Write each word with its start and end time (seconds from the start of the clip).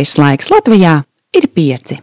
Vidējais 0.00 0.16
laiks 0.16 0.48
Latvijā 0.48 0.92
ir 1.36 1.44
pieci. 1.52 1.98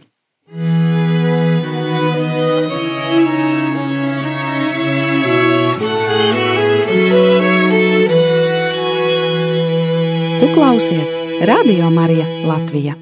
Tu 10.38 10.50
klausies 10.54 11.16
Radio 11.42 11.90
Marija 11.90 12.28
Latvija. 12.46 12.94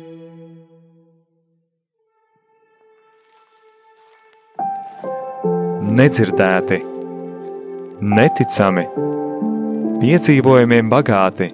Nedzirdēti, 5.92 6.80
neticami, 8.00 8.88
piedzīvojumiem 10.00 10.88
bagāti, 10.88 11.52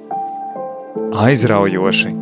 aizraujoši, 1.26 2.21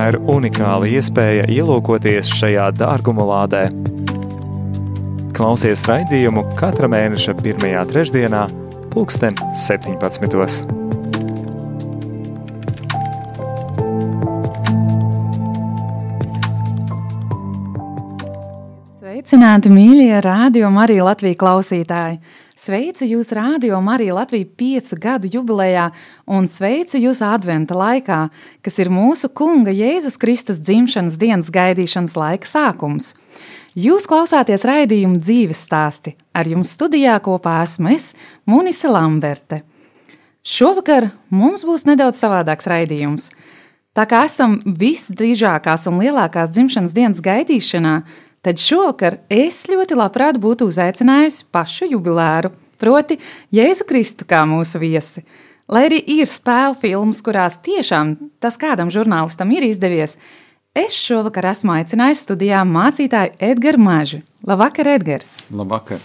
tā 0.00 0.06
ir 0.14 0.16
unikāla 0.32 0.88
iespēja 0.88 1.44
ielūkoties 1.52 2.30
šajā 2.38 2.70
dārguma 2.78 3.26
lādē. 3.28 3.66
Klausies 5.36 5.82
raidījumu 5.88 6.46
katra 6.56 6.88
mēneša 6.88 7.34
pirmajā 7.40 7.82
trešdienā, 7.90 8.46
pulksten 8.94 9.36
17. 9.66 10.64
Sveicināti, 19.00 19.74
mīļie 19.74 20.22
radio 20.24 20.72
Marija 20.72 21.10
Latvijas 21.10 21.42
klausītāji! 21.44 22.22
Sveicu 22.60 23.06
jūs 23.08 23.30
Rādio 23.32 23.78
Marija 23.80 24.12
Latvija 24.18 24.44
piecu 24.44 24.96
gadu 25.00 25.28
jubilejā 25.32 25.86
un 26.28 26.44
sveicu 26.44 26.98
jūs 27.00 27.22
adventa 27.24 27.72
laikā, 27.72 28.18
kas 28.60 28.76
ir 28.82 28.90
mūsu 28.92 29.30
Kunga 29.32 29.72
Jēzus 29.72 30.18
Kristus 30.20 30.60
dzimšanas 30.60 31.16
dienas 31.16 31.48
gaidīšanas 31.54 32.18
laika 32.20 32.50
sākums. 32.50 33.14
Jūs 33.72 34.04
klausāties 34.10 34.66
raidījumu 34.68 35.22
dzīves 35.22 35.64
stāsti. 35.70 36.18
Ar 36.36 36.52
jums 36.52 36.74
studijā 36.76 37.16
kopā 37.24 37.62
esmu 37.64 37.94
es, 37.94 38.10
Munise 38.44 38.92
Lamberte. 38.92 39.62
Šovakar 40.44 41.14
mums 41.32 41.64
būs 41.64 41.88
nedaudz 41.88 42.20
savādāks 42.20 42.68
raidījums. 42.68 43.30
Tā 43.96 44.04
kā 44.04 44.26
esam 44.28 44.58
visdrīzākās 44.66 45.88
un 45.88 45.96
lielākās 46.04 46.52
dzimšanas 46.52 46.92
dienas 46.92 47.24
gaidīšanā, 47.24 48.02
tad 48.44 48.60
šovakar 48.60 49.20
es 49.32 49.62
ļoti 49.70 49.98
labprāt 49.98 50.40
būtu 50.40 50.68
uzaicinājusi 50.70 51.46
pašu 51.52 51.90
jubilēru, 51.92 52.52
proti, 52.80 53.18
Jēzu 53.54 53.86
Kristu 53.88 54.28
kā 54.28 54.42
mūsu 54.48 54.80
viesi. 54.82 55.24
Lai 55.70 55.86
arī 55.86 56.00
ir 56.18 56.26
spēļu 56.26 56.78
filmas, 56.82 57.20
kurās 57.22 57.60
tiešām 57.62 58.16
tas 58.42 58.56
kādam 58.58 58.90
žurnālistam 58.90 59.52
ir 59.54 59.68
izdevies, 59.68 60.16
es 60.74 60.96
šovakar 60.96 61.52
esmu 61.52 61.76
aicinājusi 61.78 62.26
studijā 62.26 62.64
mācītāju 62.66 63.36
Edgars 63.52 63.84
Mažu. 63.84 64.24
Labvakar, 64.46 64.96
Edgars! 64.96 65.30
Labvakar! 65.54 66.02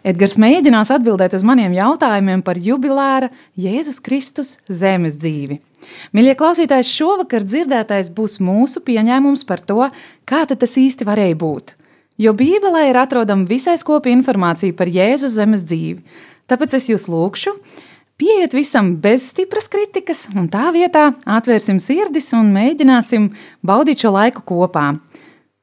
Edgars 0.00 0.38
mēģinās 0.40 0.90
atbildēt 0.94 1.34
uz 1.36 1.44
maniem 1.46 1.74
jautājumiem 1.76 2.40
par 2.44 2.58
jubilēra 2.60 3.28
Jēzus 3.60 4.00
Kristus 4.04 4.54
zemes 4.66 5.18
dzīvi. 5.20 5.60
Mīļie 6.16 6.34
klausītāji, 6.40 6.88
šovakar 6.88 7.44
dzirdētais 7.44 8.08
būs 8.16 8.38
mūsu 8.44 8.82
pieņēmums 8.86 9.44
par 9.48 9.60
to, 9.64 9.86
kā 10.28 10.46
tas 10.48 10.76
īsti 10.80 11.06
varēja 11.08 11.36
būt. 11.40 11.76
Jo 12.20 12.34
Bībelē 12.36 12.90
ir 12.90 12.98
atrodama 13.00 13.48
visai 13.48 13.78
skopa 13.80 14.10
informācija 14.12 14.76
par 14.76 14.90
Jēzus 14.92 15.38
zemes 15.38 15.64
dzīvi. 15.64 16.02
Tāpēc 16.50 16.74
es 16.76 16.90
jūs 16.90 17.06
lūgšu, 17.08 17.54
pieiet 18.20 18.56
visam 18.56 18.92
bez 19.00 19.30
stipras 19.30 19.70
kritikas, 19.72 20.26
un 20.36 20.50
tā 20.52 20.66
vietā 20.74 21.10
atvērsim 21.24 21.80
sirdis 21.80 22.32
un 22.36 22.52
mēģināsim 22.56 23.30
baudīt 23.64 24.04
šo 24.04 24.12
laiku 24.16 24.44
kopā. 24.44 24.90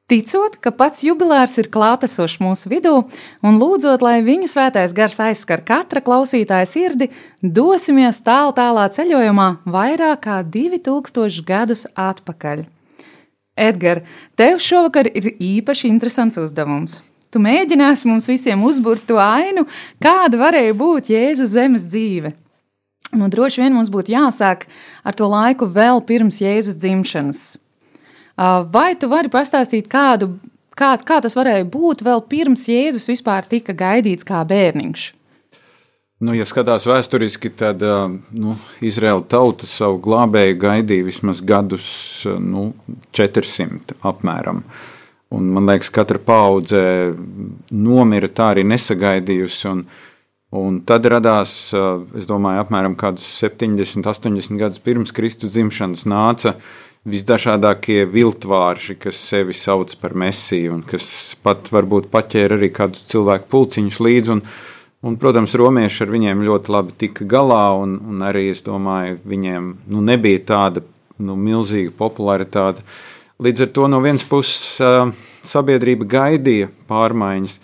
Ticot, 0.08 0.54
ka 0.64 0.70
pats 0.72 1.02
jubilārs 1.04 1.58
ir 1.60 1.66
klātesošs 1.68 2.38
mūsu 2.40 2.70
vidū, 2.72 2.94
un 3.44 3.58
lūdzot, 3.60 4.00
lai 4.00 4.22
viņu 4.24 4.46
svētais 4.48 4.94
gars 4.96 5.18
aizskar 5.20 5.60
katra 5.60 6.00
klausītāja 6.00 6.64
sirdi, 6.64 7.10
dosimies 7.42 8.22
tālu 8.24 8.54
tālā 8.56 8.86
ceļojumā 8.94 9.50
vairāk 9.68 10.22
kā 10.24 10.38
2000 10.56 11.44
gadus 11.44 11.84
atpakaļ. 11.92 12.64
Edgars, 13.58 14.08
tev 14.32 14.64
šovakar 14.64 15.12
ir 15.12 15.28
īpaši 15.34 15.92
interesants 15.92 16.40
uzdevums. 16.40 17.02
Tu 17.28 17.44
mēģināsi 17.44 18.08
mums 18.08 18.32
visiem 18.32 18.64
uzbūvēt 18.64 19.04
to 19.12 19.20
ainu, 19.20 19.68
kāda 20.00 20.40
varēja 20.40 20.72
būt 20.72 21.12
Jēzus 21.12 21.52
zemes 21.52 21.84
dzīve. 21.84 22.32
Nu, 23.12 23.28
droši 23.28 23.66
vien 23.66 23.76
mums 23.76 23.92
būtu 23.92 24.16
jāsāk 24.16 24.70
ar 25.04 25.16
to 25.16 25.28
laiku 25.28 25.68
vēl 25.68 26.00
pirms 26.08 26.40
Jēzus 26.40 26.80
dzimšanas. 26.80 27.58
Vai 28.72 28.92
tu 28.94 29.08
vari 29.10 29.30
pastāstīt 29.32 29.88
kādu, 29.90 30.36
kā, 30.78 30.92
kā 31.02 31.18
tas 31.24 31.34
varēja 31.34 31.64
būt 31.66 32.04
vēl 32.06 32.22
pirms 32.30 32.68
Jēzus 32.70 33.08
vispār 33.10 33.48
tika 33.50 33.74
gaidīts 33.74 34.26
kā 34.26 34.44
bērniņš? 34.46 35.06
Nu, 36.22 36.34
ja 36.34 36.46
skatās 36.46 36.86
vēsturiski, 36.86 37.50
tad 37.54 37.82
nu, 37.82 38.54
Izraēla 38.82 39.22
tauta 39.30 39.66
savu 39.70 40.00
glābēju 40.02 40.56
gaidīja 40.58 41.06
vismaz 41.06 41.42
gadus 41.46 41.88
nu, 42.26 42.72
400 43.14 43.98
apmēram. 44.06 44.64
Un, 45.34 45.50
man 45.54 45.66
liekas, 45.68 45.90
katra 45.94 46.18
paudze 46.22 46.80
nomira 47.74 48.30
tā 48.30 48.52
arī 48.54 48.64
nesagaidījusi. 48.66 49.62
Un, 49.70 49.84
un 50.58 50.82
tad 50.86 51.06
radās, 51.10 51.54
es 52.18 52.26
domāju, 52.26 52.64
apmēram 52.64 52.98
70, 52.98 54.06
80 54.06 54.62
gadus 54.62 54.82
pirms 54.82 55.14
Kristus 55.14 55.54
dzimšanas 55.54 56.06
nāca 56.08 56.54
uh, 56.54 56.70
visdažādākie 57.08 58.02
viltvārši, 58.08 58.98
kas 59.02 59.20
sevi 59.30 59.56
sauc 59.56 59.94
par 60.00 60.14
mesiju, 60.18 60.74
un 60.76 60.82
kas 60.86 61.08
pat 61.42 61.70
varbūt 61.72 62.10
paķēra 62.12 62.58
arī 62.58 62.70
kādus 62.74 63.06
cilvēku 63.10 63.48
pulciņus 63.52 64.00
līdzi. 64.04 64.34
Un, 64.36 64.42
un, 65.06 65.18
protams, 65.20 65.56
romieši 65.58 66.04
ar 66.04 66.12
viņiem 66.14 66.44
ļoti 66.48 66.74
labi 66.74 66.96
tika 67.04 67.26
galā, 67.28 67.64
un, 67.80 67.96
un 68.12 68.24
arī 68.26 68.48
es 68.52 68.64
domāju, 68.66 69.18
viņiem 69.28 69.70
nu, 69.94 70.04
nebija 70.04 70.44
tāda 70.52 70.84
nu, 71.18 71.36
milzīga 71.38 71.94
popularitāte. 71.98 72.84
Līdz 73.42 73.66
ar 73.66 73.72
to 73.74 73.88
no 73.90 74.02
vienas 74.02 74.26
puses 74.26 74.78
sabiedrība 75.46 76.08
gaidīja 76.10 76.70
pārmaiņas, 76.90 77.58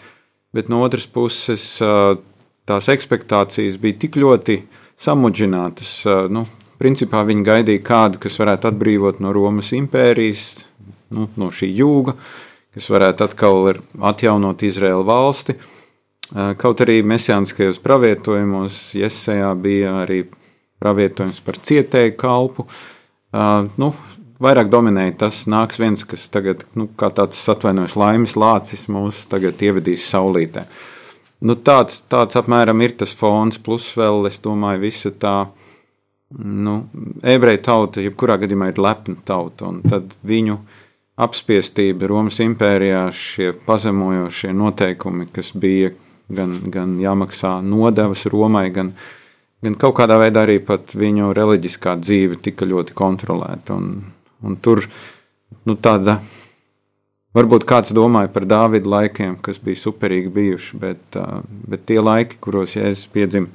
bet 0.55 0.71
no 0.71 0.85
otras 0.87 1.07
puses 1.11 1.65
tās 2.65 2.91
expectācijas 2.93 3.81
bija 3.83 3.99
tik 4.05 4.19
ļoti 4.23 4.61
samudžinātas. 5.03 5.97
Nu, 6.33 6.45
Principā 6.81 7.23
viņi 7.27 7.47
gaidīja 7.47 7.85
kādu, 7.87 8.21
kas 8.23 8.39
varētu 8.41 8.73
atbrīvot 8.73 9.21
no 9.23 9.33
Romas 9.35 9.71
impērijas, 9.77 10.65
nu, 11.15 11.29
no 11.39 11.51
šī 11.55 11.71
jūga, 11.79 12.17
kas 12.75 12.91
varētu 12.91 13.29
atkal 13.29 13.71
atjaunot 14.11 14.65
Izraēlu 14.67 15.07
valsti. 15.07 15.55
Kaut 16.59 16.81
arī 16.81 17.03
mesijāniskajos 17.07 17.79
pravietojumos 17.85 18.79
Iesajā 18.99 19.53
bija 19.61 20.01
arī 20.03 20.25
pravietojums 20.83 21.41
par 21.45 21.61
cietēju 21.63 22.17
kalpu. 22.19 22.67
Nu, 23.79 23.93
vairāk 24.43 24.71
dominēja 24.73 25.19
tas, 25.25 25.45
nāks 25.51 25.79
viens, 25.81 26.05
kas 26.09 26.27
tagad, 26.33 26.65
nu, 26.79 26.89
kā 26.99 27.11
tāds 27.15 27.41
atvainojas 27.51 27.97
laimes 28.01 28.35
lācis, 28.41 28.89
mūs 28.91 29.25
tagad 29.31 29.63
ievedīs 29.63 30.09
saulītē. 30.11 30.67
Nu, 31.45 31.57
tāds, 31.61 32.01
tāds 32.09 32.39
apmēram 32.41 32.81
ir 32.83 32.97
tas 32.99 33.13
fons, 33.15 33.59
plus 33.61 33.91
vēl, 33.99 34.25
es 34.31 34.41
domāju, 34.43 34.85
visa 34.87 35.13
tā 35.13 35.37
nu, 36.39 36.79
ebreju 37.23 37.63
tauta, 37.65 38.03
jebkurā 38.05 38.39
gadījumā, 38.43 38.71
ir 38.73 38.81
lepna 38.83 39.17
tauta, 39.27 39.71
tad 39.89 40.15
viņu 40.27 40.59
apspiestība 41.25 42.09
Romas 42.11 42.41
impērijā, 42.43 43.05
šie 43.15 43.53
pazemojošie 43.67 44.51
noteikumi, 44.57 45.29
kas 45.33 45.53
bija 45.55 45.93
gan, 46.29 46.57
gan 46.73 46.97
jāmaksā 47.03 47.59
nodevas 47.65 48.25
Romai, 48.31 48.69
gan, 48.75 48.93
gan 49.63 49.77
kaut 49.81 49.97
kādā 50.01 50.19
veidā 50.21 50.45
arī 50.47 50.59
viņu 50.61 51.33
reliģiskā 51.37 51.97
dzīve 52.01 52.41
tika 52.43 52.67
ļoti 52.67 52.97
kontrolēta. 52.99 53.77
Un, 53.77 54.03
un 54.43 54.57
tur 54.57 54.83
nu, 55.65 55.77
tāda, 55.77 56.19
varbūt 57.37 57.67
kāds 57.69 57.95
domāja 57.95 58.33
par 58.35 58.49
Dāvida 58.49 58.91
laikiem, 58.97 59.39
kas 59.43 59.63
bija 59.63 59.85
superīgi 59.85 60.35
bijuši, 60.35 60.83
bet, 60.83 61.23
bet 61.71 61.87
tie 61.87 62.01
laiki, 62.03 62.41
kuros 62.43 62.77
Jēzus 62.79 63.07
piedzima, 63.15 63.51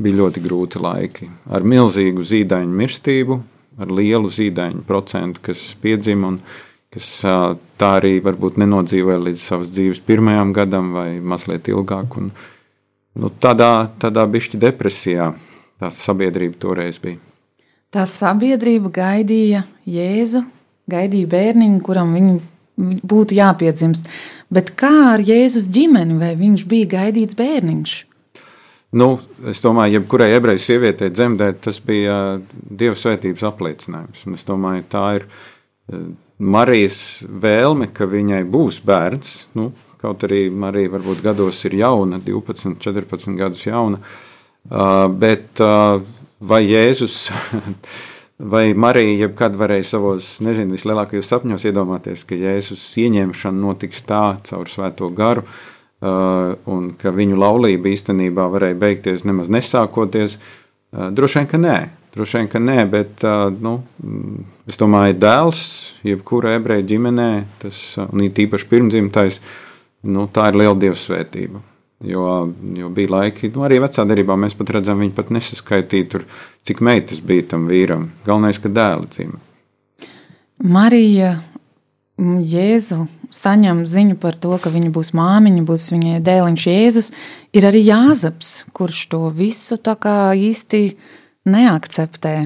bija 0.00 0.20
ļoti 0.22 0.42
grūti 0.44 0.82
laiki. 0.82 1.28
Ar 1.50 1.66
milzīgu 1.66 2.24
zīdaiņu 2.26 2.78
mirstību, 2.80 3.40
ar 3.80 3.90
lielu 3.90 4.30
zīdaiņu 4.30 4.84
procentu, 4.88 5.42
kas 5.44 5.62
piedzima 5.80 6.32
un 6.32 6.40
kas 6.94 7.08
tā 7.78 7.90
arī 7.98 8.16
varbūt 8.22 8.58
nenodzīvoja 8.62 9.22
līdz 9.28 9.42
savas 9.42 9.72
dzīves 9.74 10.02
pirmajam 10.06 10.52
gadam 10.54 10.92
vai 10.94 11.18
mazliet 11.18 11.68
ilgāk. 11.70 12.18
Un, 12.20 12.30
nu, 13.18 13.30
tādā 13.42 13.88
tādā 14.02 14.26
bišķi 14.30 14.60
depresijā 14.62 15.32
tā 15.82 15.90
sabiedrība 15.90 16.58
toreiz 16.62 17.00
bija. 17.02 17.18
Tā 17.94 18.06
sabiedrība 18.10 18.90
gaidīja 18.94 19.62
Jēzu, 19.86 20.42
gaidīja 20.90 21.30
bērniņu, 21.30 21.82
kuram 21.86 22.14
viņu 22.16 22.40
būtu 23.06 23.36
jāpiedzimst. 23.38 24.10
Bet 24.54 24.72
kā 24.78 24.90
ar 25.12 25.22
Jēzus 25.22 25.68
ģimeni, 25.70 26.18
vai 26.18 26.34
viņš 26.38 26.66
bija 26.70 26.90
gaidīts 26.96 27.38
bērniņš? 27.38 27.94
Nu, 28.94 29.08
es 29.50 29.58
domāju, 29.64 29.98
jebkurai 29.98 30.28
ebreju 30.36 30.60
sievietei 30.62 31.10
dzemdēt, 31.10 31.64
tas 31.66 31.80
bija 31.82 32.38
Dieva 32.52 32.94
svētības 32.98 33.42
apliecinājums. 33.48 34.22
Un 34.28 34.36
es 34.38 34.46
domāju, 34.46 34.84
tā 34.92 35.06
ir 35.18 35.26
Marijas 36.38 37.00
vēlme, 37.26 37.90
ka 37.94 38.06
viņai 38.10 38.44
būs 38.50 38.78
bērns. 38.86 39.34
Nu, 39.58 39.72
kaut 40.02 40.22
arī 40.28 40.46
Marija 40.50 40.92
varbūt 40.94 41.24
gados 41.24 41.64
ir 41.66 41.78
jauna, 41.80 42.20
12, 42.22 42.78
14 42.82 43.38
gadus 43.38 43.66
jauna. 43.66 44.00
Bet 45.18 45.62
vai 46.44 46.62
Jēzus 46.68 47.18
vai 48.54 48.64
Marija 48.74 49.24
jebkad 49.24 49.58
varēja 49.58 49.90
savos, 49.94 50.36
nezinu, 50.44 50.74
vislielākajos 50.78 51.30
sapņos 51.30 51.66
iedomāties, 51.70 52.26
ka 52.28 52.38
Jēzus 52.38 52.82
ieņemšana 53.02 53.62
notiks 53.66 54.02
tā 54.06 54.24
caur 54.46 54.70
svēto 54.70 55.10
garu, 55.14 55.46
un 56.04 56.90
ka 57.00 57.12
viņu 57.14 57.38
laulība 57.40 57.90
īstenībā 57.92 58.48
varēja 58.52 58.78
beigties 58.80 59.24
nemaz 59.28 59.50
nesākoties? 59.52 60.38
Uh, 60.38 61.10
droši 61.14 61.40
vien, 61.40 61.50
ka 61.50 61.60
nē. 61.60 61.76
Droši 62.14 62.38
vien, 62.38 62.48
ka 62.52 62.60
nē, 62.62 62.78
bet 62.86 63.24
nu, 63.58 63.74
es 64.70 64.78
domāju, 64.78 65.16
dēls, 65.18 65.62
jebkurā 66.06 66.52
ebreju 66.60 66.86
ģimenē, 66.92 67.30
tas 67.58 67.80
ir 67.98 68.42
īpaši 68.44 68.68
pirmdzimtais, 68.70 69.40
nu, 70.06 70.28
tā 70.30 70.52
ir 70.52 70.60
liela 70.60 70.76
dievsvētība. 70.78 71.62
Jo, 72.04 72.28
jo 72.78 72.90
bija 72.94 73.10
laiki, 73.16 73.50
nu, 73.56 73.64
arī 73.66 73.80
vecā 73.82 74.04
darbā 74.06 74.36
mēs 74.38 74.54
pat 74.58 74.70
redzam, 74.76 75.00
viņi 75.02 75.14
pat 75.16 75.32
nesaskaitīja, 75.34 76.08
tur, 76.12 76.26
cik 76.68 76.84
meitas 76.84 77.18
bija 77.24 77.48
tam 77.54 77.66
vīram. 77.70 78.10
Galvenais, 78.28 78.60
ka 78.62 78.70
dēla 78.70 79.08
dzīve. 79.10 79.40
Marija 80.62 81.34
Jēzu 82.20 83.08
saņem 83.34 83.82
ziņu 83.88 84.18
par 84.22 84.38
to, 84.40 84.54
ka 84.62 84.72
viņa 84.72 84.92
būs 84.94 85.12
māmiņa, 85.16 85.64
būs 85.66 85.90
viņai 85.94 86.22
dēliņš 86.24 86.66
Jēzus, 86.70 87.10
ir 87.56 87.66
arī 87.68 87.82
Jāzeps, 87.88 88.54
kurš 88.76 89.06
to 89.12 89.26
visu 89.34 89.78
tā 89.78 89.96
kā 90.00 90.16
īsti 90.38 90.86
neakceptē. 91.50 92.36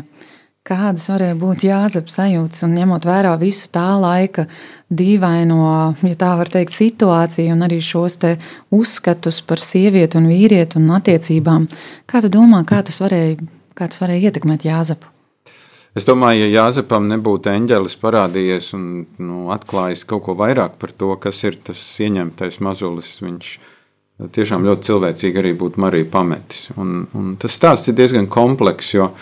Kādas 0.68 1.06
varēja 1.08 1.36
būt 1.40 1.62
jāzep 1.64 2.10
sajūtas 2.12 2.66
un 2.66 2.74
ņemot 2.76 3.06
vērā 3.08 3.30
visu 3.40 3.70
tā 3.72 3.86
laika 3.96 4.44
dīvaino, 4.92 5.60
ja 6.04 6.18
tā 6.20 6.34
var 6.36 6.50
teikt, 6.52 6.76
situāciju 6.76 7.54
un 7.54 7.64
arī 7.64 7.80
šos 7.80 8.18
uzskatus 8.76 9.40
par 9.48 9.64
sievieti 9.64 10.20
un 10.20 10.28
vīrieti 10.28 10.76
un 10.76 10.90
attiecībām. 10.98 11.70
Kā 12.04 12.20
tu 12.20 12.28
domā, 12.28 12.66
kā 12.68 12.82
tas 12.84 13.00
varēja, 13.00 13.38
kā 13.72 13.88
tas 13.88 14.02
varēja 14.04 14.28
ietekmēt 14.28 14.68
Jāzepu? 14.68 15.17
Es 15.96 16.04
domāju, 16.04 16.44
ja 16.44 16.64
Jāzepam 16.64 17.08
nebūtu 17.08 17.50
eņģelis 17.50 17.96
parādījies 18.02 18.74
un 18.76 18.84
nu, 19.24 19.48
atklājis 19.54 20.04
kaut 20.08 20.26
ko 20.26 20.36
vairāk 20.38 20.76
par 20.80 20.92
to, 20.92 21.14
kas 21.20 21.40
ir 21.48 21.56
tas 21.64 21.80
ieņemtais 22.04 22.60
mazulis, 22.64 23.16
viņš 23.24 23.52
tiešām 24.34 24.66
ļoti 24.66 24.88
cilvēcīgi 24.90 25.40
arī 25.40 25.52
būtu 25.58 25.80
Mariju 25.80 26.08
pametis. 26.12 26.68
Un, 26.76 27.06
un 27.16 27.34
tas 27.40 27.54
stāsts 27.54 27.90
ir 27.90 27.96
diezgan 27.98 28.28
komplekss, 28.30 28.94
jo 28.96 29.12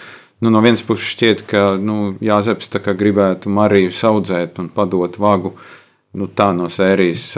nu, 0.41 0.51
no 0.51 0.63
vienas 0.65 0.85
puses 0.87 1.13
šķiet, 1.15 1.45
ka 1.51 1.65
nu, 1.81 2.17
Jāzeps 2.25 2.73
gribētu 2.97 3.53
Mariju 3.53 3.93
audzēt 4.11 4.59
un 4.63 4.71
padot 4.73 5.19
vagu 5.21 5.55
nu, 6.17 6.27
tā 6.27 6.51
no 6.57 6.71
sērijas. 6.73 7.35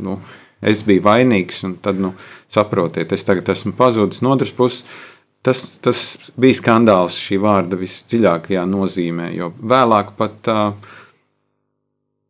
Nu, 0.00 0.18
es 0.58 0.82
biju 0.82 1.04
vainīgs, 1.04 1.62
un 1.68 1.76
tad 1.82 2.00
nu, 2.00 2.14
saprotiet, 2.50 3.12
es 3.12 3.24
tagad 3.24 3.48
esmu 3.52 3.76
pazudis. 3.78 4.22
No 4.24 4.32
otras 4.34 4.52
puses, 4.52 4.84
tas, 5.48 5.64
tas 5.82 6.04
bija 6.36 6.60
skandāls 6.60 7.18
šī 7.24 7.40
vārda 7.42 7.80
visdziļākajā 7.80 8.68
nozīmē, 8.68 9.32
jo 9.40 9.52
vēlāk 9.58 10.14
pat 10.20 10.52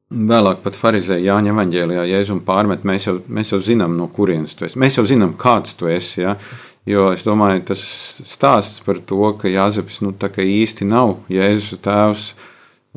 Vēlāk 0.09 0.62
pat 0.65 0.73
Pharizēja 0.73 1.35
Jāņa 1.35 1.50
Evanģēlijā 1.53 2.06
Jēzum 2.09 2.38
pārmet, 2.47 2.81
mēs 2.88 3.05
jau, 3.05 3.19
mēs 3.29 3.50
jau 3.53 3.59
zinām, 3.61 3.93
no 3.99 4.06
kurienes 4.09 4.55
tu 4.56 4.65
esi. 4.65 4.79
Mēs 4.81 4.97
jau 4.97 5.05
zinām, 5.05 5.35
kāds 5.37 5.75
tu 5.76 5.91
esi. 5.93 6.23
Ja? 6.23 6.32
Jo 6.88 7.11
es 7.12 7.26
domāju, 7.26 7.61
tas 7.69 7.82
stāsts 8.25 8.81
par 8.87 9.03
to, 9.05 9.20
ka 9.37 9.53
Jāzeps 9.53 10.00
nu, 10.00 10.15
īsti 10.17 10.88
nav 10.88 11.19
Jēzus 11.29 11.82
tēvs, 11.85 12.25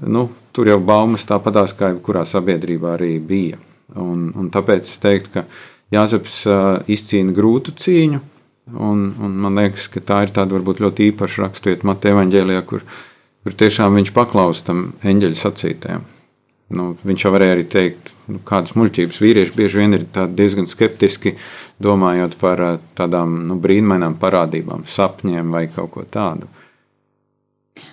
nu, 0.07 0.29
tur 0.55 0.71
jau 0.71 0.79
baumas 0.79 1.27
tāpatās 1.27 1.75
kā 1.75 1.91
jebkurā 1.91 2.23
sabiedrībā 2.23 2.95
arī 2.95 3.17
bija. 3.19 3.59
Un, 3.99 4.29
un 4.31 4.47
tāpēc 4.47 4.87
es 4.87 5.03
teiktu, 5.03 5.35
ka 5.35 5.45
Jāzeps 5.91 6.45
uh, 6.47 6.79
izcīna 6.87 7.35
grūtu 7.35 7.75
cīņu, 7.75 8.23
un, 8.69 9.05
un 9.19 9.37
man 9.43 9.57
liekas, 9.59 9.87
ka 9.91 10.03
tā 10.03 10.21
ir 10.25 10.33
tāda 10.35 10.57
varbūt 10.57 10.81
ļoti 10.83 11.11
īpaša 11.11 11.45
raksturība 11.45 11.91
Mateja 11.91 12.15
Evanģēlijā, 12.17 12.63
kur, 12.69 12.85
kur 13.43 13.57
tiešām 13.57 13.99
viņš 13.99 14.13
paklaustam 14.15 14.91
eņģeļa 15.01 15.39
sacītēm. 15.41 16.09
Nu, 16.71 16.93
viņš 17.03 17.25
jau 17.25 17.33
varēja 17.33 17.55
arī 17.57 17.65
teikt, 17.67 18.13
nu, 18.31 18.39
kādas 18.47 18.77
muļķības 18.79 19.17
vīrieši 19.19 19.55
bieži 19.57 19.81
vien 19.81 19.97
ir 19.97 20.05
diezgan 20.37 20.69
skeptiski 20.71 21.33
domājot 21.83 22.37
par 22.39 22.63
eh, 22.63 22.77
tādām 22.95 23.41
nu, 23.49 23.57
brīnumainām 23.59 24.15
parādībām, 24.21 24.85
sapņiem 24.87 25.51
vai 25.51 25.65
kaut 25.73 25.91
ko 25.97 26.05
tādu. 26.07 26.47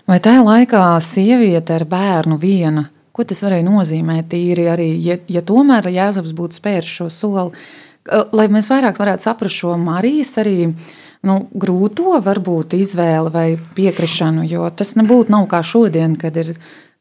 Vai 0.09 0.21
tajā 0.23 0.45
laikā 0.45 0.85
sieviete 1.03 1.75
ar 1.75 1.85
bērnu 1.91 2.39
viena, 2.39 2.87
ko 3.13 3.27
tas 3.27 3.43
varēja 3.43 3.67
nozīmēt 3.67 4.31
tīri 4.31 4.69
arī, 4.71 4.89
ja, 5.03 5.19
ja 5.27 5.43
tomēr 5.43 5.91
Jēzus 5.91 6.35
būtu 6.37 6.61
spērs 6.61 6.93
šo 7.01 7.09
soli, 7.11 7.67
lai 8.33 8.49
mēs 8.53 8.71
vairāk 8.73 8.99
varētu 9.01 9.27
saprast 9.27 9.61
šo 9.63 9.77
Marijas 9.81 10.37
arī 10.41 10.69
nu, 11.27 11.39
grūto 11.53 12.19
varbūt 12.25 12.77
izvēli 12.79 13.33
vai 13.35 13.49
piekrišanu, 13.77 14.47
jo 14.49 14.69
tas 14.77 14.95
nebūtu 14.99 15.35
nav 15.35 15.49
kā 15.51 15.63
šodien, 15.67 16.17
kad 16.21 16.37
ir 16.39 16.55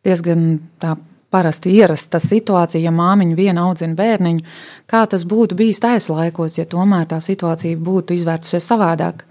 diezgan 0.06 0.58
tā 0.82 0.96
parasti 1.34 1.74
ierasta 1.76 2.22
situācija, 2.24 2.82
ja 2.82 2.94
māmiņa 2.96 3.36
viena 3.36 3.66
audzina 3.68 3.98
bērniņu, 3.98 4.46
kā 4.90 5.04
tas 5.12 5.26
būtu 5.28 5.58
bijis 5.60 5.82
tais 5.84 6.08
laikos, 6.10 6.58
ja 6.58 6.66
tomēr 6.70 7.08
tā 7.12 7.20
situācija 7.24 7.78
būtu 7.78 8.16
izvērtusies 8.16 8.70
savādāk? 8.72 9.26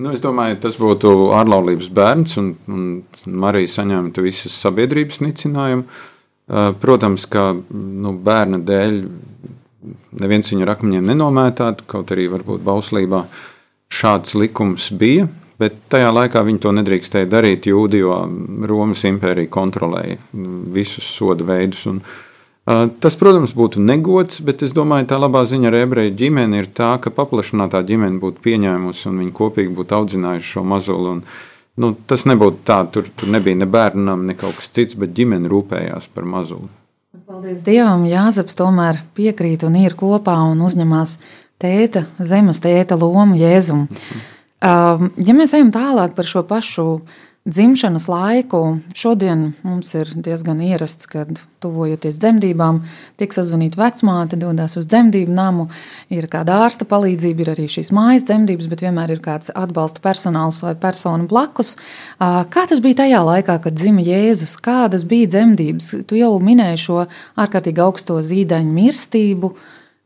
Nu, 0.00 0.14
es 0.14 0.22
domāju, 0.22 0.60
tas 0.62 0.78
būtu 0.80 1.10
ārlaulības 1.36 1.90
bērns, 1.92 2.36
un, 2.40 2.54
un 2.70 2.84
Marija 3.42 3.74
saņemtu 3.74 4.22
visas 4.24 4.54
sabiedrības 4.62 5.20
nicinājumu. 5.26 5.84
Protams, 6.80 7.26
ka 7.30 7.50
nu, 7.54 8.14
bērna 8.24 8.62
dēļ 8.66 8.96
neviens 10.20 10.50
viņu 10.52 10.66
ar 10.66 10.74
akmeņiem 10.74 11.10
nenomētātu, 11.12 11.86
kaut 11.90 12.12
arī 12.14 12.28
varbūt 12.32 12.64
bauslībā 12.66 13.24
šāds 13.90 14.36
likums 14.38 14.90
bija. 14.96 15.28
Bet 15.60 15.76
tajā 15.92 16.08
laikā 16.08 16.40
viņi 16.46 16.62
to 16.64 16.70
nedrīkstēja 16.72 17.28
darīt 17.28 17.66
jūdi, 17.68 18.00
jo 18.00 18.16
Romas 18.68 19.02
impērija 19.04 19.50
kontrolēja 19.52 20.16
visus 20.72 21.04
soda 21.04 21.44
veidus. 21.44 21.82
Un, 21.90 21.98
uh, 22.00 22.86
tas, 23.04 23.18
protams, 23.20 23.52
būtu 23.56 23.82
negods, 23.84 24.40
bet 24.46 24.64
es 24.64 24.72
domāju, 24.76 25.10
tā 25.10 25.20
labā 25.20 25.44
ziņa 25.44 25.68
ar 25.68 25.76
ebreju 25.82 26.16
ģimeni 26.22 26.62
ir 26.62 26.70
tā, 26.72 26.94
ka 27.04 27.12
paplašinātā 27.12 27.84
ģimene 27.92 28.22
būtu 28.22 28.40
pieņēmusi 28.46 29.08
un 29.12 29.20
viņi 29.20 29.36
kopīgi 29.36 29.76
būtu 29.76 29.98
audzinājuši 30.00 30.52
šo 30.54 30.64
mazuli. 30.72 31.16
Un, 31.18 31.22
nu, 31.84 31.92
tas 32.08 32.24
nebūtu 32.30 32.64
tā, 32.64 32.80
tur, 32.94 33.12
tur 33.12 33.36
nebija 33.36 33.60
ne 33.60 33.68
bērnam, 33.68 34.24
ne 34.32 34.40
kaut 34.40 34.62
kas 34.62 34.72
cits, 34.72 34.96
bet 34.96 35.12
ģimene 35.12 35.52
rūpējās 35.52 36.08
par 36.16 36.24
mazuli. 36.24 36.72
Paldies 37.30 37.60
Dievam, 37.62 38.08
Jāzeps 38.10 38.56
tomēr 38.58 38.96
piekrīt 39.14 39.62
un 39.62 39.76
ir 39.78 39.92
kopā 39.94 40.32
un 40.50 40.64
uzņemās 40.66 41.12
tēta, 41.62 42.00
zemes 42.18 42.58
tēta 42.58 42.96
lomu 42.98 43.38
Jēzum. 43.38 43.84
Ja 44.58 45.34
mēs 45.38 45.54
ejam 45.54 45.70
tālāk 45.70 46.16
par 46.16 46.26
šo 46.26 46.42
pašu 46.48 46.86
dzimšanas 47.44 48.04
laiku, 48.08 48.78
šodien 48.94 49.52
mums 49.64 49.94
ir 49.96 50.10
diezgan 50.12 50.60
ierasts, 50.60 51.08
kad 51.08 51.38
tuvojoties 51.60 52.18
dzemdībām, 52.20 52.82
tiek 53.16 53.32
sazvanīta 53.32 53.80
vecmāte, 53.80 54.36
dodas 54.40 54.76
uz 54.76 54.88
dzemdību 54.90 55.32
namu, 55.32 55.66
ir 56.12 56.28
kāda 56.28 56.58
ārsta 56.66 56.84
palīdzība, 56.88 57.44
ir 57.44 57.52
arī 57.54 57.66
šīs 57.72 57.92
mājas 57.96 58.26
dzemdības, 58.28 58.68
bet 58.68 58.84
vienmēr 58.84 59.14
ir 59.16 59.24
kāds 59.24 59.52
atbalsta 59.56 60.04
personāls 60.04 60.60
vai 60.66 60.74
persona 60.80 61.24
blakus. 61.30 61.78
Kā 62.20 62.66
tas 62.68 62.84
bija 62.84 63.02
tajā 63.02 63.24
laikā, 63.24 63.56
kad 63.64 63.76
dzima 63.76 64.04
Jēzus, 64.04 64.58
kādas 64.60 65.08
bija 65.08 65.32
dzemdības? 65.32 65.94
Tu 66.04 66.20
jau 66.20 66.34
minēji 66.44 66.84
šo 66.84 67.02
ārkārtīgi 67.40 67.84
augsto 67.84 68.20
zīdaiņu 68.20 68.76
mirstību. 68.76 69.54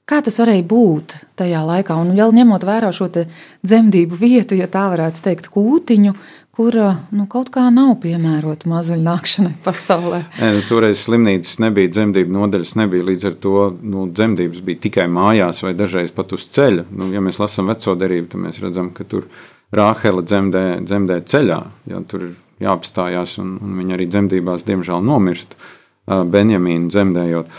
Kā 0.04 0.18
tas 0.20 0.36
varēja 0.36 0.66
būt 0.68 1.14
tajā 1.40 1.64
laikā? 1.64 1.96
Un 1.96 2.14
vēl 2.14 2.34
ņemot 2.36 2.64
vērā 2.68 2.90
šo 2.92 3.08
dzemdību 3.10 4.18
vietu, 4.20 4.58
ja 4.58 4.68
tā 4.68 4.84
varētu 4.92 5.22
teikt, 5.24 5.48
kūtiņu, 5.54 6.12
kur 6.54 6.76
nu, 7.10 7.26
kaut 7.30 7.50
kā 7.54 7.66
nav 7.74 7.96
piemērota 8.02 8.68
mazuļu 8.70 9.02
nākšanai 9.04 9.54
pasaulē. 9.66 10.20
Nē, 10.38 10.52
nu, 10.58 10.62
toreiz 10.68 11.02
slimnīcas 11.04 11.58
nebija, 11.64 11.92
dzemdību 11.96 12.36
nodaļas 12.36 12.74
nebija. 12.80 13.08
Līdz 13.10 13.28
ar 13.30 13.36
to 13.42 13.56
nu, 13.82 14.06
dzemdības 14.14 14.62
bija 14.66 14.84
tikai 14.86 15.08
mājās 15.10 15.64
vai 15.66 15.74
dažreiz 15.78 16.14
pat 16.14 16.36
uz 16.36 16.46
ceļa. 16.54 16.86
Nu, 16.94 17.10
ja 17.14 17.22
mēs 17.24 17.40
lasām 17.42 17.70
veco 17.72 17.96
derību, 17.98 18.30
tad 18.32 18.46
mēs 18.46 18.62
redzam, 18.64 18.92
ka 18.94 19.06
tur 19.08 19.28
Rāhela 19.74 20.22
dzemdē, 20.22 20.64
dzemdē 20.86 21.20
ceļā. 21.26 21.60
Ja, 21.90 22.02
tur 22.06 22.28
ir 22.28 22.34
jāapstājās, 22.62 23.38
un, 23.42 23.56
un 23.64 23.78
viņa 23.80 23.96
arī 23.96 24.06
dzemdībās 24.10 24.66
diemžēl 24.68 25.02
nomirst. 25.02 25.56
Benjamīnu 26.04 26.92
dzemdējot. 26.92 27.54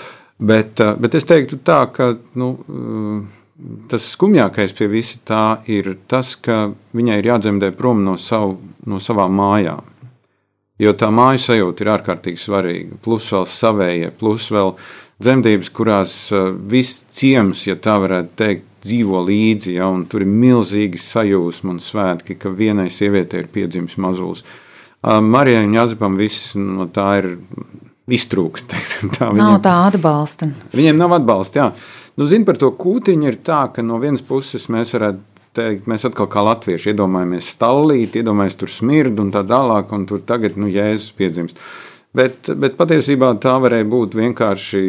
Bet, 0.46 0.82
bet 1.02 1.16
es 1.18 1.25
teiktu 1.28 1.58
tā, 1.66 1.80
ka 1.96 2.12
nu, 2.38 2.50
tas 3.89 4.09
skumjākais 4.12 4.75
pie 4.75 4.88
visa 4.91 5.19
tā 5.25 5.43
ir 5.71 5.93
tas, 6.12 6.35
ka 6.35 6.74
viņai 6.95 7.19
ir 7.21 7.31
jādzemdē 7.31 7.71
prom 7.77 8.03
no, 8.05 8.17
savu, 8.19 8.57
no 8.85 9.00
savām 9.00 9.35
mājām. 9.39 9.83
Jo 10.81 10.91
tā 11.00 11.07
māju 11.07 11.39
sajūta 11.39 11.85
ir 11.85 11.91
ārkārtīgi 11.93 12.41
svarīga. 12.41 12.97
Plus 13.03 13.29
vēl 13.31 13.45
savējie, 13.47 14.12
plus 14.19 14.50
vēl 14.51 14.74
dzemdības, 15.24 15.71
kurās 15.71 16.15
viss 16.67 17.05
ciems, 17.15 17.63
ja 17.69 17.77
tā 17.79 17.95
varētu 18.03 18.35
teikt, 18.41 18.65
dzīvo 18.85 19.24
līdzi, 19.25 19.77
ja, 19.79 19.88
un 19.89 20.03
tur 20.09 20.21
ir 20.21 20.29
milzīgi 20.29 21.00
sajūsma 21.01 21.74
un 21.74 21.81
svētki, 21.81 22.35
ka 22.38 22.51
vienai 22.53 22.91
sievietei 22.93 23.41
ir 23.41 23.50
piedzimis 23.53 23.97
mazulis. 24.01 24.43
Marijai 25.05 25.65
un 25.65 25.74
Jāzepam 25.77 26.17
viss 26.19 26.53
no 26.59 26.88
tā 26.93 27.07
ir 27.21 27.31
iztrūkst. 28.12 28.75
Tā, 29.15 29.31
viņiem, 29.31 29.41
nav 29.41 29.59
tā 29.65 29.75
atbalsta. 29.88 30.50
Viņiem 30.75 31.00
nav 31.01 31.15
atbalsta, 31.17 31.62
jā. 31.62 31.69
Nu, 32.15 32.27
zin, 32.31 32.45
par 32.48 32.55
to 32.55 32.69
kūtiņu 32.72 33.27
ir 33.27 33.41
tā, 33.43 33.65
ka 33.75 33.84
no 33.84 33.98
vienas 34.00 34.24
puses 34.24 34.69
mēs 34.72 34.93
varētu 34.95 35.36
teikt, 35.55 35.88
mēs 35.91 36.05
atkal 36.07 36.29
kā 36.31 36.43
latvieši 36.45 36.93
iedomājamies 36.93 37.50
stallīt, 37.55 38.15
iedomājamies 38.15 38.60
tur 38.60 38.72
smirdu 38.72 39.25
un 39.25 39.34
tā 39.36 39.41
tālāk, 39.48 39.91
un 39.95 40.05
tur 40.07 40.22
tagad, 40.27 40.55
nu, 40.60 40.69
Jēzus 40.72 41.12
piedzimst. 41.17 41.60
Bet, 42.15 42.48
bet 42.55 42.77
patiesībā 42.79 43.34
tā 43.43 43.57
varēja 43.60 43.88
būt 43.91 44.15
vienkārši, 44.15 44.81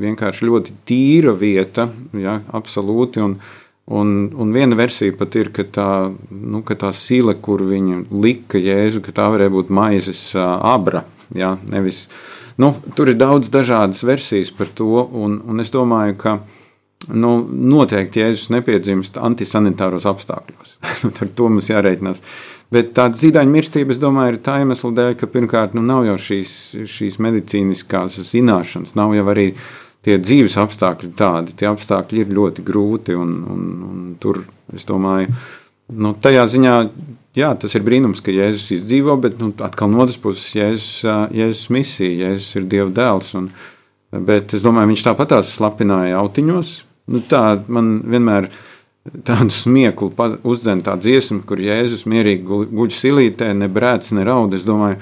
vienkārši 0.00 0.46
ļoti 0.48 0.76
tīra 0.88 1.34
vieta, 1.36 1.90
ja, 2.16 2.38
absolūti. 2.56 3.20
Un, 3.26 3.34
un, 3.92 4.14
un 4.32 4.54
viena 4.56 4.78
versija 4.78 5.12
pat 5.18 5.36
ir, 5.36 5.50
ka 5.52 5.66
tā, 5.68 5.90
nu, 6.30 6.62
ka 6.64 6.78
tā 6.80 6.94
sile, 6.96 7.36
kur 7.36 7.66
viņa 7.68 8.06
lika 8.24 8.60
Jēzu, 8.60 9.04
ka 9.04 9.12
tā 9.16 9.28
varēja 9.34 9.52
būt 9.52 9.74
maizes 9.76 10.30
abra, 10.40 11.04
ja, 11.36 11.58
nevis. 11.68 12.06
Nu, 12.60 12.72
tur 12.96 13.12
ir 13.12 13.20
daudz 13.20 13.52
dažādas 13.52 14.00
versijas 14.04 14.48
par 14.52 14.72
to, 14.72 15.04
un, 15.12 15.36
un 15.44 15.60
es 15.60 15.72
domāju, 15.76 16.16
ka 16.24 16.38
nu, 17.08 17.34
noteikti 17.48 18.20
Jēzus 18.20 18.50
nepiedzimst 18.52 19.16
antisanitāros 19.20 20.06
apstākļos. 20.10 20.76
Ar 21.10 21.30
to 21.36 21.48
mums 21.48 21.70
jārēķinās. 21.72 22.22
Bet 22.70 22.92
tāda 22.94 23.18
zīdaiņa 23.18 23.50
mirstība, 23.50 23.94
es 23.94 24.02
domāju, 24.02 24.36
ir 24.36 24.42
tā 24.46 24.60
iemesla 24.62 24.92
dēļ, 24.94 25.14
ka 25.18 25.28
pirmkārt 25.30 25.72
nu, 25.74 25.82
nav 25.82 26.04
jau 26.06 26.18
šīs, 26.28 26.52
šīs 26.90 27.16
medicīniskās 27.22 28.20
zināšanas, 28.28 28.94
nav 28.98 29.14
jau 29.16 29.24
arī 29.32 29.48
tie 30.06 30.18
dzīves 30.20 30.54
apstākļi 30.60 31.10
tādi. 31.18 31.56
Tie 31.56 31.66
apstākļi 31.70 32.22
ir 32.22 32.36
ļoti 32.36 32.64
grūti 32.66 33.16
un, 33.18 33.32
un, 33.54 33.64
un 33.88 34.04
tur, 34.22 34.44
es 34.76 34.86
domāju, 34.88 35.32
nu, 35.96 36.14
tajā 36.20 36.46
ziņā. 36.52 36.76
Jā, 37.38 37.52
tas 37.62 37.76
ir 37.78 37.84
brīnums, 37.86 38.18
ka 38.26 38.32
Jēzus 38.34 38.72
izdzīvo, 38.74 39.14
bet 39.22 39.36
nu, 39.38 39.52
atkal 39.62 39.90
no 39.90 40.00
otras 40.02 40.18
puses 40.18 40.48
Jēzus, 40.56 41.04
Jēzus 41.30 41.68
misija, 41.70 42.26
Jēzus 42.26 42.56
ir 42.58 42.70
Dieva 42.70 42.90
dēls. 42.94 43.32
Un, 43.38 43.46
bet 44.30 44.54
es 44.58 44.64
domāju, 44.66 44.90
viņš 44.90 45.04
tāpatās 45.06 45.52
slapināja 45.54 46.18
autiņos. 46.24 46.72
Nu, 47.10 47.22
tā 47.26 47.44
man 47.72 47.96
vienmēr 48.06 48.50
tādu 49.26 49.50
smieklu 49.54 50.12
uzdzen 50.46 50.84
tā 50.86 50.94
dziesma, 51.00 51.42
kur 51.46 51.62
Jēzus 51.62 52.06
mierīgi 52.10 52.44
guļ 52.70 52.92
silītē, 52.94 53.50
ne 53.56 53.68
brēc, 53.72 54.12
ne 54.14 54.26
raud. 54.28 54.54
Es 54.54 54.66
domāju, 54.68 55.00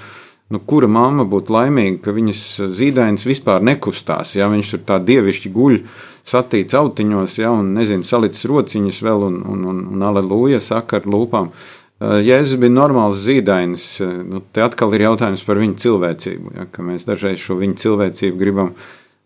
nu, 0.55 0.61
kura 0.65 0.89
mamma 0.89 1.27
būtu 1.29 1.53
laimīga, 1.53 1.99
ka 2.07 2.15
viņas 2.17 2.45
zīdainis 2.79 3.27
vispār 3.29 3.65
nekustās, 3.67 4.37
ja 4.39 4.49
viņš 4.49 4.75
tur 4.75 4.85
tā 4.89 5.01
dievišķi 5.05 5.53
guļ 5.53 5.81
satīts 6.29 6.77
autiņos, 6.77 7.39
ja, 7.41 7.51
un 7.53 7.75
nezinu, 7.77 8.07
salicis 8.07 8.47
rociņas 8.49 9.03
vēl 9.05 9.27
un, 9.29 9.43
un, 9.49 9.67
un, 9.73 9.85
un 9.97 10.07
aleluja 10.09 10.61
saka 10.65 11.01
ar 11.01 11.09
lūpām. 11.09 11.53
Jēzus 11.99 12.61
bija 12.63 12.71
normāls 12.71 13.25
zīdainis. 13.25 13.87
Nu, 14.29 14.41
te 14.55 14.63
atkal 14.63 14.93
ir 14.95 15.09
jautājums 15.09 15.43
par 15.43 15.59
viņa 15.59 15.81
cilvēcību. 15.83 16.53
Ja, 16.55 16.69
mēs 16.87 17.09
dažreiz 17.09 17.43
šo 17.43 17.57
viņa 17.59 17.81
cilvēcību 17.83 18.39
gribam 18.39 18.71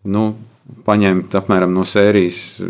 nu, 0.09 0.31
paņemt 0.87 1.35
apmēram 1.39 1.73
no 1.75 1.87
sērijas 1.89 2.61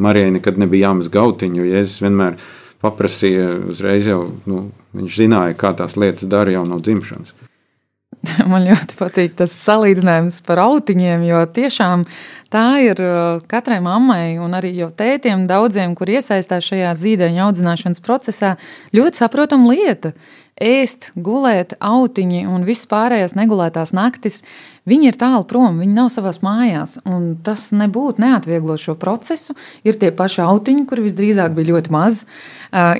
Marijai 0.00 0.30
nekad 0.36 0.58
nebija 0.58 0.88
jāmaz 0.88 1.10
gautiņu, 1.12 1.60
jo 1.60 1.74
Jēzus 1.74 2.00
vienmēr 2.04 2.38
paprasīja 2.80 3.48
uzreiz 3.68 4.08
jau, 4.08 4.22
nu, 4.48 4.70
viņš 4.96 5.20
zināja, 5.22 5.56
kā 5.58 5.74
tās 5.76 5.98
lietas 6.00 6.28
dara 6.30 6.54
jau 6.54 6.64
no 6.68 6.80
dzimšanas. 6.80 7.34
Man 8.50 8.66
ļoti 8.68 8.96
patīk 8.98 9.36
tas 9.38 9.52
salīdzinājums 9.64 10.40
par 10.46 10.62
autiņiem, 10.64 11.24
jo 11.28 11.40
tiešām 11.56 12.04
tā 12.52 12.64
ir 12.84 13.00
uh, 13.04 13.40
katrai 13.50 13.80
mammai 13.84 14.38
un 14.42 14.56
arī 14.56 14.74
jau 14.78 14.90
tētiem, 14.96 15.46
daudziem, 15.48 15.94
kur 15.98 16.12
iesaistās 16.12 16.68
šajā 16.68 16.92
zīdaiņa 17.00 17.46
audzināšanas 17.46 18.04
procesā, 18.04 18.56
ļoti 18.96 19.22
saprotama 19.22 19.72
lieta 19.72 20.14
ēst, 20.60 21.10
gulēt, 21.16 21.72
autiņi 21.80 22.44
un 22.48 22.66
viss 22.68 22.88
pārējās 22.90 23.32
negulētās 23.38 23.94
naktis, 23.96 24.42
viņi 24.88 25.10
ir 25.10 25.18
tālu 25.20 25.46
prom, 25.48 25.78
viņi 25.80 25.96
nav 25.96 26.10
savās 26.12 26.40
mājās. 26.44 26.98
Tas 27.46 27.68
nebūtu 27.76 28.22
neatvieglo 28.22 28.76
šo 28.80 28.94
procesu. 29.00 29.56
Ir 29.88 29.96
tie 30.00 30.12
paši 30.14 30.42
autiņi, 30.44 30.84
kur 30.88 31.02
visdrīzāk 31.04 31.54
bija 31.56 31.72
ļoti 31.72 31.94
maz, 31.94 32.24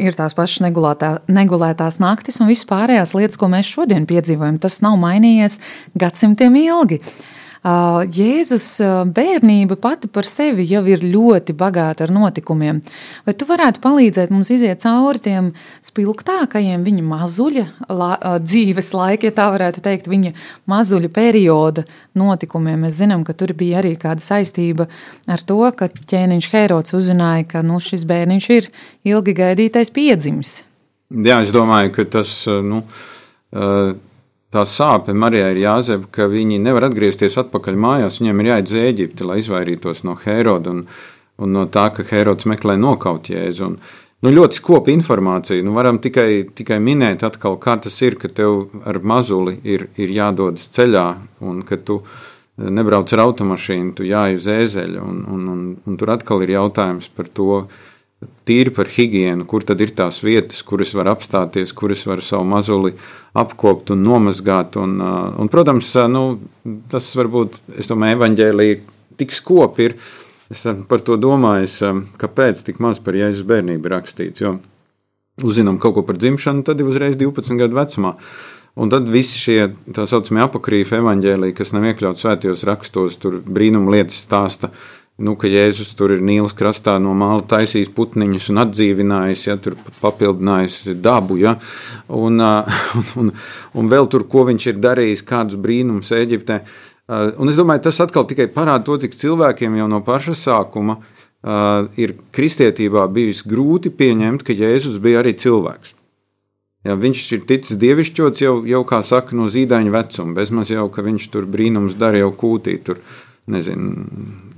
ir 0.00 0.16
tās 0.16 0.36
pašas 0.38 0.64
negulētā, 0.66 1.18
negulētās 1.28 2.00
naktis 2.02 2.40
un 2.40 2.48
viss 2.50 2.68
pārējās 2.68 3.14
lietas, 3.18 3.40
ko 3.40 3.50
mēs 3.52 3.68
šodien 3.68 4.08
piedzīvojam. 4.08 4.60
Tas 4.62 4.80
nav 4.84 4.96
mainījies 5.02 5.60
gadsimtiem 6.00 6.56
ilgi. 6.64 7.02
Jēzus 7.60 8.66
bērnība 9.12 9.76
pati 9.76 10.08
par 10.08 10.24
sevi 10.24 10.64
jau 10.64 10.80
ir 10.88 11.02
ļoti 11.04 11.52
bagāta 11.52 12.06
ar 12.06 12.12
notikumiem. 12.14 12.80
Vai 13.26 13.34
tu 13.36 13.44
varētu 13.44 13.82
palīdzēt 13.84 14.32
mums 14.32 14.48
iziet 14.54 14.80
cauri 14.80 15.20
tiem 15.20 15.50
spilgtākajiem 15.84 16.86
viņa 16.88 17.04
mazuļa 17.04 17.66
la, 17.92 18.10
dzīves 18.40 18.94
laika, 18.96 19.28
ja 19.28 19.36
tā 19.36 19.50
varētu 19.52 19.84
teikt, 19.84 20.08
viņa 20.08 20.32
mazuļa 20.72 21.12
perioda 21.12 21.84
notikumiem? 22.16 22.86
Mēs 22.86 22.96
zinām, 23.02 23.28
ka 23.28 23.36
tur 23.36 23.52
bija 23.52 23.84
arī 23.84 23.92
kāda 24.00 24.24
saistība 24.24 24.88
ar 25.28 25.44
to, 25.44 25.60
ka 25.76 25.92
ķēniņš 25.92 26.52
Heirods 26.56 26.96
uzzināja, 26.96 27.44
ka 27.44 27.66
nu, 27.66 27.76
šis 27.76 28.08
bērniņš 28.08 28.52
ir 28.56 28.72
ilgi 29.04 29.36
gaidītais 29.36 29.92
piedzimis. 29.92 30.62
Jā, 31.10 31.42
es 31.44 31.52
domāju, 31.52 31.92
ka 31.92 32.08
tas. 32.08 32.38
Nu, 32.48 32.86
uh, 33.52 33.98
tā 34.54 34.64
sāpe 34.66 35.14
Marijai 35.14 35.54
ir 35.54 35.62
jāzeb, 35.64 36.08
ka 36.14 36.26
viņi 36.30 36.58
nevar 36.62 36.88
atgriezties 36.88 37.38
atpakaļ 37.44 37.78
mājās. 37.80 38.20
Viņiem 38.20 38.42
ir 38.42 38.50
jāiet 38.50 38.72
uz 38.72 38.78
Eģipti, 38.82 39.26
lai 39.26 39.38
izvairītos 39.42 40.04
no 40.06 40.16
Heroda 40.24 40.74
un, 40.74 40.84
un 41.40 41.54
no 41.56 41.66
tā, 41.70 41.88
ka 41.94 42.06
Herods 42.10 42.48
meklē 42.50 42.76
nokaut 42.80 43.30
Jēzu. 43.30 43.68
Un, 43.68 43.78
nu, 44.26 44.32
ļoti 44.34 44.58
skopa 44.58 44.92
informācija. 44.94 45.62
Nu, 45.66 45.74
varam 45.76 46.00
tikai, 46.02 46.50
tikai 46.56 46.80
minēt, 46.82 47.22
atkal, 47.26 47.60
kā 47.62 47.78
tas 47.84 48.00
ir, 48.06 48.18
ka 48.20 48.32
tev 48.32 48.66
ar 48.84 49.00
mazuli 49.02 49.60
ir, 49.62 49.86
ir 50.00 50.14
jādodas 50.18 50.66
ceļā 50.74 51.06
un 51.46 51.62
ka 51.66 51.78
tu 51.78 52.02
nebrauc 52.60 53.12
ar 53.14 53.22
automašīnu, 53.24 53.94
tu 53.96 54.04
jāj 54.08 54.36
uz 54.36 54.50
ēzeļa. 54.52 55.04
Un, 55.04 55.22
un, 55.30 55.46
un, 55.54 55.62
un 55.86 56.00
tur 56.00 56.12
atkal 56.16 56.42
ir 56.44 56.56
jautājums 56.58 57.08
par 57.14 57.30
to, 57.32 57.62
tīri 58.50 58.72
par 58.74 58.90
higienu, 58.90 59.46
kur 59.46 59.64
tad 59.66 59.80
ir 59.84 59.92
tās 59.94 60.20
vietas, 60.26 60.64
kuras 60.66 60.92
var 60.98 61.12
apstāties, 61.12 61.74
kuras 61.76 62.02
var 62.08 62.22
savu 62.26 62.48
mazuli 62.50 62.96
apkopt 63.38 63.92
un 63.94 64.02
nomazgāt. 64.06 64.78
Un, 64.80 64.98
un, 65.00 65.50
protams, 65.52 65.92
nu, 66.10 66.24
tas 66.90 67.12
varbūt, 67.18 67.60
es 67.78 67.90
domāju, 67.90 68.18
evaņģēlīja 68.18 68.80
tik 69.20 69.36
skopi 69.36 69.90
ir. 69.90 69.96
Es 70.50 70.64
par 70.90 71.02
to 71.06 71.14
domāju, 71.20 71.94
kāpēc 72.18 72.64
tik 72.66 72.80
maz 72.82 72.98
par 73.02 73.14
Jēzus 73.14 73.46
bērnību 73.46 73.92
rakstīts. 73.92 74.42
Jo 74.42 74.56
uzzinām 75.46 75.78
kaut 75.80 75.94
ko 75.96 76.02
par 76.04 76.18
dzimšanu, 76.18 76.66
tad 76.66 76.82
ir 76.82 76.90
uzreiz 76.90 77.14
12 77.20 77.60
gadu 77.60 77.78
vecumā. 77.78 78.16
Un 78.80 78.90
tad 78.90 79.06
visi 79.10 79.38
šie 79.38 79.58
tā 79.94 80.06
saucamie 80.10 80.42
apakrīfa 80.44 80.98
evaņģēlīji, 81.00 81.54
kas 81.58 81.72
nav 81.74 81.86
iekļauts 81.90 82.22
svētajos 82.22 82.66
rakstos, 82.66 83.16
tur 83.22 83.38
brīnum 83.42 83.88
lietas 83.90 84.18
stāsta, 84.24 84.70
uh, 84.70 84.99
nu, 85.20 85.36
ka 85.38 85.48
Jēzus 85.50 85.92
tur 85.98 86.14
ir 86.14 86.22
Nīlas 86.24 86.54
krastā 86.56 86.96
no 87.02 87.12
māla 87.16 87.42
taisījis 87.48 87.92
putniņus 87.96 88.48
un 88.52 88.62
atdzīvinājis, 88.64 89.44
ja 89.48 89.56
tur 89.60 89.76
papildinājis 90.00 90.94
dabu. 91.02 91.36
Ja, 91.40 91.56
un, 92.08 92.40
un, 93.20 93.32
un, 93.74 93.90
vēl 93.92 94.10
tur, 94.12 94.26
ko 94.30 94.46
viņš 94.48 94.70
ir 94.72 94.82
darījis, 94.82 95.24
kādus 95.28 95.60
brīnumus 95.60 96.12
Eģiptē. 96.16 96.60
Un 97.10 97.50
es 97.50 97.58
domāju, 97.58 97.84
tas 97.88 98.00
atkal 98.04 98.26
tikai 98.30 98.48
parāda 98.54 98.86
to, 98.86 98.98
cik 99.02 99.16
cilvēkiem 99.18 99.80
jau 99.80 99.88
no 99.90 100.02
paša 100.06 100.36
sākuma 100.38 101.00
ir 101.98 102.14
kristietībā 102.36 103.06
bijis 103.10 103.40
grūti 103.48 103.90
pieņemt, 103.96 104.44
ka 104.46 104.54
Jēzus 104.56 105.00
bija 105.02 105.22
arī 105.24 105.34
cilvēks. 105.40 105.96
Ja, 106.86 106.94
viņš 106.96 107.22
ir 107.36 107.42
ticis 107.48 107.76
dievišķots 107.76 108.40
jau, 108.40 108.52
jau 108.64 108.78
kā 108.88 109.02
saka, 109.04 109.34
no 109.36 109.50
zīdaiņa 109.52 109.90
vecuma, 109.92 110.36
bezmaz 110.38 110.70
jau, 110.72 110.86
ka 110.88 111.04
viņš 111.04 111.26
tur 111.32 111.48
brīnums 111.50 111.98
dara 112.00 112.22
jau 112.22 112.30
kūtī. 112.40 112.78
Tur, 112.84 113.02
uh, 113.02 113.29
nezinu, 113.50 114.04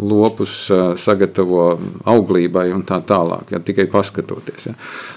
lopus 0.02 0.54
sagatavo 1.00 1.66
auglībai 2.08 2.68
un 2.74 2.84
tā 2.86 2.98
tālāk, 3.06 3.52
ja, 3.54 3.60
tikai 3.62 3.86
paskatoties. 3.92 4.70
Ja. 4.70 4.74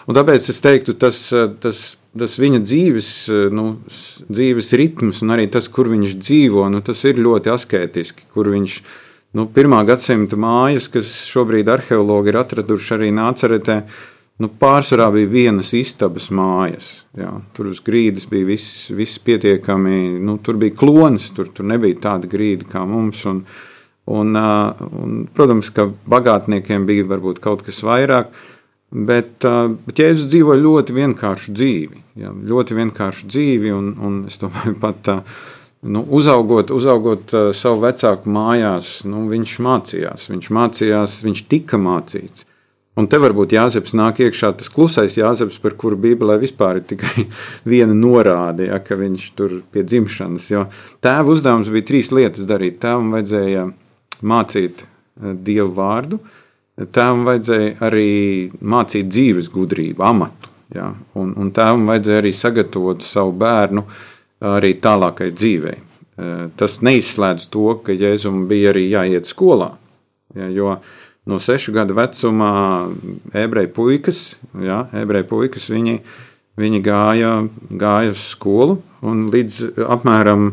Un 0.07 0.17
tāpēc 0.17 0.49
es 0.53 0.61
teiktu, 0.63 0.95
tas, 0.99 1.21
tas, 1.63 1.81
tas 2.17 2.37
viņa 2.39 2.61
dzīves, 2.63 3.09
nu, 3.55 3.65
dzīves 4.29 4.73
ritms 4.79 5.23
un 5.25 5.35
arī 5.35 5.49
tas, 5.51 5.67
kur 5.71 5.89
viņš 5.91 6.15
dzīvo, 6.21 6.67
nu, 6.71 6.83
tas 6.85 7.03
ir 7.09 7.21
ļoti 7.21 7.51
asketiski, 7.55 8.29
kur 8.33 8.51
viņš 8.53 8.79
nu, 9.35 9.47
pirmā 9.51 9.81
gadsimta 9.87 10.39
mājas, 10.39 10.87
kas 10.91 11.11
šobrīd 11.27 11.69
arheologi 11.71 12.31
ir 12.31 12.39
atraduši 12.39 12.93
arī 12.95 13.11
nāceretē, 13.15 13.81
nu, 14.41 14.49
pārsvarā 14.59 15.07
bija 15.15 15.31
vienas 15.31 15.71
istabas 15.77 16.27
mājas. 16.35 16.89
Jā. 17.17 17.31
Tur 17.55 17.71
uz 17.71 17.81
grīdas 17.85 18.27
bija 18.31 18.49
viss, 18.49 18.89
viss 18.95 19.21
pietiekami, 19.23 20.19
nu, 20.23 20.37
tur 20.43 20.59
bija 20.61 20.75
klonis, 20.75 21.29
tur, 21.35 21.51
tur 21.55 21.67
nebija 21.69 22.01
tāda 22.09 22.29
grīda 22.31 22.67
kā 22.71 22.83
mums. 22.89 23.23
Un, 23.31 23.43
un, 24.11 24.35
un, 24.35 25.21
protams, 25.35 25.71
ka 25.75 25.87
bagātniekiem 26.11 26.87
bija 26.89 27.07
varbūt 27.13 27.39
kaut 27.43 27.63
kas 27.65 27.79
vairāk, 27.87 28.33
bet, 28.91 29.47
bet 29.87 30.03
Jēzus 30.03 30.29
dzīvoja 30.33 30.63
ļoti 30.63 30.97
vienkāršu 30.99 31.55
dzīvi. 31.55 32.01
Jā, 32.19 32.31
ļoti 32.31 32.77
vienkāršu 32.77 33.27
dzīvi, 33.27 33.71
un, 33.75 33.93
un 34.03 34.23
es 34.29 34.39
domāju, 34.41 34.79
pat. 34.83 35.15
Nu, 35.85 35.99
uzaugot, 36.17 36.71
uzaugot 36.73 37.29
savu 37.53 37.83
vecāku 37.83 38.31
mājās, 38.33 38.87
nu, 39.05 39.27
viņš 39.29 39.51
mācījās, 39.61 40.23
viņš 40.31 40.47
mācījās, 40.57 41.17
viņš 41.21 41.43
tika 41.51 41.77
mācīts. 41.77 42.47
Un 42.95 43.09
te 43.11 43.19
varbūt 43.19 43.51
Jāzeps 43.57 43.91
nāk 43.97 44.21
iekšā 44.23 44.53
tas 44.55 44.71
klusais 44.71 45.17
Jāzeps, 45.19 45.57
par 45.59 45.75
kuru 45.79 45.97
Bībelē 45.99 46.37
vispār 46.39 46.79
ir 46.79 46.85
tikai 46.87 47.25
viena 47.71 47.95
norāde, 47.97 48.69
ja, 48.69 48.79
ka 48.79 48.95
viņš 48.99 49.27
tur 49.35 49.57
pie 49.71 49.83
dzimšanas. 49.83 50.47
Jo 50.53 50.65
tēva 51.03 51.35
uzdevums 51.35 51.71
bija 51.73 51.89
trīs 51.91 52.13
lietas 52.15 52.47
darīt. 52.47 52.79
Tēvam 52.83 53.11
vajadzēja 53.17 53.67
mācīt 54.23 54.85
eh, 54.85 55.35
dievu 55.35 55.73
vārdu, 55.75 56.21
tēvam 56.85 57.27
vajadzēja 57.27 57.77
arī 57.83 58.09
mācīt 58.63 59.11
dzīves 59.11 59.51
gudrību, 59.51 60.05
amatu. 60.05 60.53
Ja, 60.75 60.89
un, 61.19 61.35
un 61.37 61.51
tēvam 61.55 61.85
vajadzēja 61.91 62.23
arī 62.23 62.31
sagatavot 62.33 63.03
savu 63.05 63.35
bērnu 63.43 63.83
arī 64.55 64.71
tālākai 64.81 65.29
dzīvei. 65.35 65.75
Eh, 66.15 66.45
tas 66.55 66.79
neizslēdz 66.79 67.49
to, 67.51 67.73
ka 67.83 67.95
Jēzum 67.95 68.45
bija 68.47 68.71
arī 68.71 68.87
jāiet 68.87 69.27
skolā. 69.27 69.73
Ja, 70.35 70.47
jo 70.51 70.77
no 71.25 71.39
sešu 71.41 71.73
gadu 71.75 71.95
vecumā 71.97 72.51
ebreju 73.33 73.71
puikas, 73.75 74.21
jā, 74.61 74.85
ebreju 75.01 75.27
puikas 75.31 75.69
viņi, 75.73 75.97
viņi 76.61 76.81
gāja, 76.85 77.33
gāja 77.69 78.13
uz 78.13 78.27
skolu 78.33 78.79
un 79.05 79.27
līdz 79.33 79.81
apmēram, 79.97 80.51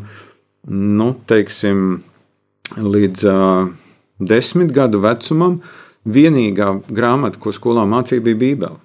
nu, 0.73 1.09
teiksim, 1.29 2.01
līdz 2.79 3.29
uh, 3.29 3.69
desmit 4.23 4.73
gadu 4.75 5.03
vecumam 5.03 5.61
vienīgā 6.09 6.73
grāmata, 6.91 7.39
ko 7.43 7.53
skolā 7.55 7.85
mācīja, 7.89 8.25
bija 8.25 8.41
Bībele. 8.41 8.81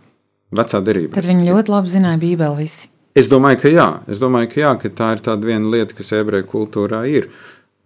Vecā 0.58 0.80
derība. 0.80 1.12
Tad 1.18 1.28
viņi 1.28 1.50
ļoti 1.50 1.74
labi 1.74 1.92
zināja 1.92 2.20
Bībeli 2.22 2.64
visi. 2.64 2.88
Es 3.18 3.28
domāju, 3.32 3.60
ka 3.64 3.72
jā, 3.72 3.88
es 4.12 4.20
domāju, 4.22 4.52
ka, 4.52 4.60
jā, 4.62 4.74
ka 4.80 4.92
tā 4.94 5.08
ir 5.16 5.24
tāda 5.26 5.50
viena 5.50 5.72
lieta, 5.74 5.96
kas 5.98 6.14
ebreju 6.16 6.46
kultūrā 6.52 7.02
ir. 7.10 7.32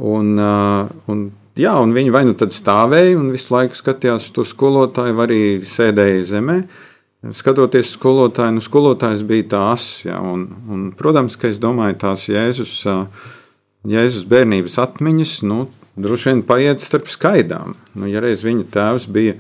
Un, 0.02 0.34
uh, 0.36 0.92
un 1.10 1.30
jā, 1.60 1.74
un 1.82 1.96
viņi 1.96 2.14
vai 2.14 2.24
nu 2.28 2.36
tad 2.38 2.54
stāvēja 2.56 3.18
un 3.20 3.32
visu 3.34 3.54
laiku 3.54 3.78
skatījās 3.78 4.30
uz 4.30 4.36
to 4.36 4.46
skolotāju, 4.48 5.18
vai 5.18 5.28
arī 5.28 5.42
sēdēja 5.68 6.24
zemē. 6.36 6.58
Skatoties 7.38 7.92
skolotāju, 7.94 8.56
nu, 8.56 8.64
skolotājs 8.66 9.22
bija 9.30 9.46
tās, 9.52 9.88
jā, 10.08 10.18
un, 10.18 10.48
un, 10.74 10.88
protams, 10.98 11.36
ka 11.38 11.52
es 11.52 11.60
domāju, 11.62 12.00
tās 12.02 12.26
Jēzus, 12.32 12.74
Jēzus 13.92 14.26
bērnības 14.30 14.80
atmiņas, 14.82 15.36
nu, 15.46 15.68
droši 16.02 16.32
vien 16.32 16.42
paiet 16.48 16.82
starp 16.82 17.12
skaidām. 17.14 17.76
Nu, 17.94 18.10
ja 18.10 18.24
reiz 18.24 18.42
viņa 18.46 18.66
tēvs 18.74 19.06
bija 19.14 19.36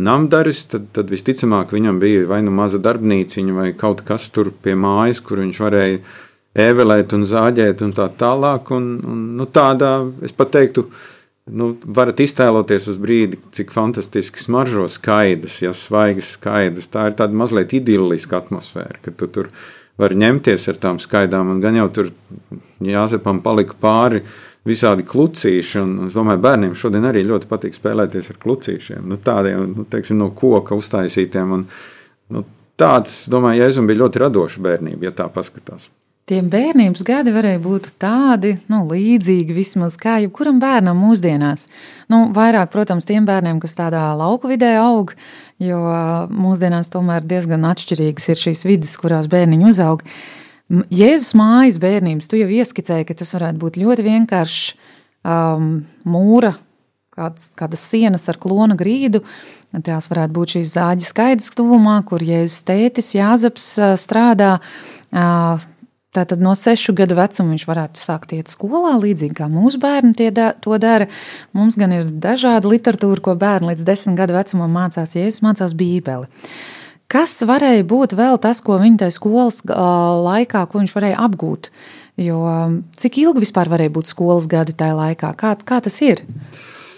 namdaris, 0.00 0.62
tad, 0.72 0.86
tad 0.96 1.12
visticamāk 1.12 1.74
viņam 1.74 2.00
bija 2.00 2.24
vai 2.30 2.40
nu 2.46 2.54
maza 2.54 2.80
darbnīciņa, 2.80 3.58
vai 3.58 3.68
kaut 3.76 4.00
kas 4.08 4.30
tur 4.32 4.48
pie 4.64 4.78
mājas, 4.78 5.20
kur 5.20 5.42
viņš 5.42 5.60
varēja 5.66 6.00
ēvelēt 6.64 7.12
un 7.18 7.28
zāģēt 7.28 7.84
un 7.84 7.92
tā 7.98 8.08
tālāk. 8.16 8.72
Un, 8.72 8.88
un, 9.04 9.22
nu, 9.36 9.50
tādā, 9.52 9.98
es 10.24 10.32
pat 10.32 10.54
teiktu, 10.54 10.86
uh, 10.86 11.17
nu, 11.50 11.72
varat 11.84 12.20
iztēloties 12.22 12.88
uz 12.92 12.98
brīdi, 13.00 13.38
cik 13.54 13.72
fantastiski 13.74 14.42
smaržo 14.42 14.86
skaidrs, 14.90 15.60
ja 15.64 15.72
svaigas 15.76 16.34
skaidrs. 16.36 16.90
Tā 16.92 17.08
ir 17.10 17.16
tāda 17.18 17.36
mazliet 17.36 17.74
idilliska 17.76 18.40
atmosfēra, 18.42 19.00
ka 19.04 19.14
tu 19.14 19.28
tur 19.32 19.50
vari 19.98 20.18
ņemties 20.20 20.68
ar 20.70 20.78
tām 20.82 21.00
skaidām, 21.02 21.50
un 21.54 21.62
gan 21.64 21.78
jau 21.78 21.88
tur 21.94 22.12
jāzepam 22.84 23.42
palika 23.44 23.76
pāri 23.80 24.22
visādi 24.68 25.06
klucīši, 25.08 25.80
un 25.82 26.08
es 26.08 26.16
domāju, 26.18 26.42
bērniem 26.44 26.76
šodien 26.76 27.06
arī 27.08 27.24
ļoti 27.26 27.48
patīk 27.50 27.76
spēlēties 27.76 28.32
ar 28.34 28.40
klucīšiem, 28.42 29.06
nu, 29.08 29.18
tādiem, 29.22 29.64
nu, 29.72 29.86
teiksim, 29.88 30.18
no 30.20 30.30
koka 30.36 30.76
uztaisītiem, 30.78 31.54
un 31.56 31.64
nu, 32.34 32.44
tāds, 32.78 33.22
domāju, 33.32 33.64
Jēzum 33.64 33.88
bija 33.88 34.04
ļoti 34.04 34.22
radoša 34.26 34.66
bērnība, 34.66 35.08
ja 35.08 35.14
tā 35.22 35.30
paskatās. 35.32 35.88
Tie 36.28 36.42
bērnības 36.44 37.00
gadi 37.08 37.32
varēja 37.32 37.58
būt 37.64 37.86
tādi, 38.02 38.58
nu, 38.68 38.82
līdzīgi 38.90 39.54
vismaz 39.56 39.94
kā 39.96 40.18
jebkuram 40.20 40.58
bērnam 40.60 40.98
mūsdienās. 41.00 41.62
Nu, 42.12 42.26
vairāk, 42.36 42.68
protams, 42.74 43.06
tiem 43.08 43.24
bērniem, 43.24 43.56
kas 43.62 43.72
tādā 43.78 44.02
lauku 44.18 44.50
vidē 44.50 44.74
aug, 44.82 45.14
jo 45.62 45.78
mūsdienās 46.28 46.92
tomēr 46.92 47.24
diezgan 47.24 47.64
atšķirīgas 47.70 48.28
ir 48.28 48.42
šīs 48.42 48.64
vidas, 48.68 48.92
kurās 49.00 49.30
bērniņi 49.32 49.70
uzaug. 49.70 50.04
Jēzus 50.92 51.32
mājas 51.40 51.80
bērnības, 51.80 52.28
tu 52.28 52.42
jau 52.42 52.50
ieskicēji, 52.58 53.08
ka 53.08 53.16
tas 53.16 53.32
varētu 53.38 53.62
būt 53.62 53.80
ļoti 53.80 54.04
vienkāršs 54.10 54.66
um, 55.24 55.70
mūra, 56.04 56.52
kāds, 57.16 57.48
kādas 57.56 57.86
sienas 57.88 58.28
ar 58.28 58.36
klona 58.36 58.76
grīdu. 58.76 59.22
Tās 59.80 60.12
varētu 60.12 60.36
būt 60.36 60.58
šīs 60.58 60.76
zāģa 60.76 61.08
skaidrs 61.08 61.56
tuvumā, 61.56 62.02
kur 62.04 62.20
Jēzus 62.20 62.68
tētis 62.68 63.14
Jāzeps 63.16 63.72
strādā. 64.04 64.58
Uh, 66.08 66.08
Tātad 66.08 66.40
no 66.40 66.54
sešu 66.56 66.94
gadu 66.96 67.18
vecuma 67.18 67.52
viņš 67.52 67.64
varētu 67.68 68.00
sākt 68.00 68.30
iet 68.32 68.48
skolā, 68.48 68.94
līdzīgi 68.96 69.34
kā 69.36 69.44
mūsu 69.52 69.76
bērni 69.82 70.30
da, 70.32 70.54
to 70.56 70.78
dara. 70.80 71.04
Mums 71.52 71.76
gan 71.76 71.92
ir 71.92 72.06
dažāda 72.08 72.70
literatūra, 72.70 73.20
ko 73.20 73.34
bērni 73.36 73.74
līdz 73.74 73.84
desmit 73.84 74.16
gadu 74.16 74.38
vecumam 74.38 74.72
mācās, 74.72 75.12
ja 75.12 75.26
es 75.28 75.42
mācās 75.44 75.74
Bībeli. 75.76 76.24
Kas 77.12 77.34
varēja 77.44 77.84
būt 77.88 78.14
vēl 78.16 78.40
tas, 78.40 78.62
ko 78.64 78.78
viņa 78.80 79.02
tajā 79.02 79.14
skolas 79.18 79.60
laikā, 79.68 80.62
ko 80.68 80.80
viņš 80.80 80.94
varēja 80.96 81.20
apgūt? 81.26 81.68
Jo 82.24 82.40
cik 82.96 83.20
ilgi 83.26 83.44
vispār 83.44 83.68
varēja 83.68 83.92
būt 84.00 84.08
skolas 84.08 84.48
gadi 84.48 84.72
tajā 84.80 84.96
laikā? 84.96 85.34
Kā, 85.36 85.52
kā 85.60 85.82
tas 85.84 86.00
ir? 86.04 86.24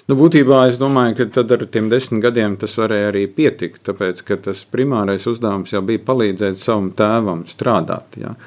Nu, 0.07 0.15
būtībā 0.19 0.63
es 0.71 0.79
domāju, 0.79 1.17
ka 1.19 1.29
tad 1.35 1.51
ar 1.59 1.67
tiem 1.67 1.91
desmit 1.91 2.23
gadiem 2.23 2.55
tas 2.63 2.79
varēja 2.79 3.11
arī 3.11 3.27
pietikt, 3.27 3.83
tāpēc 3.91 4.23
ka 4.27 4.39
tas 4.47 4.63
primārais 4.71 5.27
uzdevums 5.31 5.75
jau 5.75 5.83
bija 5.87 6.07
palīdzēt 6.07 6.63
savam 6.63 6.91
tēvam 6.95 7.45
strādāt. 7.51 8.23
Ja. 8.23 8.39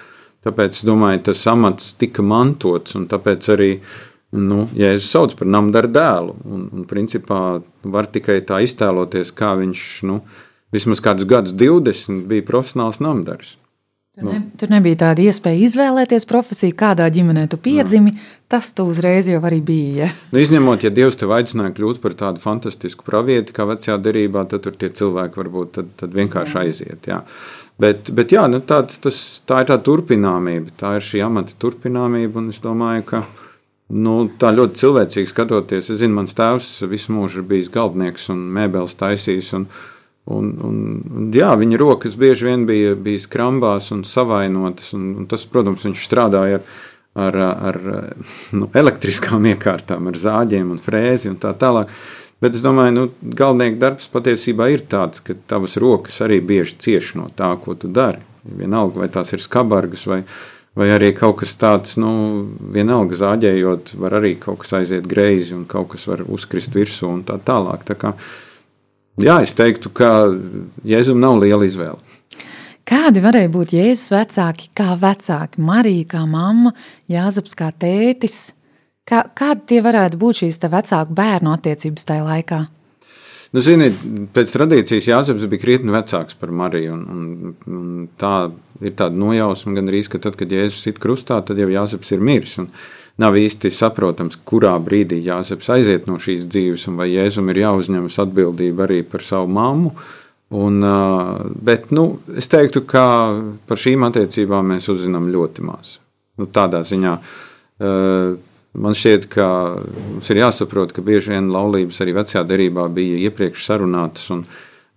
Tāpēc 0.44 0.80
es 0.80 0.88
domāju, 0.88 1.22
tas 1.30 1.46
amats 1.48 1.94
tika 2.00 2.24
mantots, 2.26 2.98
un 3.00 3.08
tāpēc 3.12 3.48
arī 3.54 3.70
nu, 4.34 4.66
Jēzus 4.76 5.12
sauc 5.14 5.36
par 5.40 5.48
namdaru 5.48 5.92
dēlu. 5.94 6.38
Un, 6.44 6.68
un 6.74 6.88
principā 6.90 7.40
var 7.84 8.10
tikai 8.12 8.42
tā 8.48 8.64
iztēloties, 8.66 9.32
kā 9.38 9.54
viņš 9.62 9.88
nu, 10.10 10.20
vismaz 10.74 11.04
kādus 11.04 11.30
gadus, 11.30 11.56
20, 11.60 12.26
bija 12.30 12.46
profesionāls 12.48 13.00
namdars. 13.04 13.58
Tur, 14.14 14.28
ne, 14.30 14.40
tur 14.62 14.70
nebija 14.70 15.00
tāda 15.08 15.24
iespēja 15.26 15.64
izvēlēties 15.66 16.28
profesiju, 16.30 16.76
kādā 16.78 17.08
ģimenē 17.10 17.48
tu 17.50 17.58
piedzimi. 17.58 18.12
Jā. 18.14 18.28
Tas 18.54 18.68
tu 18.78 18.86
uzreiz 18.86 19.26
jau 19.26 19.40
arī 19.42 19.58
bija. 19.66 20.04
Ja? 20.04 20.10
Nu, 20.30 20.38
izņemot, 20.44 20.84
ja 20.86 20.92
Dievs 20.94 21.18
tev 21.18 21.34
aicināja 21.34 21.74
kļūt 21.74 21.98
par 22.04 22.14
tādu 22.20 22.44
fantastisku 22.44 23.08
pravieti, 23.08 23.56
kā 23.56 23.66
vecajā 23.66 23.96
derībā, 24.06 24.44
tad 24.52 24.68
tur 24.68 24.78
tie 24.78 24.92
cilvēki 24.94 25.42
varbūt 25.42 25.74
tad, 25.80 25.90
tad 25.98 26.14
vienkārši 26.14 26.60
aiziet. 26.62 27.10
Jā. 27.10 27.24
Bet, 27.82 28.12
bet 28.14 28.34
jā, 28.36 28.44
nu, 28.52 28.60
tā, 28.62 28.84
tas, 28.86 29.18
tā 29.50 29.64
ir 29.64 29.72
tā 29.72 29.80
turpināmība, 29.82 30.76
tā 30.78 30.98
ir 31.00 31.06
šī 31.06 31.24
amata 31.26 31.56
turpināmība. 31.60 32.40
Un 32.44 32.52
es 32.54 32.62
domāju, 32.64 33.06
ka 33.10 33.24
nu, 33.98 34.18
tā 34.40 34.54
ļoti 34.54 34.80
cilvēcīgi 34.84 35.32
skatoties, 35.32 35.90
es 35.90 36.04
zinu, 36.04 36.20
mans 36.20 36.38
tēvs 36.38 36.70
visu 36.92 37.16
mūžu 37.16 37.42
ir 37.42 37.50
bijis 37.50 37.72
galdnieks 37.74 38.30
un 38.34 38.46
mēbeles 38.56 38.96
taisījis. 39.00 39.52
Un, 39.58 39.68
un, 40.30 40.54
un, 40.70 40.80
un, 41.10 41.30
jā, 41.34 41.50
viņa 41.60 41.82
rokas 41.82 42.18
bieži 42.20 42.52
vien 42.52 42.68
bija, 42.70 42.94
bija 42.96 43.26
skrambās 43.26 43.90
un 43.96 44.06
savainotas. 44.08 44.94
Un, 44.98 45.10
un 45.24 45.30
tas, 45.30 45.46
protams, 45.50 45.86
viņš 45.90 46.06
strādāja 46.06 46.62
ar, 46.62 47.38
ar, 47.38 47.40
ar 47.70 47.80
nu, 48.54 48.70
elektriskām 48.70 49.50
iekārtām, 49.54 50.14
ar 50.14 50.20
zāģiem 50.20 50.76
un 50.78 50.82
frēzi 50.82 51.34
un 51.34 51.42
tā 51.42 51.58
tālāk. 51.58 51.90
Bet 52.44 52.58
es 52.58 52.64
domāju, 52.64 52.92
nu, 52.98 53.04
galvenais 53.40 53.78
darbs 53.80 54.10
patiesībā 54.12 54.68
ir 54.74 54.82
tāds, 54.92 55.22
ka 55.24 55.36
tavas 55.48 55.78
rokas 55.80 56.18
arī 56.26 56.42
bieži 56.44 56.76
cieš 56.84 57.14
no 57.16 57.30
tā, 57.32 57.54
ko 57.64 57.78
tu 57.80 57.88
dari. 57.88 58.20
Vienalga, 58.44 59.00
vai 59.00 59.08
tās 59.08 59.32
ir 59.32 59.40
skabargas 59.40 60.04
vai, 60.12 60.18
vai 60.76 60.90
arī 60.92 61.14
kaut 61.16 61.38
kas 61.40 61.54
tāds, 61.56 61.96
nu, 62.02 62.10
vienalga 62.76 63.16
zāģējot, 63.22 63.94
var 64.02 64.18
arī 64.20 64.34
kaut 64.42 64.60
kas 64.64 64.76
aiziet 64.82 65.08
greizi 65.08 65.56
un 65.56 65.64
kaut 65.70 65.94
kas 65.94 66.04
var 66.10 66.26
uzkrist 66.28 66.76
virsū 66.76 67.08
un 67.14 67.22
tā 67.24 67.38
tālāk. 67.40 67.86
Tā 67.88 67.96
kā, 68.02 68.12
jā, 69.24 69.38
es 69.46 69.56
teiktu, 69.56 69.94
ka 69.96 70.10
Jēzum 70.84 71.24
nav 71.24 71.40
liela 71.46 71.64
izvēle. 71.64 72.02
Kādi 72.84 73.24
varēja 73.24 73.54
būt 73.54 73.72
Jēzus 73.78 74.12
vecāki, 74.12 74.68
kā 74.76 74.98
vecāki, 75.00 75.64
Marija, 75.64 76.10
kā 76.18 76.26
mamma, 76.28 76.76
Jāzaps, 77.08 77.56
kā 77.56 77.72
tētis? 77.72 78.50
Kā, 79.04 79.26
kāda 79.36 79.60
tie 79.68 79.82
varētu 79.84 80.20
būt 80.20 80.44
šīs 80.44 80.62
vecāku 80.64 81.16
bērnu 81.18 81.52
attiecības 81.58 82.08
tajā 82.08 82.24
laikā? 82.24 82.62
Nu, 83.54 83.62
zini, 83.62 83.92
pēc 84.34 84.50
tradīcijas 84.56 85.08
Jāzeps 85.12 85.46
bija 85.46 85.62
krietni 85.62 85.94
vecāks 85.94 86.38
par 86.40 86.50
Mariju. 86.56 86.96
Un, 86.96 87.04
un, 87.14 87.56
un 87.70 88.06
tā 88.18 88.48
ir 88.82 88.96
tāda 88.98 89.20
nojausma, 89.20 89.76
gan 89.78 89.92
arī, 89.92 90.02
ka 90.10 90.22
tad, 90.24 90.38
kad 90.40 90.50
Jēzus 90.50 90.88
ir 90.90 90.98
krustā, 91.04 91.38
tad 91.46 91.60
jau 91.62 91.68
Jāzeps 91.70 92.16
ir 92.16 92.24
miris. 92.24 92.56
Nav 93.22 93.38
īsti 93.38 93.70
saprotams, 93.70 94.40
kurā 94.50 94.72
brīdī 94.82 95.20
Jāzeps 95.22 95.70
aiziet 95.76 96.08
no 96.10 96.18
šīs 96.18 96.48
dzīves, 96.50 96.88
un 96.90 96.98
vai 96.98 97.12
Jēzum 97.12 97.52
ir 97.54 97.60
jāuzņemas 97.62 98.18
atbildība 98.24 98.88
arī 98.88 99.04
par 99.06 99.22
savu 99.22 99.52
mammu. 99.54 99.92
Un, 100.64 100.80
bet 101.66 101.92
nu, 101.94 102.08
es 102.38 102.50
teiktu, 102.50 102.86
ka 102.90 103.04
par 103.70 103.84
šīm 103.84 104.08
attiecībām 104.10 104.74
mēs 104.74 104.90
uzzinām 104.94 105.30
ļoti 105.34 105.68
maz. 105.68 106.00
Nu, 106.42 106.50
tādā 106.50 106.82
ziņā 106.90 107.14
man 108.74 108.98
šķiet, 108.98 109.30
ka 109.32 109.48
mums 109.80 110.30
ir 110.34 110.44
jāsaprot, 110.44 110.94
ka 110.96 111.06
bieži 111.06 111.34
vien 111.36 111.50
laulības 111.54 112.02
arī 112.04 112.16
vecajā 112.20 112.46
derībā 112.50 112.88
bija 112.94 113.26
iepriekš 113.30 113.72
sarunātas. 113.72 114.30
Un, 114.36 114.46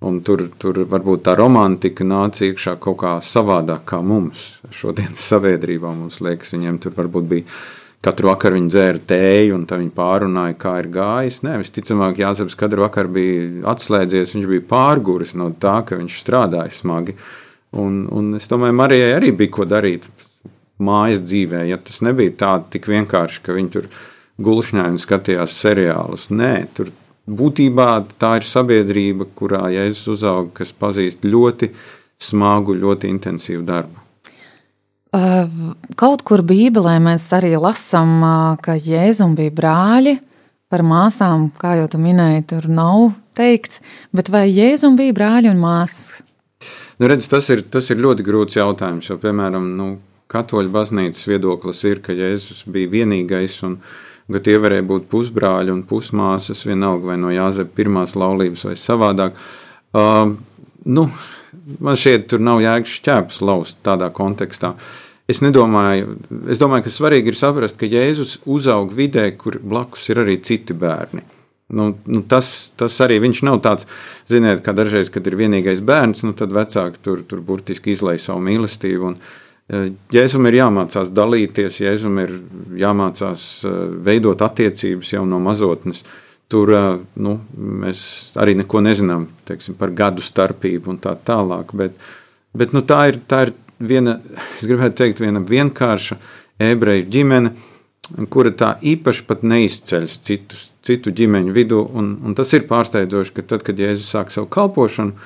Un 0.07 0.19
tur, 0.21 0.43
tur 0.61 0.77
varbūt 0.85 1.23
tā 1.25 1.33
romantika 1.39 2.05
nāca 2.05 2.43
iekšā 2.45 2.75
kaut 2.85 2.99
kā 3.01 3.15
savādāk, 3.25 3.87
kā 3.89 4.03
mums. 4.05 4.43
Šodienas 4.69 5.23
sabiedrībā 5.33 5.89
mums 5.89 6.21
liekas, 6.21 6.53
viņiem 6.53 6.77
tur 6.85 6.93
varbūt 6.99 7.31
bija 7.31 7.47
Katru 8.07 8.29
vakaru 8.29 8.55
viņi 8.59 8.71
dzēra 8.71 9.01
tēju, 9.11 9.55
un 9.57 9.65
tā 9.67 9.81
viņi 9.81 9.91
pārunāja, 9.97 10.55
kā 10.61 10.77
ir 10.79 10.91
gājis. 10.95 11.41
Nē, 11.43 11.57
visticamāk, 11.63 12.21
Jāzeps 12.21 12.55
katru 12.59 12.85
vakaru 12.85 13.11
bija 13.17 13.47
atslēdzies, 13.73 14.37
viņš 14.37 14.47
bija 14.53 14.67
pārguris 14.71 15.35
no 15.35 15.49
tā, 15.59 15.81
ka 15.89 15.99
viņš 15.99 16.21
strādāja 16.21 16.71
smagi. 16.77 17.17
Un, 17.83 18.05
un 18.15 18.37
es 18.39 18.47
domāju, 18.53 18.77
Marijai 18.79 19.11
arī 19.17 19.33
bija 19.35 19.55
ko 19.57 19.67
darīt 19.67 20.07
mājas 20.83 21.25
dzīvē, 21.25 21.65
ja 21.71 21.79
tas 21.81 22.03
nebija 22.05 22.35
tā 22.41 22.53
tik 22.73 22.89
vienkārši, 22.91 23.43
ka 23.45 23.57
viņi 23.57 23.73
tur 23.75 23.91
gulšņāja 24.43 24.93
un 24.93 24.99
skatījās 25.01 25.59
seriālus. 25.63 26.29
Nē, 26.31 26.55
tur 26.77 26.93
būtībā 27.27 27.91
tā 28.21 28.37
ir 28.41 28.49
sabiedrība, 28.49 29.29
kurā 29.39 29.67
Jēzus 29.75 30.17
uzauga, 30.17 30.53
kas 30.61 30.75
pazīst 30.77 31.25
ļoti 31.27 31.71
smagu, 32.23 32.77
ļoti 32.77 33.11
intensīvu 33.13 33.65
darbu. 33.67 34.03
Kaut 35.97 36.23
kur 36.27 36.43
Bībelē 36.45 36.99
mēs 37.01 37.25
arī 37.33 37.55
lasām, 37.57 38.19
ka 38.61 38.77
Jēzum 38.77 39.37
bija 39.39 39.55
brāļi. 39.55 40.19
Par 40.67 40.83
māsām, 40.83 41.47
kā 41.55 41.77
jau 41.79 41.87
tu 41.93 41.99
minēji, 42.03 42.43
tur 42.51 42.65
nav 42.67 43.13
teikts, 43.39 43.79
bet 44.11 44.27
vai 44.35 44.49
Jēzum 44.51 44.97
bija 44.99 45.15
brāļi 45.15 45.53
un 45.53 45.61
māsas? 45.63 46.25
Nu, 46.99 47.07
redz, 47.07 47.29
tas, 47.31 47.47
ir, 47.55 47.63
tas 47.71 47.87
ir 47.93 48.01
ļoti 48.03 48.25
grūts 48.27 48.59
jautājums. 48.59 49.07
Jo, 49.07 49.15
piemēram, 49.23 49.69
nu, 49.79 49.87
katoļu 50.33 50.73
baznīcas 50.75 51.29
viedoklis 51.31 51.85
ir, 51.89 52.03
ka 52.05 52.17
Jēzus 52.17 52.65
bija 52.73 52.93
vienīgais 52.93 53.61
un 53.67 53.79
ka 54.33 54.43
tie 54.43 54.57
varēja 54.59 54.87
būt 54.89 55.09
pusbrāļi 55.13 55.75
un 55.75 55.85
pusmāsas, 55.87 56.65
vienalga 56.67 57.13
vai 57.13 57.19
no 57.23 57.31
Jāzepa 57.31 57.77
pirmās 57.79 58.17
laulības 58.19 58.67
vai 58.67 58.77
savādāk. 58.81 59.39
Uh, 59.97 60.35
nu, 60.85 61.07
man 61.79 61.99
šķiet, 61.99 62.27
tur 62.33 62.43
nav 62.43 62.63
jēgas 62.65 62.97
šķēpes 62.99 63.43
laust 63.47 63.79
tādā 63.87 64.11
kontekstā. 64.15 64.75
Uh, 64.75 65.07
Es 65.27 65.41
nedomāju, 65.43 66.21
es 66.53 66.61
domāju, 66.63 66.85
ka 66.87 66.93
svarīgi 66.95 67.33
ir 67.33 67.39
saprast, 67.39 67.75
ka 67.81 67.89
Jēzus 67.91 68.37
uzaug 68.47 68.93
vidē, 68.95 69.27
kur 69.35 69.59
blakus 69.59 70.05
ir 70.13 70.21
arī 70.23 70.37
citi 70.39 70.77
bērni. 70.79 71.25
Nu, 71.75 71.89
nu 72.07 72.21
tas, 72.31 72.71
tas 72.79 72.95
arī 73.03 73.17
viņš 73.25 73.41
nav 73.49 73.59
tāds, 73.65 73.89
ziniet, 74.31 74.63
kā 74.63 74.71
dažreiz, 74.77 75.11
kad 75.11 75.27
ir 75.27 75.35
vienīgais 75.41 75.83
bērns, 75.83 76.23
nu, 76.23 76.31
tad 76.39 76.55
vecāki 76.55 77.03
tur, 77.03 77.25
tur 77.27 77.43
burtiski 77.43 77.91
izlaiž 77.91 78.23
savu 78.29 78.45
mīlestību. 78.47 79.11
Un, 79.11 79.19
e, 79.19 79.46
Jēzum 79.67 80.47
ir 80.47 80.61
jāmācās 80.61 81.11
dalīties, 81.11 81.81
Jēzum 81.83 82.21
ir 82.23 82.33
jāmācās 82.79 83.47
e, 83.67 83.73
veidot 84.07 84.43
attiecības 84.47 85.11
jau 85.17 85.25
no 85.27 85.41
mazotnes. 85.43 86.05
Tur 86.47 86.71
e, 86.71 86.83
nu, 87.19 87.33
mēs 87.83 88.01
arī 88.39 88.55
neko 88.61 88.85
nezinām 88.87 89.25
teiksim, 89.49 89.75
par 89.79 89.91
gadu 89.91 90.23
starpību 90.23 90.93
un 90.93 91.01
tā 91.03 91.17
tālāk. 91.19 91.75
Bet, 91.75 91.97
bet 92.55 92.77
nu, 92.77 92.85
tā, 92.87 93.01
ir, 93.11 93.19
tā 93.27 93.49
ir 93.49 93.53
viena, 93.83 94.21
es 94.61 94.69
gribētu 94.69 95.01
teikt, 95.03 95.25
viena 95.25 95.43
vienkārša 95.43 96.21
ebreju 96.69 97.09
ģimene, 97.17 97.53
kura 98.31 98.53
tā 98.55 98.77
īpaši 98.87 99.41
neizceļas 99.51 100.21
citus, 100.23 100.69
citu 100.87 101.11
ģimeņu 101.11 101.57
vidū. 101.57 101.83
Un, 101.91 102.15
un 102.23 102.39
tas 102.39 102.55
ir 102.55 102.69
pārsteidzoši, 102.71 103.35
ka 103.35 103.43
tad, 103.43 103.67
kad 103.67 103.83
Jēzus 103.83 104.15
sāk 104.15 104.31
savu 104.31 104.47
kalpošanu, 104.47 105.19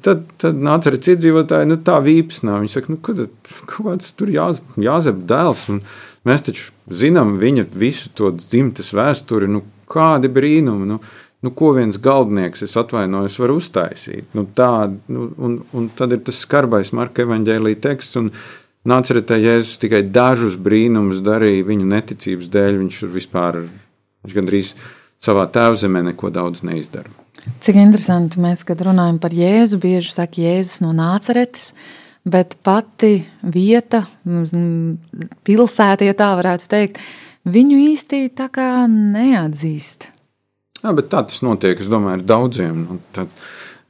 tad, 0.00 0.24
tad 0.40 0.56
nāca 0.56 0.90
arī 0.90 1.00
citi 1.02 1.24
dzīvotāji, 1.24 1.68
nu 1.68 1.78
tā 1.84 1.98
vīpsnā. 2.04 2.60
Viņi 2.62 2.72
saka, 2.72 2.94
nu, 2.94 3.00
kad, 3.04 3.26
kāds 3.70 4.14
tur 4.16 4.32
jā, 4.32 4.48
jāzep 4.80 5.24
dēls, 5.28 5.66
mēs 6.28 6.46
taču 6.48 6.70
zinām 7.02 7.36
viņa 7.42 7.66
visu 7.76 8.12
to 8.16 8.32
dzimtes 8.38 8.92
vēsturi, 8.96 9.50
nu 9.52 9.64
kādi 9.92 10.32
brīnumi. 10.32 10.88
Nu, 10.94 10.98
nu, 11.42 11.52
ko 11.58 11.72
viens 11.76 11.98
galdnieks, 12.00 12.64
es 12.64 12.78
atvainojos, 12.80 13.38
var 13.42 13.52
uztaisīt. 13.54 14.32
Nu, 14.38 14.46
tā, 14.56 14.88
nu, 15.12 15.28
un, 15.42 15.60
un 15.76 15.88
tad 15.98 16.14
ir 16.14 16.24
tas 16.24 16.40
skarbais 16.46 16.94
Marka 16.96 17.26
evaņģēlīja 17.26 17.84
teksts. 17.88 18.20
Un, 18.22 18.34
Nāceretē 18.82 19.36
Jēzus 19.38 19.78
tikai 19.78 20.00
dažus 20.10 20.56
brīnumus 20.58 21.20
darīja 21.22 21.62
viņu 21.68 21.86
neticības 21.86 22.50
dēļ. 22.50 22.80
Viņš 22.80 22.98
tur 23.04 23.12
vispār, 23.14 23.60
viņš 24.26 24.34
gandrīz 24.34 24.74
savā 25.22 25.46
tēvzemē 25.54 26.02
neko 26.08 26.32
daudz 26.34 26.64
neizdara. 26.66 27.21
Cik 27.62 27.78
interesanti 27.80 28.40
mēs, 28.42 28.62
kad 28.68 28.80
runājam 28.84 29.18
par 29.22 29.34
Jēzu, 29.34 29.80
bieži 29.82 30.12
saka 30.14 30.42
Jēzus 30.42 30.82
no 30.84 30.92
Nāceretes, 30.94 31.72
bet 32.28 32.54
pati 32.62 33.22
vieta, 33.42 34.04
pilsēta, 35.46 36.06
ja 36.06 36.14
tā 36.18 36.30
varētu 36.38 36.68
teikt, 36.70 37.00
viņu 37.48 37.80
īsti 37.88 38.24
tā 38.38 38.46
kā 38.52 38.68
neatzīst. 38.90 40.12
Jā, 40.82 40.92
bet 40.94 41.10
tā 41.10 41.22
tas 41.30 41.42
notiek. 41.46 41.78
Es 41.78 41.90
domāju, 41.90 42.20
ar 42.20 42.24
daudziem. 42.26 42.86
Nu, 42.88 42.98
tad, 43.14 43.30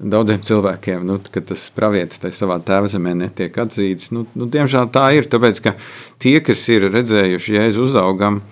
daudziem 0.03 0.43
cilvēkiem, 0.45 1.05
nu, 1.09 1.19
ka 1.33 1.41
tas 1.53 1.65
pravietis 1.75 2.21
tajā 2.23 2.37
savā 2.37 2.59
tēvzemē 2.65 3.15
netiek 3.17 3.57
atzīts. 3.65 4.11
Nu, 4.15 4.27
nu, 4.37 4.49
diemžēl 4.51 4.91
tā 4.93 5.07
ir, 5.17 5.29
tāpēc 5.33 5.63
ka 5.65 5.77
tie, 6.23 6.39
kas 6.45 6.65
ir 6.73 6.91
redzējuši 6.93 7.57
jēzu 7.57 7.87
uzaugam, 7.87 8.43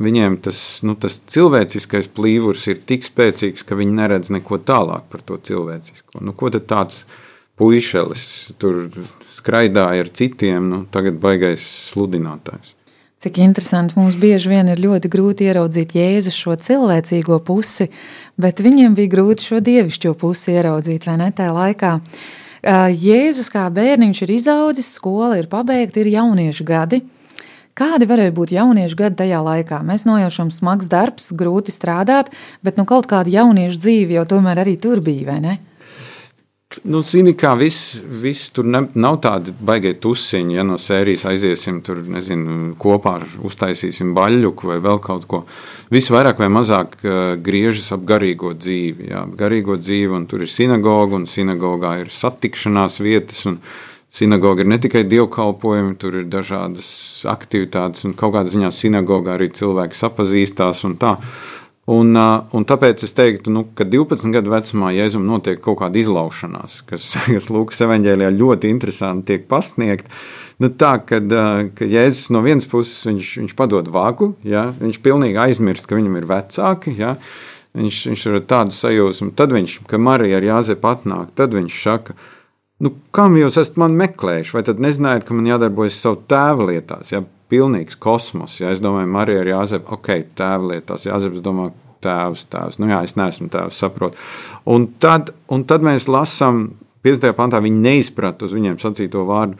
viņiem 0.00 0.38
tas, 0.44 0.60
nu, 0.86 0.94
tas 1.00 1.18
cilvēciskais 1.32 2.08
plīvurs 2.16 2.66
ir 2.72 2.82
tik 2.88 3.06
spēcīgs, 3.06 3.64
ka 3.66 3.78
viņi 3.78 3.96
neredz 3.96 4.32
neko 4.34 4.60
tālāk 4.60 5.08
par 5.12 5.24
to 5.24 5.38
cilvēcisko. 5.40 6.20
Nu, 6.20 6.36
ko 6.36 6.52
tad 6.52 6.68
tāds 6.70 7.04
puišelis 7.56 8.56
tur 8.60 8.86
skraidāja 9.32 10.04
ar 10.04 10.12
citiem, 10.12 10.68
nu, 10.72 10.82
tagad 10.92 11.20
baigais 11.20 11.64
sludinātājs? 11.92 12.74
Cik 13.16 13.38
interesanti 13.40 13.96
mums 13.96 14.14
bieži 14.20 14.50
vien 14.52 14.68
ir 14.68 14.80
ļoti 14.82 15.08
grūti 15.08 15.46
ieraudzīt 15.48 15.94
Jēzu 15.96 16.34
šo 16.36 16.56
cilvēcīgo 16.60 17.38
pusi, 17.46 17.88
bet 18.36 18.60
viņiem 18.60 18.92
bija 18.98 19.14
grūti 19.14 19.46
šo 19.48 19.60
dievišķo 19.64 20.12
pusi 20.20 20.52
ieraudzīt, 20.52 21.08
vai 21.08 21.16
ne 21.22 21.30
tajā 21.32 21.54
laikā. 21.56 21.94
Jēzus 22.92 23.48
kā 23.52 23.64
bērniņš 23.72 24.20
ir 24.26 24.34
izaudzis, 24.36 24.92
skola 24.98 25.38
ir 25.40 25.48
pabeigta, 25.48 26.02
ir 26.02 26.12
jauniešu 26.12 26.66
gadi. 26.68 27.00
Kādi 27.76 28.06
varēja 28.08 28.32
būt 28.32 28.54
jauniešu 28.56 28.96
gadi 28.96 29.18
tajā 29.20 29.42
laikā? 29.44 29.82
Mēs 29.84 30.06
nojaušam 30.08 30.48
smags 30.54 30.88
darbs, 30.88 31.28
grūti 31.36 31.74
strādāt, 31.74 32.30
bet 32.64 32.78
nu 32.80 32.86
kaut 32.88 33.04
kāda 33.10 33.28
jauniešu 33.28 33.82
dzīve 33.82 34.16
jau 34.16 34.22
tomēr 34.30 34.62
arī 34.62 34.78
tur 34.80 35.02
bija, 35.04 35.26
vai 35.34 35.40
ne? 35.44 35.56
Nu, 36.88 37.02
zini, 37.06 37.34
kā 37.38 37.52
viss, 37.54 38.00
viss 38.22 38.48
tur 38.56 38.64
ne, 38.66 38.80
nav 38.98 39.18
tādi 39.22 39.52
baigie 39.68 39.92
tusiņi, 40.02 40.56
ja 40.56 40.64
no 40.66 40.78
sērijas 40.80 41.26
aiziesim 41.30 41.78
tur, 41.84 42.00
nezinu, 42.10 42.72
kopā 42.80 43.18
uztaisīsim 43.46 44.10
baļķu 44.16 44.72
vai 44.72 44.78
vēl 44.82 44.98
kaut 45.04 45.28
ko. 45.30 45.42
Viss 45.92 46.10
vairāk 46.10 46.40
vai 46.42 46.48
mazāk 46.56 46.96
uh, 47.04 47.18
griežas 47.38 47.92
ap 47.94 48.08
garīgo 48.08 48.54
dzīvi. 48.56 49.10
Jā, 49.12 49.22
garīgo 49.38 49.76
dzīvi, 49.78 50.10
un 50.16 50.24
tur 50.26 50.42
ir 50.42 50.50
sinagoga, 50.50 51.20
un 51.20 51.28
sinagogā 51.30 51.92
ir 52.02 52.10
satikšanās 52.12 52.98
vietas. 53.04 53.44
Sinagoga 54.16 54.64
ir 54.64 54.70
ne 54.70 54.78
tikai 54.80 55.02
dievkalpojumi, 55.04 55.98
tur 56.00 56.22
ir 56.22 56.30
dažādas 56.32 56.88
aktivitātes, 57.28 58.06
un 58.08 58.14
kaut 58.16 58.32
kādā 58.36 58.48
ziņā 58.54 58.70
sinagogā 58.72 59.34
arī 59.36 59.50
cilvēki 59.52 59.98
sapazīstās 59.98 60.86
un 60.88 60.96
tā. 61.00 61.18
Un, 61.92 62.16
un 62.18 62.64
tāpēc 62.66 63.04
es 63.06 63.12
teiktu, 63.14 63.52
nu, 63.54 63.62
ka 63.78 63.84
12 63.86 64.32
gadu 64.34 64.50
vecumā 64.50 64.88
Jēzum 64.96 65.26
notiek 65.28 65.60
kaut 65.62 65.78
kāda 65.84 66.00
izlaušanās, 66.00 66.80
kas, 66.88 67.04
kas 67.34 67.50
Lūkas 67.52 67.84
evanģēlijā 67.86 68.32
ļoti 68.34 68.72
interesanti 68.72 69.34
tiek 69.34 69.44
pasniegta. 69.50 70.10
Nu, 70.64 70.72
tā, 70.72 70.96
kad, 71.04 71.28
kad 71.76 71.92
Jēzus 71.92 72.32
no 72.34 72.40
vienas 72.42 72.66
puses 72.70 73.04
viņš, 73.06 73.34
viņš 73.42 73.54
padod 73.58 73.90
vāku, 73.92 74.32
ja, 74.48 74.70
viņš 74.80 74.98
pilnīgi 75.04 75.38
aizmirst, 75.44 75.86
ka 75.86 75.98
viņam 75.98 76.16
ir 76.16 76.30
vecāki. 76.30 76.96
Ja, 76.96 77.12
viņš, 77.76 78.00
viņš 78.10 78.24
ir 78.32 78.40
tādu 78.48 78.74
sajūsmu, 78.74 79.34
tad 79.36 79.52
viņš, 79.54 79.82
kad 79.90 80.02
Marija 80.02 80.40
ar 80.40 80.48
Jāzepu 80.48 80.90
atnāk, 80.90 81.36
tad 81.36 81.54
viņš 81.54 81.78
saka, 81.84 82.16
nu, 82.84 82.92
kam 83.16 83.38
jūs 83.38 83.60
esat 83.62 83.78
mani 83.80 83.98
meklējuši, 84.02 84.54
vai 84.56 84.66
tad 84.66 84.82
nezinājāt, 84.82 85.24
ka 85.28 85.36
man 85.36 85.48
jādarbojas 85.48 86.02
savu 86.02 86.22
tēva 86.28 86.70
lietās? 86.72 87.14
Ja? 87.14 87.24
pilnīgs 87.52 87.98
kosmos. 88.02 88.58
Ja 88.60 88.72
es 88.74 88.82
domāju, 88.82 89.10
Marija 89.12 89.44
ir 89.44 89.52
Jāzep, 89.52 89.90
ok, 89.94 90.12
tēva 90.38 90.72
lietās, 90.72 91.06
Jāzeps 91.06 91.44
domā, 91.44 91.70
tēvs, 92.04 92.46
tēvs. 92.52 92.80
Nu 92.82 92.90
jā, 92.90 93.00
es 93.06 93.16
neesmu 93.18 93.48
tēvs, 93.52 93.80
saprotu. 93.82 94.18
Un 94.72 94.88
tad, 95.02 95.32
un 95.52 95.64
tad 95.68 95.86
mēs 95.86 96.08
lasām, 96.10 96.68
50. 97.06 97.36
pantā 97.38 97.60
viņi 97.62 97.82
neizprata 97.82 98.48
uz 98.48 98.54
viņiem 98.56 98.80
sacīto 98.82 99.22
vārdu. 99.28 99.58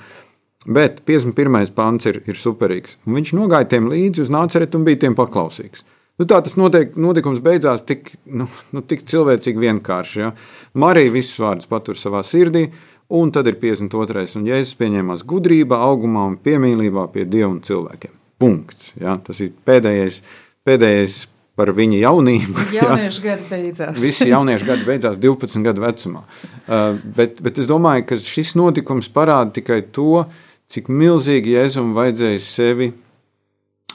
Bet 0.66 1.04
51. 1.06 1.68
pāns 1.76 2.08
ir, 2.10 2.24
ir 2.26 2.38
superīgs. 2.38 2.96
Un 3.06 3.20
viņš 3.20 3.36
nogāja 3.38 3.68
tiem 3.76 3.86
līdzi 3.92 4.24
uz 4.24 4.32
nāceretu 4.34 4.80
un 4.80 4.86
bija 4.88 5.04
tiem 5.04 5.14
paklausīgs. 5.18 5.84
Nu, 6.16 6.24
tā 6.24 6.40
tas 6.42 6.56
notiek, 6.56 6.94
notikums 6.98 7.42
beidzās 7.44 7.84
tik, 7.86 8.08
nu, 8.24 8.48
nu, 8.72 8.82
tik 8.82 9.04
cilvēcīgi 9.06 9.62
vienkārši. 9.62 10.20
Ja? 10.24 10.32
Marija 10.80 11.12
visus 11.14 11.38
vārdus 11.44 11.68
patur 11.70 11.98
savā 12.00 12.24
sirdī, 12.26 12.64
Un 13.08 13.30
tad 13.30 13.46
ir 13.46 13.58
52. 13.62 14.26
un 14.40 14.48
Jēzus 14.48 14.74
pieņēmās 14.80 15.22
gudrībā, 15.30 15.78
augumā 15.86 16.24
un 16.32 16.36
piemīlībā 16.42 17.06
pie 17.14 17.26
Dieva 17.30 17.52
un 17.52 17.60
cilvēkiem. 17.62 18.14
Punkts. 18.42 18.92
Ja? 18.98 19.14
Tas 19.22 19.38
ir 19.44 19.52
pēdējais, 19.66 20.20
pēdējais 20.66 21.20
par 21.56 21.70
viņa 21.76 22.00
jaunību. 22.02 22.66
Jauniešu 22.76 23.22
gadi 23.24 23.46
beidzās. 23.48 24.00
Visi 24.02 24.28
jauniešu 24.28 24.66
gadi 24.68 24.88
beidzās 24.88 25.20
12 25.22 25.64
gadu 25.64 25.84
vecumā. 25.86 26.24
Uh, 26.66 26.98
bet, 27.16 27.40
bet 27.44 27.62
es 27.62 27.70
domāju, 27.70 28.08
ka 28.10 28.18
šis 28.20 28.56
notikums 28.58 29.08
parāda 29.14 29.54
tikai 29.60 29.80
to, 29.94 30.26
cik 30.72 30.90
milzīgi 30.90 31.54
Jēzum 31.54 31.94
vajadzēja 31.96 32.42
sevi 32.42 32.90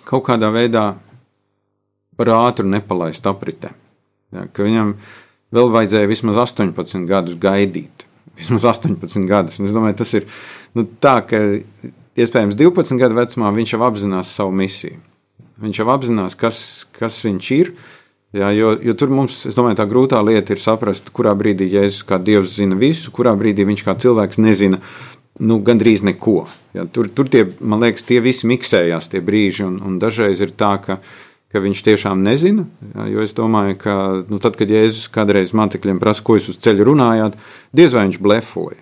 kaut 0.07 0.23
kādā 0.29 0.49
veidā 0.55 0.85
par 2.17 2.31
ātru 2.37 2.69
nepalaist 2.69 3.27
apritē. 3.27 3.73
Ja, 4.31 4.47
ka 4.47 4.63
viņam 4.63 4.95
vēl 5.51 5.69
vajadzēja 5.75 6.09
vismaz 6.09 6.39
18 6.47 7.05
gadus 7.09 7.35
gaidīt. 7.41 8.07
Vismaz 8.39 8.67
18 8.71 9.27
gadus. 9.29 9.59
Un 9.59 9.69
es 9.69 9.75
domāju, 9.75 9.97
tas 10.01 10.13
ir 10.17 10.27
nu, 10.77 10.85
tā, 11.03 11.19
ka 11.27 11.39
iespējams 12.19 12.57
12 12.59 12.99
gadu 13.01 13.17
vecumā 13.17 13.51
viņš 13.55 13.75
jau 13.75 13.81
apzinās 13.87 14.35
savu 14.37 14.53
misiju. 14.55 14.99
Viņš 15.61 15.81
jau 15.81 15.89
apzinās, 15.93 16.37
kas, 16.39 16.61
kas 16.97 17.19
viņš 17.25 17.49
ir. 17.57 17.73
Jā, 18.31 18.47
jo, 18.55 18.71
jo 18.79 18.95
tur 18.95 19.11
mums, 19.11 19.41
es 19.49 19.57
domāju, 19.57 19.77
tā 19.81 19.85
grūtā 19.91 20.21
lieta 20.23 20.55
ir 20.55 20.61
saprast, 20.63 21.11
kurā 21.11 21.33
brīdī 21.35 21.67
Jēzus 21.67 22.05
kā 22.07 22.15
Dievs 22.21 22.55
zina 22.55 22.77
visu, 22.79 23.11
kurā 23.11 23.33
brīdī 23.35 23.65
viņš 23.67 23.83
kā 23.83 23.97
cilvēks 23.99 24.39
nezina 24.39 24.79
nu, 25.43 25.57
gandrīz 25.65 26.05
neko. 26.07 26.45
Jā, 26.77 26.85
tur, 26.95 27.09
tur 27.11 27.27
tie, 27.31 27.43
man 27.59 27.83
liekas, 27.83 28.05
tie 28.07 28.21
visi 28.23 28.47
miksējās 28.47 29.11
tie 29.11 29.19
brīži, 29.25 29.65
un, 29.67 29.81
un 29.83 29.99
dažreiz 29.99 30.39
ir 30.43 30.55
tā, 30.55 30.77
ka 30.79 31.01
viņa 31.01 31.30
ka 31.51 31.61
viņš 31.63 31.81
tiešām 31.87 32.23
nezina. 32.25 32.65
Jā, 32.93 33.07
jo 33.11 33.25
es 33.25 33.35
domāju, 33.37 33.77
ka 33.81 33.95
nu, 34.29 34.39
tad, 34.43 34.55
kad 34.59 34.71
Jēzus 34.71 35.09
kādreiz 35.13 35.53
mācekļiem 35.57 35.99
prasa, 36.01 36.23
ko 36.25 36.37
jūs 36.37 36.53
uz 36.53 36.61
ceļa 36.63 36.87
runājāt, 36.87 37.37
diez 37.75 37.95
vai 37.95 38.07
viņš 38.07 38.21
blefoja. 38.23 38.79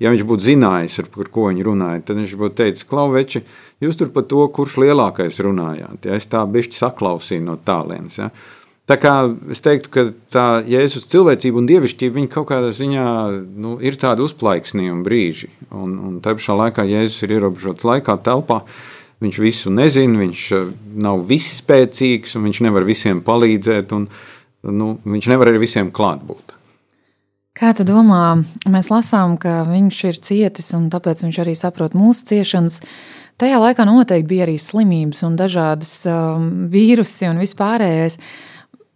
Ja 0.00 0.12
viņš 0.14 0.22
būtu 0.24 0.46
zinājis, 0.46 1.02
par 1.12 1.28
ko 1.28 1.50
viņi 1.50 1.66
runāja, 1.66 2.00
tad 2.08 2.16
viņš 2.22 2.38
būtu 2.40 2.56
teicis, 2.62 2.86
Klauveči, 2.88 3.42
jūs 3.84 3.98
tur 4.00 4.08
par 4.14 4.24
to, 4.30 4.46
kurš 4.48 4.78
lielākais 4.80 5.42
runājāt. 5.44 6.08
Ja? 6.08 6.16
Es 6.16 6.28
tā 6.30 6.40
bišķi 6.48 6.78
saklausīju 6.78 7.44
no 7.44 7.58
tālienes. 7.60 8.16
Ja? 8.16 8.30
Tā 8.90 8.96
kā 8.98 9.12
es 9.52 9.60
teiktu, 9.62 9.90
ka 9.92 10.04
tā 10.34 10.46
Jēzus 10.66 11.04
cilvēcība 11.12 11.60
un 11.60 11.68
dievišķība 11.68 12.24
kaut 12.32 12.48
kādā 12.48 12.72
ziņā 12.74 13.04
nu, 13.60 13.76
ir 13.84 14.00
tāda 14.00 14.24
uzplaiksnījuma 14.24 15.04
brīži. 15.06 15.52
Un, 15.68 15.92
un 16.08 16.16
tā 16.24 16.32
pašā 16.34 16.56
laikā 16.58 16.88
Jēzus 16.88 17.20
ir 17.26 17.36
ierobežots 17.36 17.86
laikā, 17.86 18.16
telpā. 18.24 18.64
Viņš 19.20 19.40
visu 19.42 19.72
nezina, 19.74 20.22
viņš 20.22 20.44
eh, 20.56 20.70
nav 21.04 21.24
visspēcīgs, 21.28 22.36
un 22.38 22.48
viņš 22.48 22.62
nevar 22.64 22.86
visiem 22.88 23.20
palīdzēt, 23.24 23.92
un 23.96 24.08
nu, 24.76 24.94
viņš 25.04 25.28
nevar 25.32 25.52
arī 25.52 25.60
visiem 25.66 25.92
klātbūt. 25.92 26.56
Kā 27.60 27.74
tu 27.76 27.84
domā, 27.84 28.40
mēs 28.72 28.88
lasām, 28.88 29.34
ka 29.40 29.66
viņš 29.68 29.96
ir 30.08 30.20
cietis, 30.24 30.70
un 30.76 30.86
tāpēc 30.92 31.20
viņš 31.26 31.40
arī 31.42 31.52
saprot 31.58 31.96
mūsu 31.98 32.30
ciešanas. 32.30 32.78
Tajā 33.40 33.58
laikā 33.60 33.84
noteikti 33.88 34.28
bija 34.30 34.46
arī 34.46 34.54
slimības 34.60 35.20
un 35.26 35.36
dažādas 35.36 35.92
um, 36.08 36.46
vīrusi 36.72 37.28
un 37.28 37.40
vispārējais. 37.42 38.16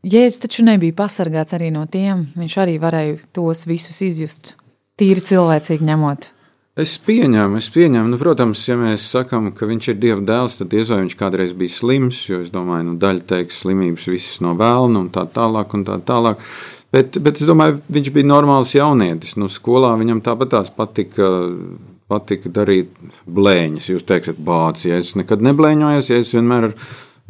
Jēzus 0.04 0.40
taču 0.40 0.64
nebija 0.64 0.96
pasargāts 0.96 1.56
arī 1.56 1.70
no 1.74 1.84
tiem. 1.88 2.26
Viņš 2.37 2.56
arī 2.64 2.78
varēja 2.80 3.18
tos 3.37 3.66
visus 3.68 4.00
izjust, 4.04 4.54
tīri 5.00 5.24
cilvēcīgi 5.24 5.88
ņemot. 5.88 6.30
Es 6.74 6.96
pieņemu, 6.98 7.60
es 7.60 7.68
pieņemu. 7.70 8.08
Nu, 8.10 8.16
protams, 8.18 8.64
ja 8.66 8.74
mēs 8.74 9.04
sakām, 9.06 9.52
ka 9.54 9.68
viņš 9.70 9.92
ir 9.92 9.98
Dieva 10.02 10.24
dēls, 10.26 10.56
tad 10.58 10.72
diez 10.72 10.88
vai 10.90 11.04
viņš 11.04 11.14
kādreiz 11.20 11.52
bija 11.54 11.70
slims, 11.70 12.24
jo 12.26 12.40
es 12.42 12.50
domāju, 12.50 12.88
nu, 12.88 12.94
daļa 12.98 13.22
teiks 13.30 13.60
slimības 13.62 14.08
visas 14.10 14.40
no 14.42 14.56
vēlna 14.58 15.04
un 15.04 15.12
tā 15.14 15.22
tālāk. 15.37 15.76
Un 15.78 15.84
tā 15.87 16.00
tālāk. 16.02 16.42
Bet, 16.90 17.20
bet 17.22 17.38
es 17.38 17.46
domāju, 17.46 17.78
viņš 17.94 18.10
bija 18.16 18.26
normāls 18.26 18.74
jaunietis. 18.74 19.37
Nu, 19.38 19.46
skolā 19.46 19.92
viņam 20.02 20.24
tāpat 20.26 20.50
tās 20.56 20.74
patika, 20.74 21.30
patika 22.10 22.50
darīt 22.58 22.90
blēņas. 23.22 23.92
Jūs 23.94 24.10
teiksiet, 24.10 24.42
bācis, 24.42 24.90
ja 24.90 24.98
es 24.98 25.14
nekad 25.14 25.46
neblēņojos, 25.46 26.10
ja 26.10 26.20
es 26.26 26.34
vienmēr 26.34 26.72
ar, 26.72 26.76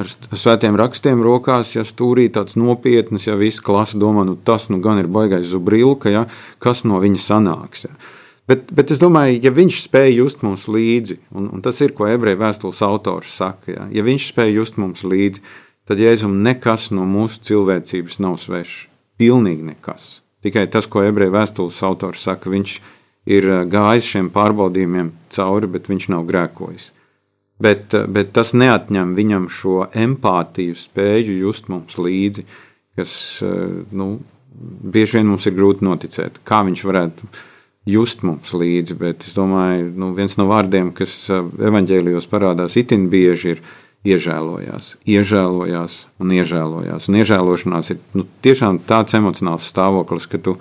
ar 0.01 0.13
svētiem 0.33 0.81
rakstiem 0.81 1.21
rokās, 1.21 1.77
ja 1.77 1.85
stūrī 1.85 2.31
tāds 2.33 2.57
nopietns, 2.57 3.29
ja 3.29 3.37
visa 3.37 3.61
klasa 3.69 4.01
domā, 4.01 4.25
nu 4.25 4.41
tas 4.41 4.71
nu 4.73 4.81
gan 4.81 5.05
ir 5.05 5.13
baigais 5.21 5.53
zubrilka, 5.53 6.17
ja, 6.17 6.27
kas 6.65 6.87
no 6.89 7.05
viņa 7.05 7.27
sanāks. 7.29 7.91
Ja. 7.91 8.14
Bet, 8.49 8.67
bet 8.77 8.91
es 8.93 9.01
domāju, 9.01 9.39
ja 9.41 9.53
viņš 9.55 9.79
spēja 9.87 10.19
just 10.19 10.43
mums 10.45 10.67
līdzi, 10.69 11.17
un, 11.33 11.49
un 11.57 11.63
tas 11.65 11.79
ir, 11.81 11.95
ko 11.97 12.09
ebreju 12.11 12.43
vēstules 12.43 12.83
autors 12.85 13.33
saka, 13.39 13.71
ja, 13.73 13.87
ja 13.89 14.05
viņš 14.05 14.27
spēja 14.35 14.59
just 14.59 14.77
mums 14.81 15.01
līdzi, 15.01 15.41
tad 15.89 16.03
Jēzum 16.03 16.43
nekas 16.45 16.91
no 16.93 17.07
mūsu 17.09 17.41
cilvēcības 17.49 18.21
nav 18.21 18.37
svešs. 18.43 18.83
Pilnīgi 19.21 19.65
nekas. 19.71 20.19
Tikai 20.45 20.67
tas, 20.69 20.89
ko 20.91 21.01
ebreju 21.07 21.33
vēstules 21.33 21.79
autors 21.87 22.27
saka, 22.27 22.51
viņš 22.53 22.75
ir 23.31 23.49
eh, 23.49 23.63
gājis 23.71 24.11
šiem 24.13 24.29
pārbaudījumiem 24.35 25.13
cauri, 25.33 25.71
bet 25.71 25.89
viņš 25.89 26.11
nav 26.13 26.27
grēkojis. 26.29 26.91
Bet, 27.65 27.95
eh, 27.97 28.05
bet 28.11 28.35
tas 28.37 28.53
neatņem 28.57 29.15
viņam 29.17 29.49
šo 29.49 29.87
empātiju, 29.89 30.77
spēju 30.77 31.39
just 31.47 31.73
mums 31.73 31.97
līdzi, 31.97 32.45
kas 32.99 33.17
eh, 33.47 33.81
nu, 33.97 34.11
bieži 34.53 35.21
vien 35.21 35.33
mums 35.33 35.49
ir 35.49 35.57
grūti 35.57 35.87
noticēt. 35.87 36.43
Kā 36.45 36.61
viņš 36.67 36.85
varētu 36.91 37.33
just 37.87 38.25
mums 38.25 38.53
līdzi. 38.57 38.97
Bet 38.99 39.25
es 39.29 39.37
domāju, 39.37 39.91
nu, 40.01 40.13
viens 40.17 40.37
no 40.41 40.49
vārdiem, 40.51 40.93
kas 40.97 41.15
evanģēlijos 41.31 42.29
parādās 42.31 42.79
itin 42.81 43.09
bieži, 43.13 43.57
ir 43.57 43.65
iežēlojās, 44.05 44.95
iežēlojās 45.09 45.99
un 46.21 46.35
iežēlojās. 46.37 47.09
Un 47.09 47.19
iežēlošanās 47.21 47.95
ir 47.95 48.03
nu, 48.17 48.27
tiešām 48.45 48.83
tāds 48.89 49.17
emocionāls 49.17 49.71
stāvoklis, 49.73 50.29
ka 50.29 50.41
tu, 50.45 50.59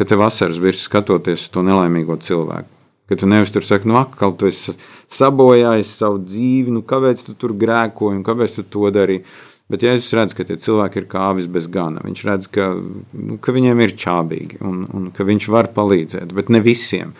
ka 0.00 0.08
tev 0.08 0.24
asaras 0.24 0.60
virs 0.62 0.86
skatoties 0.88 1.46
uz 1.46 1.52
to 1.52 1.64
nelaimīgo 1.66 2.16
cilvēku. 2.24 2.72
Ka 3.08 3.16
tu 3.16 3.28
nevis 3.28 3.52
tur 3.52 3.64
saki, 3.64 3.88
nu, 3.88 3.96
atkal 3.96 4.34
tu 4.36 4.48
esi 4.50 4.74
sabojājis 5.12 5.94
savu 6.00 6.18
dzīvi, 6.20 6.72
nu, 6.74 6.82
kāpēc 6.84 7.22
tu 7.24 7.36
tur 7.40 7.54
grēkoji 7.56 8.18
un 8.18 8.24
kāpēc 8.24 8.58
tu 8.58 8.64
to 8.68 8.90
darīji. 8.92 9.24
Bet 9.68 9.84
Jēzus 9.84 10.14
redz, 10.16 10.32
ka 10.32 10.46
tie 10.48 10.56
cilvēki 10.56 11.02
ir 11.02 11.08
kā 11.12 11.26
avis 11.28 11.48
bez 11.52 11.66
gana. 11.68 12.00
Viņš 12.04 12.22
redz, 12.24 12.46
ka, 12.52 12.70
nu, 13.12 13.36
ka 13.36 13.52
viņiem 13.52 13.82
ir 13.84 13.98
čābīgi 14.00 14.62
un, 14.64 14.86
un 14.96 15.10
ka 15.12 15.26
viņš 15.28 15.48
var 15.52 15.68
palīdzēt, 15.76 16.32
bet 16.36 16.48
ne 16.52 16.62
visiem. 16.64 17.12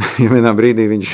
ja 0.22 0.30
vienā 0.30 0.52
brīdī 0.56 0.86
viņš, 0.88 1.10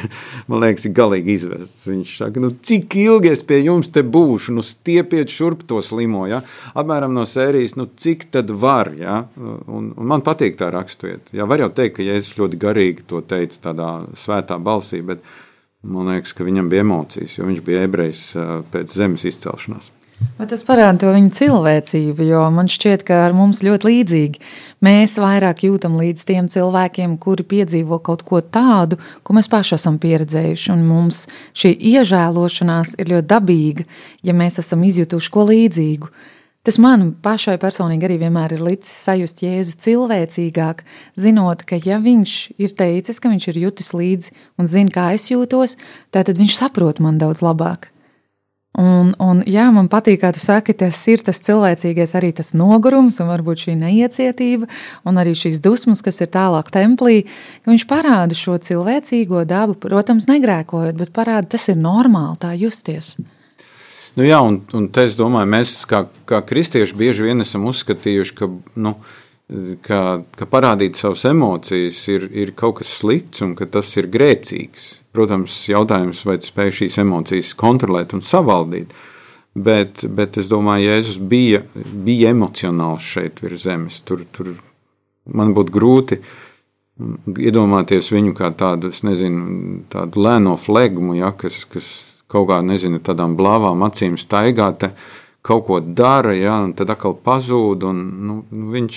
man 0.50 0.62
liekas, 0.62 0.86
ir 0.86 0.94
galīgi 0.94 1.34
izvests. 1.34 1.88
Viņš 1.88 2.12
saka, 2.20 2.42
nu, 2.42 2.52
cik 2.68 2.94
ilgi 3.02 3.32
es 3.32 3.42
pie 3.46 3.58
jums 3.64 3.90
te 3.90 4.04
būšu, 4.06 4.54
nu, 4.54 4.62
stiepiet 4.66 5.32
šurp 5.32 5.64
to 5.66 5.80
slimo. 5.82 6.22
Ja? 6.30 6.42
Apmēram 6.78 7.14
no 7.16 7.26
sērijas, 7.26 7.74
nu, 7.80 7.88
cik 7.90 8.28
tad 8.36 8.52
var. 8.54 8.92
Ja? 9.00 9.24
Un, 9.40 9.90
un 9.90 10.12
man 10.12 10.22
patīk 10.26 10.58
tā 10.60 10.70
raksturvieta. 10.74 11.34
Ja, 11.36 11.48
var 11.50 11.64
jau 11.64 11.72
teikt, 11.74 11.98
ka 11.98 12.06
Jēzus 12.06 12.38
ļoti 12.38 12.62
garīgi 12.62 13.08
to 13.10 13.24
teica 13.26 13.58
tādā 13.70 13.90
svētā 14.18 14.60
balsī, 14.62 15.02
bet 15.06 15.24
man 15.86 16.14
liekas, 16.14 16.34
ka 16.36 16.46
viņam 16.46 16.70
bija 16.70 16.86
emocijas, 16.86 17.40
jo 17.40 17.50
viņš 17.50 17.66
bija 17.66 17.84
ebrejs 17.86 18.26
pēc 18.70 18.94
zemes 18.94 19.26
izcelšanās. 19.26 19.90
Bet 20.36 20.48
tas 20.52 20.62
parāda 20.64 20.96
to 21.00 21.10
viņa 21.12 21.32
cilvēcību, 21.36 22.24
jo 22.28 22.42
man 22.52 22.68
šķiet, 22.72 23.02
ka 23.08 23.22
ar 23.26 23.34
mums 23.36 23.62
ļoti 23.64 23.88
līdzīgi. 23.88 24.40
Mēs 24.84 25.16
vairāk 25.20 25.62
jūtam 25.64 25.96
līdz 26.00 26.24
tiem 26.28 26.48
cilvēkiem, 26.52 27.18
kuri 27.20 27.44
piedzīvo 27.48 27.98
kaut 28.04 28.24
ko 28.24 28.40
tādu, 28.40 28.98
ko 29.24 29.36
mēs 29.36 29.48
paši 29.52 29.76
esam 29.76 29.96
pieredzējuši. 30.00 30.70
Un 30.72 30.84
mums 30.88 31.24
šī 31.56 31.72
iežēlošanās 31.92 32.94
ir 33.00 33.12
ļoti 33.12 33.30
dabīga, 33.32 33.86
ja 34.24 34.36
mēs 34.36 34.60
esam 34.60 34.84
izjutuši 34.88 35.32
ko 35.32 35.46
līdzīgu. 35.50 36.12
Tas 36.66 36.80
man 36.82 37.12
pašai 37.22 37.58
personīgi 37.62 38.08
arī 38.08 38.16
vienmēr 38.24 38.56
ir 38.56 38.64
licis 38.66 38.92
sajust 39.06 39.44
Jēzu 39.44 39.76
cilvēcīgāk, 39.84 40.80
zinot, 41.14 41.62
ka 41.62 41.78
ja 41.78 42.00
viņš 42.02 42.38
ir 42.58 42.72
teicis, 42.76 43.20
ka 43.22 43.30
viņš 43.30 43.50
ir 43.52 43.60
jutis 43.68 43.92
līdzi 43.94 44.32
un 44.58 44.68
zina, 44.68 44.90
kā 44.90 45.10
es 45.14 45.30
jūtos, 45.30 45.76
tad 46.10 46.32
viņš 46.34 46.56
saprot 46.58 47.04
man 47.04 47.22
daudz 47.22 47.44
labāk. 47.46 47.92
Un, 48.76 49.14
un, 49.22 49.38
jā, 49.48 49.64
man 49.72 49.86
patīk, 49.88 50.18
kā 50.20 50.34
tu 50.36 50.40
saki, 50.42 50.74
tas 50.76 50.98
ir 51.08 51.22
tas 51.24 51.38
cilvēcīgais, 51.40 52.12
arī 52.18 52.34
tas 52.36 52.52
nogurums, 52.52 53.16
un 53.24 53.30
varbūt 53.32 53.62
šī 53.62 53.76
neiecietība, 53.80 54.68
un 55.08 55.20
arī 55.22 55.32
šīs 55.38 55.62
dusmas, 55.64 56.02
kas 56.04 56.20
ir 56.20 56.28
tālāk 56.34 56.68
templī. 56.74 57.22
Viņš 57.64 57.86
parāda 57.88 58.36
šo 58.36 58.58
cilvēcīgo 58.60 59.46
dabu, 59.48 59.78
protams, 59.80 60.28
negrēkojot, 60.28 60.98
bet 61.00 61.14
parāda, 61.16 61.54
tas 61.56 61.64
ir 61.72 61.80
normāli 61.80 62.36
tā 62.42 62.52
justies. 62.60 63.14
Nu 64.16 64.24
jā, 64.24 64.42
un, 64.44 64.62
un 64.76 64.90
te 64.92 65.06
es 65.08 65.16
domāju, 65.16 65.48
mēs 65.56 65.78
kā, 65.88 66.06
kā 66.28 66.42
kristieši 66.44 66.96
bieži 66.96 67.30
vien 67.30 67.44
esam 67.44 67.64
uzskatījuši, 67.68 68.36
ka. 68.36 68.48
Nu, 68.76 68.98
Ka, 69.86 69.98
ka 70.34 70.46
parādīt 70.50 70.98
savas 70.98 71.22
emocijas 71.28 72.00
ir, 72.10 72.24
ir 72.34 72.50
kaut 72.58 72.80
kas 72.80 72.90
slikts 72.98 73.44
un 73.46 73.52
ka 73.54 73.68
tas 73.70 73.92
ir 73.94 74.08
grēcīgs. 74.10 74.88
Protams, 75.14 75.60
jautājums, 75.70 76.24
vai 76.26 76.34
tu 76.42 76.50
spēj 76.50 76.72
šīs 76.80 76.98
emocijas 77.04 77.52
kontrolēt 77.58 78.16
un 78.16 78.24
savaldīt. 78.26 78.90
Bet, 79.56 80.02
bet 80.12 80.36
es 80.36 80.50
domāju, 80.50 80.90
Jēzus 80.90 81.20
bija, 81.30 81.62
bija 82.04 82.34
emocionāls 82.34 83.06
šeit 83.06 83.38
virs 83.44 83.62
zemes. 83.68 84.02
Tur, 84.04 84.26
tur 84.34 84.50
man 85.30 85.54
būtu 85.56 85.72
grūti 85.72 86.18
iedomāties 87.36 88.10
viņu 88.12 88.34
kā 88.36 88.50
tādu, 88.56 88.90
nezinu, 89.04 89.84
tādu 89.92 90.26
lēno 90.26 90.56
flegmu, 90.60 91.16
ja, 91.20 91.30
kas, 91.36 91.62
kas 91.70 91.88
kaut 92.30 92.48
kā, 92.50 92.60
nezinu, 92.64 93.00
tādām 93.04 93.36
blāvām 93.38 93.84
acīm 93.86 94.16
staigāta 94.20 94.94
kaut 95.46 95.66
ko 95.68 95.80
dara, 95.80 96.34
ja, 96.36 96.58
un 96.64 96.72
tad 96.76 96.90
atkal 96.92 97.14
pazūd. 97.26 97.86
Un, 97.86 98.00
nu, 98.28 98.38
viņš, 98.74 98.96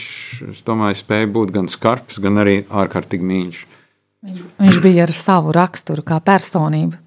es 0.54 0.64
domāju, 0.68 0.98
spēja 1.02 1.30
būt 1.36 1.54
gan 1.56 1.70
skarbs, 1.72 2.18
gan 2.24 2.42
arī 2.42 2.64
ārkārtīgi 2.66 3.30
mīļš. 3.32 3.62
Viņš 4.60 4.82
bija 4.84 5.06
ar 5.06 5.14
savu 5.16 5.54
raksturu, 5.56 6.04
kā 6.04 6.20
personību. 6.24 6.98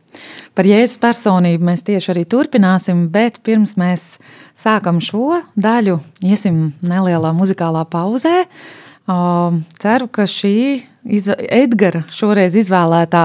Par 0.56 0.68
Jēzus 0.68 1.00
personību 1.00 1.64
mēs 1.64 1.84
tieši 1.86 2.12
arī 2.12 2.22
turpināsim, 2.28 3.06
bet 3.12 3.38
pirms 3.44 3.74
mēs 3.80 4.16
sākam 4.58 5.00
šo 5.00 5.40
daļu, 5.56 5.98
iesim 6.24 6.66
nelielā 6.84 7.32
muzikālā 7.36 7.86
pauzē. 7.88 8.44
Ceru, 9.82 10.08
ka 10.12 10.28
šī 10.28 10.56
Edgara 11.02 12.04
šoreiz 12.14 12.54
izvēlētā 12.62 13.24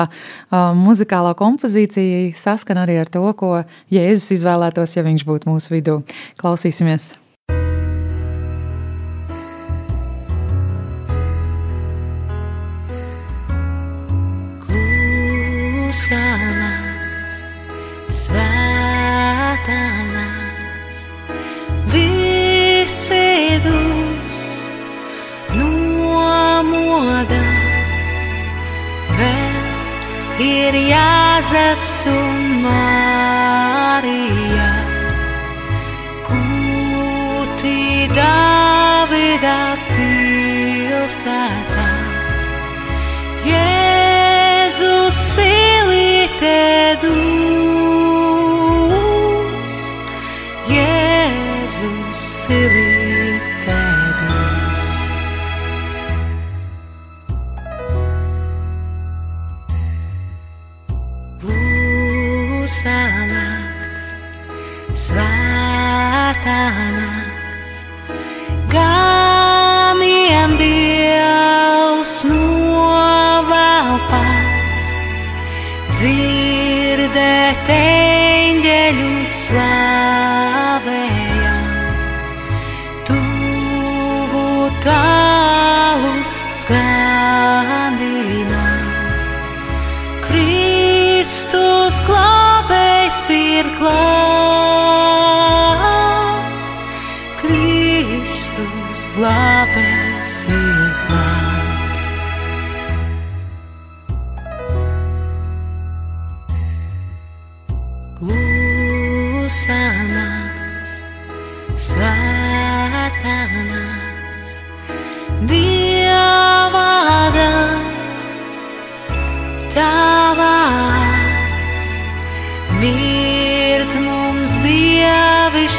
muzikālā 0.80 1.36
kompozīcija 1.38 2.34
saskan 2.38 2.82
arī 2.82 2.98
ar 3.04 3.14
to, 3.14 3.24
ko 3.38 3.54
Jēzus 3.94 4.34
izvēlētos, 4.40 4.98
ja 4.98 5.06
viņš 5.06 5.28
būtu 5.28 5.54
mūsu 5.54 5.78
vidū. 5.78 6.02
Klausīsimies! 6.42 7.14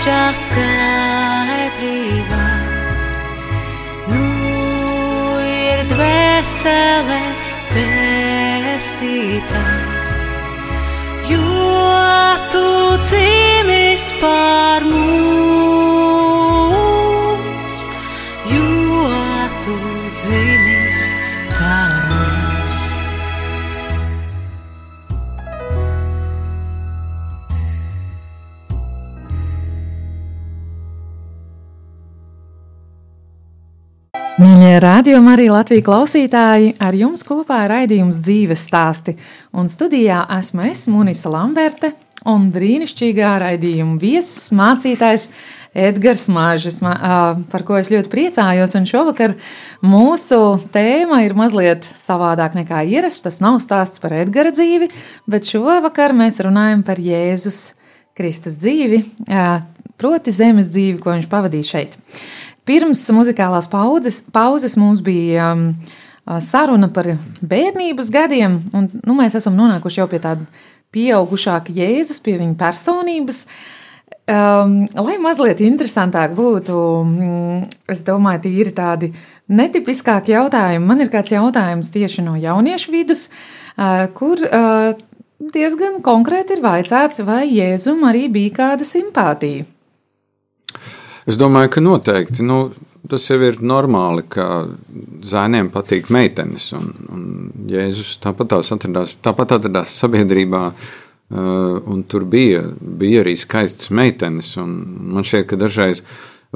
Dievišķā 0.09 0.25
skaidrībā. 0.41 2.47
Nu 4.09 4.25
ir 5.45 5.85
dvēsele 5.91 7.21
pestītā, 7.75 9.67
jo 11.29 11.45
tu 12.53 12.65
cīnīs 13.11 14.05
par 14.21 14.78
Rādījumi, 34.79 35.33
arī 35.33 35.47
Latvijas 35.51 35.83
klausītāji, 35.89 36.75
ar 36.79 36.95
jums 36.95 37.25
kopā 37.27 37.65
ir 37.65 37.73
raidījums 37.73 38.21
dzīves 38.23 38.61
stāsti. 38.69 39.17
Un 39.51 39.67
studijā 39.73 40.21
esmu 40.37 40.69
es, 40.69 40.85
Munisa 40.93 41.33
Lamberte, 41.33 41.91
un 42.31 42.45
brīnišķīgā 42.55 43.33
raidījuma 43.43 43.97
viesis, 43.99 44.53
mācītājs 44.55 45.25
Edgars 45.75 46.29
Māžis, 46.31 46.79
par 46.85 47.67
ko 47.67 47.81
es 47.81 47.91
ļoti 47.91 48.13
priecājos. 48.13 48.77
Un 48.79 48.87
šovakar 48.87 49.35
mūsu 49.83 50.41
tēma 50.75 51.25
ir 51.27 51.35
mazliet 51.39 51.89
savādāk 51.99 52.55
nekā 52.61 52.85
ierasts. 52.87 53.25
Tas 53.27 53.43
nav 53.43 53.59
stāsts 53.65 53.99
par 54.05 54.15
Edgara 54.21 54.55
dzīvi, 54.55 54.93
bet 55.27 55.51
šovakar 55.51 56.15
mēs 56.15 56.39
runājam 56.47 56.87
par 56.87 57.03
Jēzus 57.03 57.73
Kristus 58.19 58.61
dzīvi, 58.63 59.03
proti 59.99 60.35
zemes 60.35 60.71
dzīvi, 60.71 61.01
ko 61.03 61.17
viņš 61.17 61.31
pavadīja 61.31 61.73
šeit. 61.73 61.99
Pirms 62.69 63.07
muzikālās 63.17 63.69
pauzes, 63.73 64.21
pauzes 64.35 64.77
mums 64.77 65.01
bija 65.05 65.53
um, 65.55 65.71
saruna 66.45 66.91
par 66.93 67.09
bērnības 67.41 68.11
gadiem, 68.13 68.61
un 68.77 68.91
nu, 69.01 69.17
mēs 69.17 69.39
esam 69.39 69.57
nonākuši 69.57 70.03
jau 70.03 70.09
pie 70.11 70.21
tāda 70.21 70.45
pieaugušāka 70.93 71.73
Jēzus, 71.77 72.21
pie 72.25 72.37
viņa 72.41 72.57
personības. 72.61 73.47
Um, 74.29 74.83
lai 74.93 75.17
mazliet 75.21 75.63
interesantāk 75.65 76.35
būtu, 76.37 76.77
um, 77.01 77.63
es 77.89 78.03
domāju, 78.05 78.43
tīri 78.45 78.75
tādi 78.77 79.15
netipiskāki 79.49 80.35
jautājumi. 80.35 80.85
Man 80.85 81.01
ir 81.01 81.09
kāds 81.13 81.33
jautājums 81.33 81.89
tieši 81.95 82.27
no 82.27 82.37
jauniešu 82.37 82.93
vidus, 82.93 83.29
uh, 83.79 84.05
kur 84.13 84.45
uh, 84.45 84.93
diezgan 85.57 86.03
konkrēti 86.05 86.59
ir 86.59 86.65
vaicāts, 86.65 87.25
vai 87.25 87.47
Jēzum 87.49 88.05
arī 88.11 88.27
bija 88.33 88.57
kāda 88.61 88.89
simpātija. 88.89 89.65
Es 91.29 91.37
domāju, 91.37 91.69
ka 91.75 91.83
noteikti. 91.85 92.45
Nu, 92.47 92.71
tas 93.09 93.27
jau 93.29 93.37
ir 93.45 93.59
normāli, 93.61 94.25
ka 94.33 94.47
zēniem 95.29 95.69
patīk 95.73 96.09
meitenes. 96.15 96.71
Un, 96.77 96.89
un 97.13 97.27
Jēzus 97.69 98.15
tāpat 98.25 98.57
atradās, 98.57 99.19
tāpat 99.25 99.59
atradās 99.59 99.93
sabiedrībā, 100.01 100.63
uh, 100.73 101.77
un 101.85 102.03
tur 102.09 102.25
bija, 102.25 102.65
bija 102.81 103.27
arī 103.27 103.37
skaistas 103.37 103.93
meitenes. 103.93 104.55
Man 104.57 105.27
šķiet, 105.27 105.51
ka 105.51 105.61
dažreiz 105.61 106.01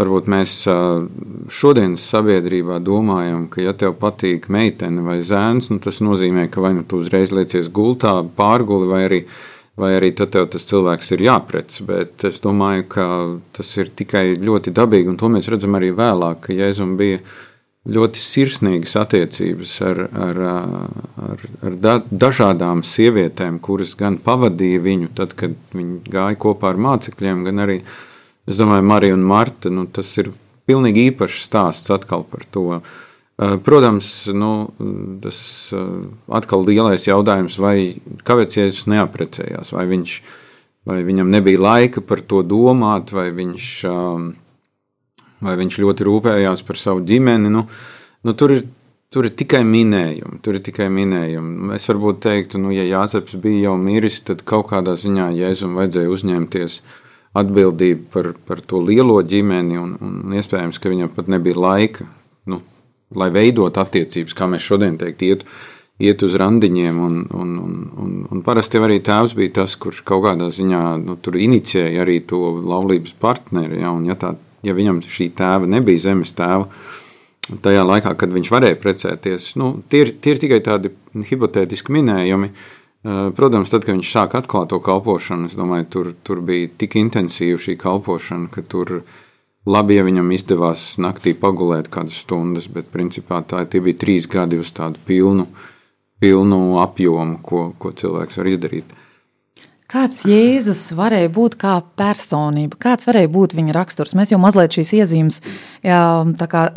varbūt 0.00 0.28
mēs 0.32 0.56
uh, 0.72 1.04
šodienas 1.52 2.08
sabiedrībā 2.08 2.80
domājam, 2.80 3.50
ka, 3.52 3.60
ja 3.60 3.76
tev 3.76 3.98
patīk 4.00 4.48
meitene 4.48 5.04
vai 5.04 5.18
zēns, 5.20 5.68
nu, 5.68 5.82
tas 5.84 6.00
nozīmē, 6.00 6.48
ka 6.48 6.64
vai 6.64 6.72
nu 6.78 6.88
tu 6.88 7.02
uzreiz 7.04 7.34
liecies 7.36 7.68
gultā, 7.68 8.22
pārguli 8.40 8.88
vai 8.88 9.02
arī 9.10 9.20
vai 9.80 9.94
arī 9.96 10.12
tad 10.16 10.32
tev 10.34 10.50
tas 10.52 10.66
cilvēks 10.68 11.14
ir 11.14 11.24
jāprec. 11.28 11.78
Bet 11.88 12.26
es 12.28 12.42
domāju, 12.44 12.84
ka 12.92 13.06
tas 13.56 13.70
ir 13.80 13.92
tikai 13.96 14.32
ļoti 14.40 14.74
dabīgi, 14.76 15.10
un 15.12 15.18
to 15.20 15.30
mēs 15.32 15.48
redzam 15.52 15.78
arī 15.78 15.92
vēlāk, 15.96 16.44
ka 16.46 16.56
Jēzum 16.56 16.96
bija 17.00 17.22
ļoti 17.82 18.22
sirsnīgas 18.22 18.94
attiecības 19.00 19.72
ar, 19.88 20.04
ar, 20.14 20.40
ar, 21.26 21.40
ar 21.66 21.78
da, 21.82 21.96
dažādām 22.06 22.84
sievietēm, 22.86 23.58
kuras 23.64 23.96
gan 23.98 24.20
pavadīja 24.22 24.82
viņu, 24.84 25.10
tad, 25.18 25.34
kad 25.38 25.56
viņi 25.74 26.02
gāja 26.12 26.38
kopā 26.44 26.70
ar 26.70 26.78
mācekļiem, 26.78 27.42
gan 27.48 27.64
arī, 27.64 27.80
es 28.46 28.60
domāju, 28.60 28.86
Marija 28.86 29.16
un 29.16 29.26
Marta. 29.26 29.72
Nu, 29.72 29.88
tas 29.90 30.12
ir 30.22 30.30
pilnīgi 30.68 31.08
īpašs 31.10 31.48
stāsts 31.48 31.90
atkal 31.94 32.22
par 32.28 32.46
to. 32.54 32.66
Eh, 33.42 33.58
protams, 33.64 34.26
nu, 34.26 34.68
tas 35.20 35.38
eh, 35.72 35.78
atkal 36.36 36.66
lielais 36.68 37.06
jautājums, 37.08 37.56
vai 37.58 37.96
kāpēc 38.28 38.58
Jēzus 38.58 38.86
neaprecējās, 38.92 39.72
vai, 39.74 39.86
viņš, 39.90 40.12
vai 40.86 41.00
viņam 41.06 41.32
nebija 41.32 41.62
laika 41.62 42.04
par 42.06 42.20
to 42.20 42.42
domāt, 42.46 43.10
vai 43.16 43.30
viņš, 43.34 43.70
ehm, 43.88 44.28
vai 45.42 45.56
viņš 45.58 45.80
ļoti 45.82 46.06
rūpējās 46.06 46.62
par 46.68 46.78
savu 46.78 47.02
ģimeni. 47.08 47.50
Nu, 47.50 47.66
nu, 48.22 48.36
tur, 48.36 48.58
ir, 48.58 48.68
Tur 49.12 49.26
ir 49.28 49.34
tikai 49.36 49.58
minējumi, 49.68 50.38
tur 50.40 50.56
ir 50.56 50.62
tikai 50.64 50.86
minējumi. 50.88 51.74
Es 51.76 51.84
varbūt 51.84 52.22
teiktu, 52.24 52.56
nu, 52.56 52.70
ja 52.72 52.86
Jāzeps 52.88 53.34
bija 53.36 53.66
jau 53.66 53.74
miris, 53.76 54.22
tad 54.24 54.40
kaut 54.48 54.70
kādā 54.70 54.94
ziņā 54.96 55.26
Jēzum 55.36 55.74
vajadzēja 55.76 56.08
uzņemties 56.14 56.78
atbildību 57.36 58.06
par, 58.08 58.30
par 58.48 58.62
to 58.64 58.80
lielo 58.80 59.18
ģimeni, 59.20 59.76
un, 59.76 59.92
un 60.00 60.38
iespējams, 60.40 60.80
ka 60.80 60.88
viņam 60.88 61.12
pat 61.12 61.28
nebija 61.28 61.60
laika, 61.60 62.08
lai 63.18 63.28
veidot 63.34 63.78
attiecības, 63.78 64.34
kā 64.36 64.48
mēs 64.50 64.64
šodien 64.66 64.98
teikt, 65.00 65.24
iet, 65.26 65.44
iet 66.02 66.22
uz 66.26 66.36
randiņiem. 66.40 67.00
Un, 67.02 67.20
un, 67.34 67.52
un, 67.62 67.76
un, 68.04 68.16
un 68.32 68.42
parasti 68.46 68.80
arī 68.80 69.00
tēvs 69.04 69.36
bija 69.38 69.58
tas, 69.62 69.76
kurš 69.80 70.02
kaut 70.08 70.24
kādā 70.26 70.50
ziņā 70.54 70.82
nu, 71.02 71.18
inicijēja 71.18 72.04
arī 72.04 72.20
to 72.28 72.42
laulības 72.60 73.16
partneri. 73.22 73.82
Ja, 73.84 73.94
ja, 74.08 74.18
tā, 74.18 74.34
ja 74.66 74.76
viņam 74.76 75.02
šī 75.06 75.30
tēva 75.38 75.70
nebija 75.70 76.08
zemes 76.10 76.34
tēva, 76.38 76.68
tajā 77.62 77.82
laikā, 77.86 78.14
kad 78.18 78.34
viņš 78.34 78.52
varēja 78.52 78.82
precēties. 78.82 79.52
Nu, 79.60 79.74
tie, 79.88 80.06
ir, 80.06 80.14
tie 80.22 80.36
ir 80.36 80.44
tikai 80.44 80.62
tādi 80.64 80.94
hipotētiski 81.30 81.94
minējumi. 81.98 82.52
Eh, 83.02 83.32
protams, 83.34 83.70
tad, 83.72 83.82
kad 83.82 83.96
viņš 83.96 84.10
sāka 84.14 84.38
atklāt 84.38 84.68
to 84.70 84.78
kalpošanu, 84.78 85.48
es 85.50 85.56
domāju, 85.58 85.88
tur, 85.90 86.10
tur 86.22 86.38
bija 86.46 86.68
tik 86.78 86.94
intensīva 87.00 87.58
šī 87.58 87.74
kalpošana, 87.80 88.46
ka 88.54 88.62
tur 88.62 89.00
labi, 89.66 89.98
ja 89.98 90.06
viņam 90.06 90.32
izdevās 90.34 90.86
naktī 91.02 91.34
pagulēt 91.38 91.90
kādas 91.92 92.22
stundas, 92.24 92.68
bet 92.72 92.90
principā 92.94 93.42
tā, 93.46 93.64
tie 93.66 93.82
bija 93.84 94.00
trīs 94.04 94.26
gadi 94.30 94.58
uz 94.62 94.72
tādu 94.74 95.02
pilnu, 95.06 95.46
pilnu 96.22 96.80
apjomu, 96.82 97.38
ko, 97.42 97.70
ko 97.78 97.94
cilvēks 97.94 98.40
var 98.40 98.50
izdarīt. 98.50 98.98
Kāds 99.92 100.22
Jēzus 100.24 100.94
varēja 100.96 101.28
būt 101.28 101.58
kā 101.60 101.74
personība, 102.00 102.78
kāds 102.80 103.04
varēja 103.04 103.28
būt 103.28 103.52
viņa 103.58 103.74
raksturs? 103.76 104.14
Mēs 104.16 104.30
jau 104.32 104.38
mazliet 104.40 104.72
šīs 104.72 104.92
iezīmes 104.96 105.42
jā, 105.84 105.98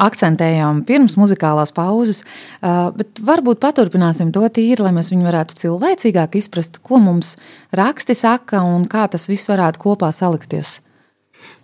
akcentējām 0.04 0.82
pirms 0.84 1.16
muzikālās 1.16 1.72
pauzes, 1.72 2.26
bet 2.60 3.24
varbūt 3.24 3.64
paturpināsim 3.64 4.36
to 4.36 4.44
tīri, 4.52 4.84
lai 4.84 4.92
mēs 4.98 5.14
viņu 5.14 5.30
varētu 5.30 5.62
cilvēcīgāk 5.64 6.36
izprast, 6.42 6.82
ko 6.84 7.00
mums 7.08 7.38
raksti 7.72 8.20
saka 8.20 8.66
un 8.68 8.84
kā 8.92 9.08
tas 9.08 9.30
viss 9.32 9.48
varētu 9.48 9.86
kopā 9.88 10.12
salikties. 10.12 10.82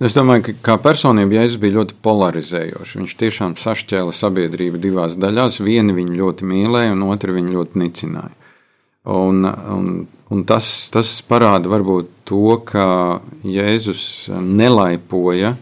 Es 0.02 0.16
domāju, 0.18 0.48
ka 0.48 0.56
kā 0.70 0.78
personība 0.82 1.40
Jēzus 1.40 1.60
bija 1.62 1.80
ļoti 1.80 1.98
polarizējošs. 2.06 2.96
Viņš 3.00 3.18
tiešām 3.20 3.58
sašķēla 3.62 4.16
sabiedrību 4.16 4.82
divās 4.82 5.20
daļās. 5.22 5.62
Vienu 5.66 5.98
viņu 5.98 6.18
ļoti 6.22 6.48
mīlēja, 6.50 6.96
un 6.96 7.06
otru 7.10 7.38
viņu 7.38 7.58
ļoti 7.60 7.84
nicināja. 7.86 8.34
Un, 9.12 9.46
un 9.46 9.94
Un 10.32 10.46
tas, 10.48 10.66
tas 10.94 11.10
parāda 11.28 11.68
varbūt 11.68 12.08
to, 12.30 12.56
ka 12.64 13.20
Jēzus 13.44 14.30
nelaipoja 14.32 15.58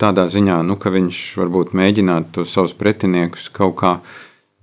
tādā 0.00 0.24
ziņā, 0.32 0.62
nu, 0.64 0.78
ka 0.80 0.88
viņš 0.94 1.18
varbūt 1.42 1.74
mēģinātu 1.76 2.46
savus 2.48 2.72
pretiniekus 2.80 3.50
kaut 3.52 3.76
kā 3.82 3.90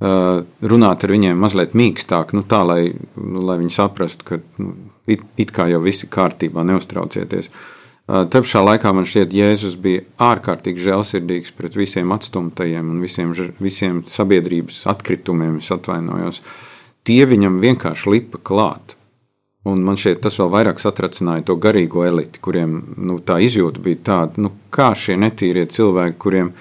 runāt 0.02 1.06
ar 1.06 1.14
viņiem 1.14 1.38
mazliet 1.38 1.76
mīkstāk, 1.78 2.34
nu, 2.34 2.42
tā 2.42 2.64
lai, 2.66 2.80
nu, 3.14 3.44
lai 3.46 3.60
viņi 3.62 3.76
saprastu, 3.76 4.26
ka 4.26 4.40
nu, 4.58 4.74
it, 5.06 5.22
it 5.38 5.54
kā 5.54 5.68
jau 5.70 5.84
viss 5.86 6.02
ir 6.02 6.10
kārtībā, 6.10 6.66
neuztraucieties. 6.66 7.52
Te 8.10 8.42
pašā 8.42 8.64
laikā 8.66 8.92
man 8.96 9.06
šķiet, 9.08 9.34
Jēzus 9.38 9.76
bija 9.80 10.02
ārkārtīgi 10.32 10.84
žēlsirdīgs 10.88 11.54
pret 11.56 11.78
visiem 11.78 12.12
atstumtajiem 12.12 12.90
un 12.92 13.04
visiem, 13.04 13.36
visiem 13.62 14.02
sabiedrības 14.04 14.82
atkritumiem, 14.92 15.60
es 15.62 15.70
atvainojos. 15.72 16.42
Tie 17.08 17.22
viņam 17.30 17.62
vienkārši 17.62 18.12
lipa 18.12 18.42
klāt. 18.42 18.98
Un 19.70 19.84
man 19.86 20.00
šķiet, 20.02 20.24
tas 20.24 20.40
vēl 20.42 20.50
vairāk 20.50 20.82
satracināja 20.82 21.46
to 21.52 21.56
garīgo 21.62 22.02
eliti, 22.08 22.42
kuriem 22.42 22.80
nu, 22.98 23.20
tā 23.22 23.38
izjūta 23.46 23.84
bija 23.86 24.02
tāda, 24.10 24.42
nu, 24.42 24.50
kā 24.74 24.90
šie 24.98 25.20
netīrie 25.22 25.68
cilvēki, 25.70 26.18
kuriem 26.18 26.52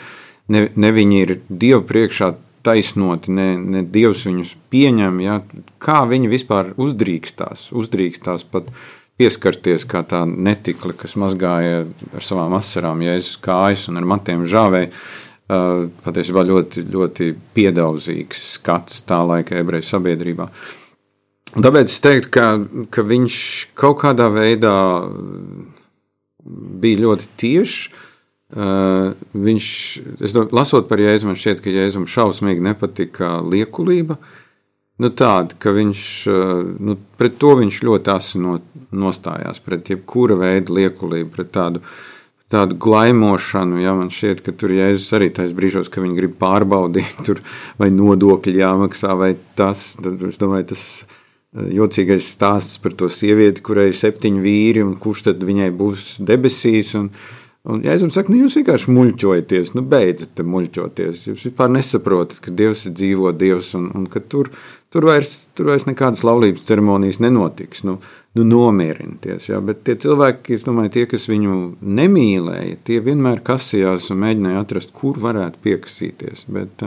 ne, 0.53 0.67
ne 0.77 0.93
viņi 0.93 1.21
ir 1.25 1.35
Dievu 1.49 1.81
priekšā 1.89 2.35
taisnoti, 2.63 3.33
ne, 3.33 3.55
ne 3.57 3.83
Dievs 3.89 4.27
viņus 4.29 4.53
pieņem, 4.73 5.21
ja, 5.25 5.39
kā 5.81 6.03
viņi 6.11 6.29
vispār 6.29 6.75
uzdrīkstās, 6.77 7.71
uzdrīkstās 7.73 8.45
pat 8.53 8.69
pieskarties 9.21 9.85
kā 9.89 10.03
tā 10.09 10.25
netikla, 10.27 10.97
kas 10.97 11.17
mazgāja 11.21 11.85
ar 11.85 12.25
savām 12.25 12.57
asarām 12.57 13.05
Jēzus 13.05 13.37
kājas 13.45 13.87
un 13.93 14.01
ar 14.01 14.09
matiem 14.09 14.47
žāvēja 14.49 14.91
patiesībā 16.05 16.45
ļoti, 16.47 16.85
ļoti 16.91 17.33
piedauzīgs 17.57 18.43
skats 18.57 19.03
tā 19.07 19.19
laika 19.27 19.59
ebreju 19.59 19.89
sabiedrībā. 19.89 20.47
Tāpēc 21.51 21.91
es 21.91 22.03
teiktu, 22.05 22.31
ka, 22.31 22.45
ka 22.95 23.03
viņš 23.03 23.39
kaut 23.79 23.99
kādā 24.05 24.29
veidā 24.31 24.77
bija 26.81 27.03
ļoti 27.07 27.27
tiešs. 27.41 28.07
Uh, 28.51 29.13
viņš, 29.31 29.67
domāju, 30.19 30.49
lasot 30.59 30.89
par 30.91 30.99
Jēzu, 30.99 31.29
man 31.29 31.37
šķiet, 31.39 31.61
ka 31.63 31.71
Jēzum 31.71 32.09
šausmīgi 32.11 32.65
nepatika 32.67 33.37
liekulība. 33.47 34.17
Nu, 35.01 35.09
tāda, 35.17 35.57
ka 35.57 35.73
viņš, 35.73 36.07
uh, 36.29 36.63
nu, 36.77 36.99
pret 37.17 37.39
to 37.41 37.55
viņš 37.57 37.83
ļoti 37.89 38.11
asi 38.13 38.41
no, 38.43 38.59
nostājās, 38.93 39.63
pret 39.65 39.89
jebkura 39.95 40.37
veida 40.41 40.75
liekulību, 40.77 41.31
pret 41.33 41.55
tādu 41.57 41.85
tādu 42.51 42.77
glaimošanu. 42.83 43.79
Ja, 43.85 43.95
man 43.97 44.11
šķiet, 44.13 44.43
ka 44.47 44.55
tur 44.59 44.75
Jēzus 44.75 45.15
arī 45.17 45.31
tais 45.35 45.55
brīžos, 45.57 45.91
ka 45.93 46.03
viņi 46.03 46.19
grib 46.19 46.37
pārbaudīt, 46.41 47.21
tur, 47.27 47.43
vai 47.81 47.91
nodokļi 47.95 48.61
jāmaksā, 48.61 49.15
vai 49.19 49.35
tas. 49.59 49.93
Tad 50.03 50.23
es 50.29 50.41
domāju, 50.43 50.73
tas 50.75 50.87
eh, 51.01 51.69
jocīgais 51.79 52.31
stāsts 52.35 52.81
par 52.83 52.97
to 52.99 53.11
sievieti, 53.13 53.63
kurai 53.67 53.91
ir 53.91 53.99
septiņi 53.99 54.43
vīri, 54.47 54.87
un 54.87 54.97
kurš 55.01 55.29
tad 55.31 55.47
viņai 55.47 55.71
būs 55.79 56.09
debesīs. 56.27 56.97
Un, 56.99 57.13
un 57.71 57.87
Jēzus 57.87 58.19
saka, 58.19 58.35
nu 58.35 58.43
jūs 58.43 58.59
vienkārši 58.59 58.97
muļķojaties, 58.99 59.73
nu 59.79 59.87
beidzat 59.87 60.43
muļķoties. 60.43 61.29
Jūs 61.31 61.47
vispār 61.53 61.71
nesaprotat, 61.77 62.43
ka 62.43 62.55
Dievs 62.57 62.89
ir 62.91 62.99
dzīvo 62.99 63.31
Dievs 63.39 63.77
un, 63.79 63.93
un 63.95 64.11
ka 64.11 64.25
tur, 64.27 64.51
tur, 64.93 65.07
vairs, 65.09 65.35
tur 65.57 65.71
vairs 65.73 65.87
nekādas 65.89 66.23
laulības 66.27 66.67
ceremonijas 66.69 67.21
nenotiks. 67.23 67.85
Nu, 67.87 67.99
nu, 68.39 68.45
nomierinieties. 68.47 69.49
Ja? 69.51 69.61
Bet 69.65 69.83
tie 69.87 69.97
cilvēki, 70.01 70.61
domāju, 70.67 70.95
tie, 70.99 71.07
kas 71.11 71.27
viņu 71.31 71.57
nemīlēja, 71.81 72.79
tie 72.87 73.01
vienmēr 73.05 73.43
kasījās 73.47 74.11
un 74.15 74.23
mēģināja 74.25 74.63
atrast, 74.65 74.95
kur 74.97 75.19
varētu 75.23 75.63
piekasīties. 75.67 76.47
Bet, 76.53 76.87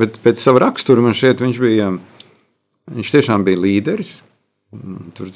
bet 0.00 0.20
pēc 0.24 0.42
sava 0.42 0.66
rakstura 0.66 1.04
man 1.04 1.16
šķiet, 1.16 1.44
viņš 1.46 1.62
bija, 1.62 1.90
viņš 2.98 3.16
tiešām 3.16 3.46
bija 3.46 3.62
līderis. 3.64 4.18
Tur 5.16 5.30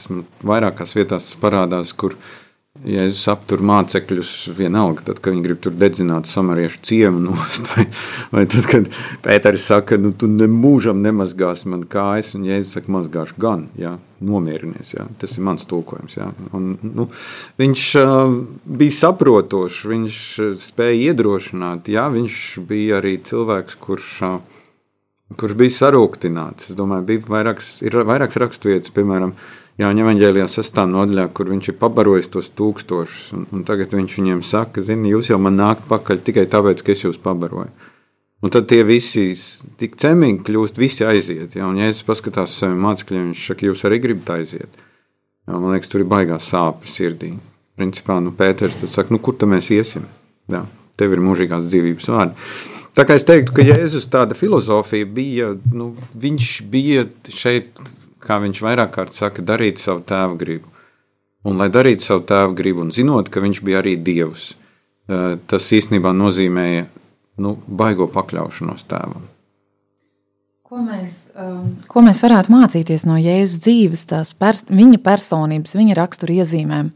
vairākās 0.44 0.92
vietās 0.98 1.30
parādās, 1.40 1.94
kur 1.96 2.16
viņa 2.18 2.49
Jēzus 2.78 3.24
aptur 3.32 3.64
mācekļus 3.66 4.28
vienalga, 4.54 5.02
tad, 5.08 5.16
kad 5.18 5.34
viņi 5.34 5.42
grib 5.42 5.58
tur 5.64 5.74
dedzināt 5.74 6.28
samariešu 6.30 6.78
ciemu 6.86 7.18
nost, 7.24 7.66
vai, 7.72 7.88
vai 8.30 8.44
tad, 8.46 8.68
kad 8.70 8.86
Pēteris 9.24 9.64
saka, 9.72 9.98
nu, 9.98 10.12
tu 10.14 10.28
nemūžam 10.30 11.00
nemazgāsi 11.02 11.66
man 11.72 11.82
kājas, 11.90 12.30
un 12.38 12.46
Jēzus 12.46 12.76
saka, 12.78 12.92
mazgāšu 12.94 13.36
gan, 13.42 13.66
jā, 13.74 13.96
nomierinies, 14.22 14.94
jā, 14.94 15.08
tas 15.18 15.34
ir 15.34 15.48
mans 15.50 15.66
tulkojums, 15.66 16.14
jā. 16.20 16.30
Un, 16.54 16.76
nu, 16.86 17.10
viņš 17.58 17.90
uh, 18.04 18.38
bija 18.78 18.98
saprotošs, 19.00 19.84
viņš 19.90 20.22
spēja 20.62 21.10
iedrošināt, 21.10 21.90
jā, 21.90 22.06
viņš 22.14 22.40
bija 22.70 23.00
arī 23.02 23.16
cilvēks, 23.26 23.80
kurš, 23.82 24.12
uh, 24.30 24.60
kurš 25.42 25.58
bija 25.58 25.74
sarūktināts. 25.74 26.70
Es 26.70 26.78
domāju, 26.78 27.10
bija 27.10 27.34
vairāks, 27.34 27.80
ir 27.82 27.98
vairāks 28.06 28.38
raksturvietas, 28.38 28.94
piemēram, 28.94 29.34
uh, 29.34 29.59
Jāņa 29.80 30.02
evanģēlijā 30.04 30.46
sastā 30.50 30.84
nodaļā, 30.84 31.30
kur 31.32 31.48
viņš 31.48 31.70
ir 31.70 31.76
pabarojis 31.80 32.28
tos 32.34 32.50
tūkstošus, 32.58 33.30
un, 33.36 33.46
un 33.56 33.62
tagad 33.64 33.94
viņš 33.96 34.16
viņiem 34.18 34.42
saka, 34.44 34.82
zini, 34.84 35.14
jūs 35.14 35.30
jau 35.30 35.38
man 35.40 35.56
nākt 35.56 35.86
pakaļ 35.88 36.20
tikai 36.26 36.44
tāpēc, 36.52 36.82
ka 36.84 36.92
es 36.92 37.04
jūs 37.06 37.20
pabaroju. 37.22 37.70
Un 38.40 38.52
tad 38.52 38.68
tie 38.70 38.80
visi 38.88 39.30
tik 39.80 39.98
cemīgi 40.00 40.42
kļūst, 40.48 40.80
visi 40.80 41.04
aiziet. 41.04 41.56
Ja? 41.58 41.66
Un, 41.68 41.76
ja 41.80 41.90
es 41.92 42.00
paskatās 42.04 42.54
uz 42.54 42.62
saviem 42.62 42.80
mācekļiem, 42.86 43.30
viņš 43.30 43.46
saka, 43.50 43.66
jūs 43.68 43.84
arī 43.88 44.00
gribat 44.00 44.32
aiziet. 44.38 44.82
Ja? 45.44 45.58
Man 45.58 45.74
liekas, 45.74 45.92
tur 45.92 46.04
ir 46.04 46.08
baigās 46.08 46.48
sāpes 46.48 46.96
sirdī. 46.96 47.34
Principā, 47.80 48.16
nu, 48.24 48.32
Pēters 48.36 48.78
tad 48.80 48.92
saka, 48.92 49.12
nu, 49.12 49.20
kur 49.20 49.36
tad 49.36 49.52
mēs 49.52 49.68
iesim? 49.76 50.08
Ja? 50.52 50.64
Tev 51.00 51.16
ir 51.16 51.24
mūžīgās 51.24 51.68
dzīvības 51.68 52.08
vārdi. 52.12 52.48
Tā 52.96 53.04
kā 53.06 53.16
es 53.16 53.24
teiktu, 53.28 53.54
ka 53.56 53.64
Jēzus 53.64 54.08
tāda 54.10 54.36
filozofija 54.36 55.06
bija, 55.06 55.52
nu, 55.76 55.92
viņš 56.20 56.48
bija 56.72 57.04
šeit 57.28 57.76
kā 58.30 58.38
viņš 58.44 58.62
vairāk 58.62 58.94
kārt 58.94 59.16
saka, 59.16 59.42
darīt 59.42 59.82
savu 59.82 60.04
tēvu 60.06 60.38
gribu. 60.38 60.70
Un, 61.48 61.56
lai 61.56 61.70
darītu 61.72 62.04
savu 62.04 62.22
tēvu 62.28 62.54
gribu, 62.58 62.84
un 62.84 62.94
zinot, 62.94 63.30
ka 63.32 63.42
viņš 63.42 63.62
bija 63.64 63.80
arī 63.80 63.96
dievs, 63.96 64.52
eh, 65.08 65.36
tas 65.50 65.70
īstenībā 65.72 66.12
nozīmēja 66.14 66.86
nu, 67.40 67.56
baigo 67.66 68.06
pakļaušanos 68.12 68.84
tēvam. 68.90 69.24
Ko 70.70 70.78
mēs, 70.84 71.14
um, 71.34 71.72
ko 71.90 72.02
mēs 72.06 72.20
varētu 72.22 72.52
mācīties 72.52 73.02
no 73.08 73.16
Jēzus 73.18 73.58
dzīves, 73.64 74.04
tās 74.06 74.28
pers 74.38 74.62
viņa 74.68 75.00
personības, 75.02 75.74
viņa 75.74 75.96
rakstura 75.98 76.36
iezīmēm? 76.44 76.92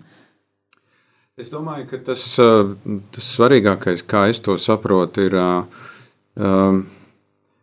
Es 1.41 1.49
domāju, 1.51 1.89
ka 1.91 1.99
tas, 2.12 2.22
uh, 2.39 2.76
tas 3.11 3.32
svarīgākais, 3.32 4.05
kā 4.07 4.28
es 4.30 4.39
to 4.45 4.55
saprotu, 4.62 5.24
ir 5.26 5.35
uh, 5.35 5.64
um, 6.39 6.85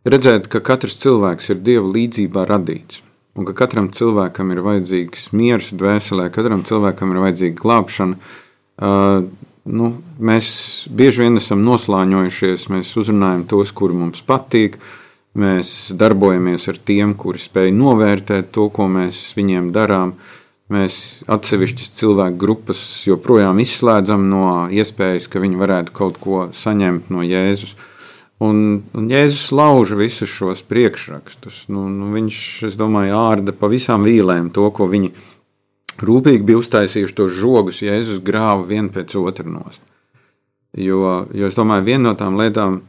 redzēt, 0.03 0.51
ka 0.51 0.59
katrs 0.59 0.99
cilvēks 0.99 1.53
ir 1.53 1.63
Dieva 1.63 1.88
līdzjūtībā 1.88 2.43
radīts 2.49 2.99
un 3.38 3.48
ka 3.48 3.56
katram 3.64 3.90
cilvēkam 3.96 4.52
ir 4.54 4.64
vajadzīgs 4.66 5.30
miers 5.38 5.72
dvēselē, 5.78 6.30
katram 6.34 6.66
cilvēkam 6.68 7.14
ir 7.14 7.22
vajadzīga 7.26 7.60
glābšana. 7.62 8.34
nu, 9.62 9.92
mēs 10.20 10.48
bieži 10.90 11.26
vien 11.26 11.38
esam 11.38 11.64
noslāņojušies, 11.68 12.68
mēs 12.74 12.92
uzrunājam 12.98 13.46
tos, 13.48 13.72
kuri 13.72 13.96
mums 13.96 14.24
patīk, 14.26 14.80
mēs 15.38 15.94
darbojamies 15.96 16.68
ar 16.68 16.80
tiem, 16.84 17.16
kuri 17.16 17.40
spēj 17.40 17.72
novērtēt 17.76 18.52
to, 18.52 18.68
ko 18.74 18.90
mēs 18.92 19.32
viņiem 19.38 19.72
darām. 19.76 20.16
Mēs 20.72 21.22
atsevišķas 21.28 21.90
cilvēku 21.98 22.38
grupas 22.40 22.82
joprojām 23.04 23.60
izslēdzam 23.60 24.30
no 24.32 24.44
iespējas, 24.72 25.28
ka 25.28 25.42
viņi 25.44 25.60
varētu 25.60 25.96
kaut 25.96 26.20
ko 26.24 26.46
saņemt 26.56 27.10
no 27.12 27.26
Jēzus. 27.28 27.76
Un, 28.42 28.82
un 28.98 29.10
Jēzus 29.12 29.52
lauž 29.54 29.94
visus 30.00 30.32
šos 30.34 30.64
priekšrakstus. 30.66 31.68
Nu, 31.70 31.86
nu, 31.94 32.10
viņš, 32.16 32.38
es 32.72 32.78
domāju, 32.80 33.14
ārda 33.20 33.54
pa 33.54 33.70
visām 33.70 34.08
vīlēm 34.08 34.50
to, 34.56 34.66
ko 34.74 34.88
viņi 34.89 35.12
rūpīgi 36.02 36.48
bija 36.48 36.62
uztaisījuši 36.62 37.18
tos 37.20 37.36
žogus, 37.38 37.84
Jēzus 37.86 38.24
grāva 38.26 38.64
vienu 38.66 38.89
pēc 38.96 39.14
otra 39.22 39.46
nost. 39.46 39.84
Jo, 40.74 41.28
jo 41.36 41.52
es 41.52 41.58
domāju, 41.60 41.86
viena 41.92 42.10
no 42.10 42.16
tām 42.18 42.39
lietām, 42.39 42.80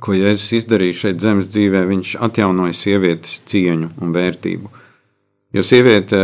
ko 0.00 0.14
Jēzus 0.16 0.62
izdarīja 0.62 1.00
šeit 1.02 1.20
zemes 1.20 1.50
dzīvē, 1.52 1.82
viņš 1.90 2.14
atjaunoja 2.24 2.76
sievietes 2.78 3.40
cieņu 3.50 3.90
un 4.00 4.14
vērtību. 4.14 4.70
Jo 5.56 5.64
sieviete, 5.64 6.18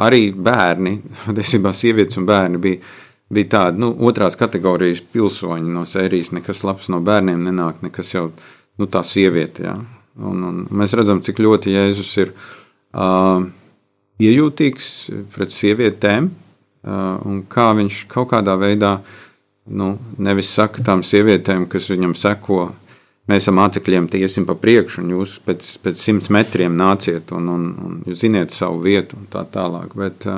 arī 0.00 0.26
bērni, 0.32 0.98
patiesībā 1.26 1.72
sievietes 1.76 2.20
un 2.20 2.28
bērni 2.28 2.60
bija, 2.60 2.84
bija 3.34 3.50
tādi 3.56 3.82
nu, 3.82 3.90
otrās 4.08 4.38
kategorijas 4.40 5.02
pilsoņi 5.14 5.74
no 5.74 5.82
sērijas. 5.88 6.32
Nekas 6.36 6.62
labs 6.66 6.88
no 6.92 7.02
bērniem 7.04 7.42
nenāk, 7.48 7.82
nekas 7.84 8.14
jau 8.14 8.28
nu, 8.30 8.86
tā 8.86 9.02
sieviete. 9.06 9.66
Jā. 9.68 9.74
Un, 10.22 10.46
un 10.46 10.64
mēs 10.70 10.94
redzam, 10.94 11.20
cik 11.24 11.42
ļoti 11.42 11.74
Jēzus 11.74 12.16
ir. 12.22 12.32
Uh, 12.94 13.50
iejūtīgs 14.22 14.88
pret 15.34 15.52
sievietēm, 15.52 16.30
un 16.84 17.42
kā 17.50 17.70
viņš 17.76 18.04
kaut 18.12 18.30
kādā 18.34 18.54
veidā 18.60 18.98
nu, 19.64 19.94
nevis 20.22 20.52
saka 20.54 20.84
tām 20.84 21.02
sievietēm, 21.06 21.66
kas 21.70 21.88
viņam 21.90 22.14
seko, 22.18 22.66
mēs 23.30 23.46
esam 23.46 23.58
mācekļiem, 23.58 24.10
tie 24.12 24.20
iesim 24.26 24.46
pa 24.46 24.56
priekšu, 24.60 25.02
un 25.02 25.14
jūs 25.16 25.38
pēc, 25.44 25.70
pēc 25.84 26.02
simts 26.02 26.30
metriem 26.34 26.76
nāciet, 26.76 27.32
un, 27.34 27.48
un, 27.50 27.66
un 27.86 27.98
jūs 28.06 28.22
ziniet 28.26 28.54
savu 28.54 28.84
vietu, 28.84 29.18
un 29.18 29.30
tā 29.32 29.46
tālāk. 29.50 29.96
Bet, 29.98 30.28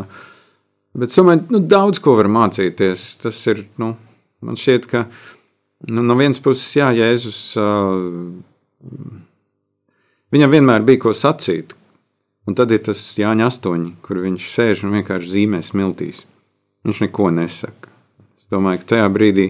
bet 0.97 1.12
es 1.12 1.20
domāju, 1.20 1.47
nu, 1.55 1.62
daudz 1.70 2.03
ko 2.03 2.16
var 2.18 2.30
mācīties. 2.32 3.07
Tas 3.22 3.40
ir, 3.53 3.64
nu, 3.82 3.94
man 4.44 4.61
šķiet, 4.61 4.90
ka 4.90 5.07
nu, 5.88 6.03
no 6.03 6.18
vienas 6.18 6.42
puses, 6.42 6.68
jā, 6.78 6.90
Jēzus, 6.97 7.40
viņam 10.34 10.57
vienmēr 10.57 10.86
bija 10.88 11.07
ko 11.07 11.16
sacīt, 11.16 11.76
Un 12.47 12.55
tad 12.55 12.70
ir 12.70 12.84
tas 12.86 13.01
Jāņa 13.18 13.49
8, 13.51 13.86
kur 14.07 14.20
viņš 14.22 14.44
sēž 14.53 14.84
un 14.86 14.94
vienkārši 14.94 15.32
zīmē 15.32 15.59
smiltīs. 15.66 16.22
Viņš 16.86 17.01
neko 17.03 17.32
nesaka. 17.34 17.90
Es 18.38 18.47
domāju, 18.55 18.84
ka 18.84 18.92
tajā 18.92 19.09
brīdī 19.11 19.49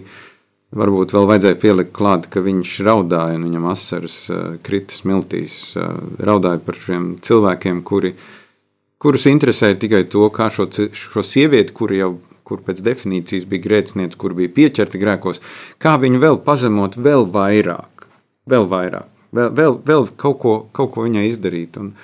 varbūt 0.77 1.13
vēl 1.13 1.29
vajadzēja 1.29 1.59
pielikt 1.61 1.93
klāt, 1.97 2.31
ka 2.33 2.41
viņš 2.41 2.73
raudāja 2.87 3.37
un 3.37 3.45
viņam 3.51 3.69
asaras 3.69 4.17
uh, 4.33 4.47
krita 4.65 4.97
smiltīs. 4.97 5.59
Uh, 5.77 5.99
raudāja 6.25 6.63
par 6.65 6.81
šiem 6.81 7.11
cilvēkiem, 7.21 7.85
kuri, 7.85 8.15
kurus 9.03 9.27
interesēja 9.31 9.79
tikai 9.83 10.05
to, 10.13 10.29
kā 10.35 10.49
šo, 10.53 10.69
šo 10.97 11.25
sievieti, 11.27 11.75
kuri 11.77 12.01
jau 12.03 12.17
kur 12.47 12.61
pēc 12.63 12.83
definīcijas 12.87 13.47
bija 13.51 13.65
grēcinieci, 13.65 14.19
kur 14.21 14.37
bija 14.39 14.53
pieķerti 14.55 15.01
grēkos, 15.03 15.43
kā 15.83 15.97
viņu 15.99 16.21
vēl 16.23 16.39
pazemot 16.47 16.95
vēl 16.95 17.27
vairāk, 17.35 18.07
vēl 18.47 18.69
vairāk, 18.71 19.09
vēl, 19.35 19.51
vēl, 19.59 19.81
vēl 19.89 20.07
kaut, 20.15 20.39
ko, 20.45 20.55
kaut 20.77 20.93
ko 20.95 21.09
viņai 21.09 21.27
izdarīt. 21.33 21.81
Un, 21.83 21.97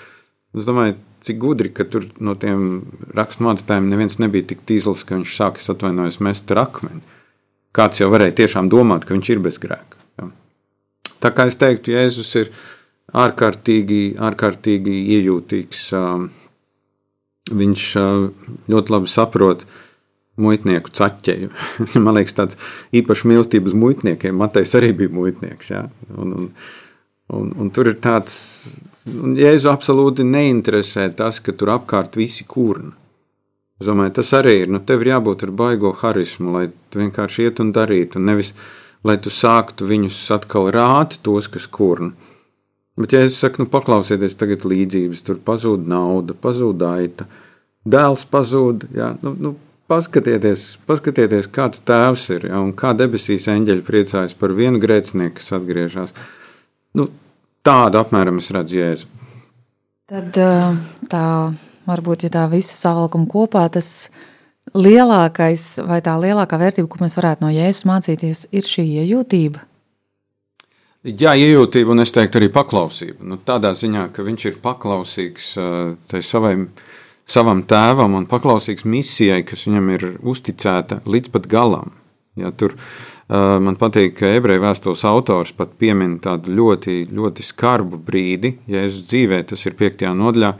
Es 0.52 0.66
domāju, 0.68 0.98
cik 1.24 1.38
gudri, 1.40 1.70
ka 1.72 1.86
tur 1.88 2.04
no 2.20 2.34
tiem 2.36 2.82
raksturmācītājiem 3.16 3.88
neviens 3.88 4.18
nebija 4.20 4.50
tik 4.50 4.66
tīzls, 4.68 5.04
ka 5.08 5.16
viņš 5.16 5.36
sākas 5.38 5.70
atvainojas 5.72 6.20
mest 6.24 6.50
ar 6.52 6.66
akmeni. 6.66 7.00
Kāds 7.72 8.02
jau 8.02 8.10
varēja 8.12 8.36
tiešām 8.42 8.68
domāt, 8.72 9.06
ka 9.08 9.16
viņš 9.16 9.30
ir 9.32 9.40
bez 9.46 9.56
grēka. 9.62 9.96
Ja. 10.20 10.28
Tā 11.24 11.30
kā 11.32 11.46
es 11.48 11.56
teiktu, 11.56 11.94
Jēzus 11.96 12.34
ir 12.42 12.50
ārkārtīgi, 13.16 14.02
ārkārtīgi 14.20 14.98
iejūtīgs. 15.16 15.86
Viņš 17.50 17.86
ļoti 18.70 18.94
labi 18.94 19.10
saprot 19.10 19.66
muitnieku 20.38 20.92
caķeju. 20.94 21.50
Man 22.04 22.20
liekas, 22.20 22.36
tāds 22.38 22.60
īpašs 22.94 23.26
mīlestības 23.28 23.74
muitniekiem. 23.74 24.38
Matejs 24.38 24.76
arī 24.78 24.92
bija 25.02 25.12
muitnieks. 25.12 25.74
Ja? 25.74 25.82
Un, 26.14 26.32
un, 26.38 26.48
un, 27.34 27.52
un 27.58 27.74
tur 27.74 27.90
ir 27.90 27.98
tāds 28.04 28.38
Un 29.02 29.34
Jēzu 29.34 29.66
absolūti 29.72 30.22
neinteresē 30.22 31.08
tas, 31.18 31.40
ka 31.42 31.54
tur 31.58 31.72
apkārt 31.74 32.14
visi 32.20 32.44
kurna. 32.46 32.92
Es 33.82 33.88
domāju, 33.88 34.14
tas 34.20 34.30
arī 34.38 34.60
ir. 34.60 34.68
Nu, 34.70 34.78
tev 34.78 35.02
ir 35.02 35.10
jābūt 35.16 35.42
ar 35.42 35.50
baigo 35.58 35.90
harismu, 35.98 36.52
lai 36.54 36.68
vienkārši 36.94 37.48
iet 37.48 37.62
un 37.64 37.72
darītu, 37.74 38.22
nevis 38.22 38.52
lai 39.02 39.16
tu 39.18 39.32
sāktu 39.34 39.88
viņus 39.88 40.20
atkal 40.36 40.70
rāt, 40.70 41.18
tos, 41.26 41.50
kas 41.50 41.66
kurna. 41.66 42.12
Bet, 43.00 43.14
ja 43.14 43.22
es 43.24 43.38
saku, 43.40 43.62
nu, 43.62 43.70
paklausieties, 43.72 44.36
tagad 44.36 44.66
līdzības, 44.68 45.22
tur 45.24 45.38
pazūd 45.40 45.86
nauda, 45.88 46.36
pazūd 46.36 46.82
aita, 46.84 47.24
dēls 47.88 48.26
pazūd, 48.28 48.84
jā, 48.96 49.14
nu, 49.24 49.32
nu, 49.40 49.54
paskatieties, 49.88 50.66
paskatieties, 50.88 51.48
kāds 51.52 51.80
tēvs 51.88 52.28
ir, 52.36 52.46
jā, 52.50 52.60
un 52.60 52.74
kā 52.76 52.92
debesīs 52.96 53.48
eņģeļi 53.52 53.86
priecājas 53.88 54.36
par 54.36 54.52
vienu 54.56 54.80
grēcinieku, 54.82 55.38
kas 55.40 55.54
atgriežas. 55.56 56.12
Nu, 56.96 57.08
Tādu 57.62 58.00
apmēram 58.00 58.40
es 58.42 58.50
redzu 58.50 58.80
jēzu. 58.80 59.08
Tad 60.10 60.34
tā 61.10 61.26
varbūt, 61.86 62.24
ja 62.26 62.30
tā 62.34 62.46
visu 62.50 62.74
savalkumu 62.74 63.28
kopā, 63.30 63.68
tas 63.70 64.10
lielākais 64.74 65.66
vai 65.86 66.00
tā 66.02 66.16
lielākā 66.18 66.58
vērtība, 66.58 66.90
ko 66.90 67.04
mēs 67.04 67.14
varētu 67.20 67.46
no 67.46 67.52
jēzus 67.54 67.86
mācīties, 67.86 68.42
ir 68.50 68.66
šī 68.66 68.86
iejūtība. 69.04 69.62
Jā, 71.02 71.32
iejūtība 71.34 71.96
un 71.96 72.04
es 72.04 72.14
teiktu 72.14 72.38
arī 72.38 72.48
paklausība. 72.54 73.24
Nu, 73.26 73.38
tādā 73.42 73.72
ziņā, 73.74 74.08
ka 74.14 74.22
viņš 74.22 74.44
ir 74.50 74.60
paklausīgs 74.62 75.48
savai, 76.22 76.52
savam 77.26 77.64
tēvam 77.66 78.14
un 78.20 78.28
paklausīgs 78.30 78.86
misijai, 78.86 79.40
kas 79.46 79.66
viņam 79.66 79.90
ir 79.96 80.06
uzticēta 80.22 81.02
līdz 81.06 81.34
pat 81.34 81.50
galam. 81.50 81.90
Ja, 82.38 82.48
tur 82.54 82.78
Man 83.32 83.78
patīk, 83.80 84.18
ka 84.18 84.28
ebreju 84.36 84.60
vēstules 84.60 85.06
autors 85.08 85.54
pat 85.56 85.70
piemin 85.80 86.18
tādu 86.20 86.52
ļoti, 86.52 87.06
ļoti 87.08 87.44
skarbu 87.46 88.00
brīdi, 88.04 88.58
Jēzus 88.68 89.06
dzīvē, 89.08 89.38
tas 89.48 89.62
ir 89.64 89.76
5. 89.78 90.04
nodaļā, 90.18 90.50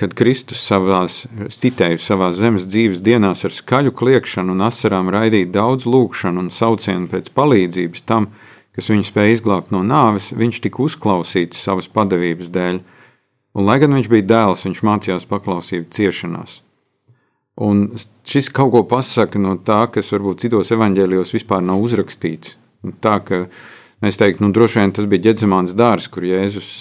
kad 0.00 0.16
Kristus 0.18 0.62
savās, 0.66 1.20
citēju, 1.54 2.00
savā 2.02 2.32
zemes 2.34 2.66
dzīves 2.66 3.02
dienās 3.04 3.44
ar 3.46 3.54
skaļu 3.54 3.94
kliekšanu 3.94 4.56
un 4.56 4.66
asarām 4.66 5.12
raidīja 5.14 5.52
daudz 5.54 5.86
lūgšanu 5.86 6.42
un 6.42 6.50
saucienu 6.50 7.06
pēc 7.12 7.30
palīdzības 7.36 8.02
tam, 8.10 8.26
kas 8.32 8.43
viņu 8.90 9.06
spēja 9.06 9.36
izglābt 9.36 9.70
no 9.74 9.84
nāves, 9.86 10.32
viņš 10.34 10.60
tika 10.64 10.82
uzklausīts 10.82 11.62
savas 11.62 11.86
padavības 11.90 12.50
dēļ. 12.54 12.80
Un, 13.54 13.66
lai 13.68 13.78
gan 13.78 13.94
viņš 13.94 14.10
bija 14.10 14.26
dēls, 14.32 14.64
viņš 14.66 14.82
mācījās 14.82 15.28
paklausīt 15.30 15.92
ciešanās. 15.94 16.58
Un 17.62 17.86
šis 18.26 18.50
kaut 18.50 18.72
ko 18.74 18.82
pasaka 18.90 19.38
no 19.38 19.54
tā, 19.62 19.84
kas 19.94 20.10
varbūt 20.10 20.42
citos 20.42 20.72
evaņģēlijos 20.74 21.36
vispār 21.36 21.62
nav 21.62 21.84
uzrakstīts. 21.86 22.56
Tā 23.04 23.20
ka 23.22 23.44
es 24.04 24.18
teiktu, 24.18 24.42
nu, 24.42 24.50
droši 24.52 24.80
vien 24.80 24.94
tas 24.96 25.06
bija 25.10 25.28
ģedzamāns 25.28 25.76
dārs, 25.78 26.10
kur 26.10 26.26
Jēzus. 26.26 26.72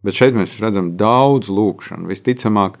Bet 0.00 0.16
šeit 0.16 0.36
mēs 0.38 0.56
redzam 0.64 0.94
daudz 0.96 1.52
lūgšanu. 1.52 2.08
Visticamāk, 2.08 2.78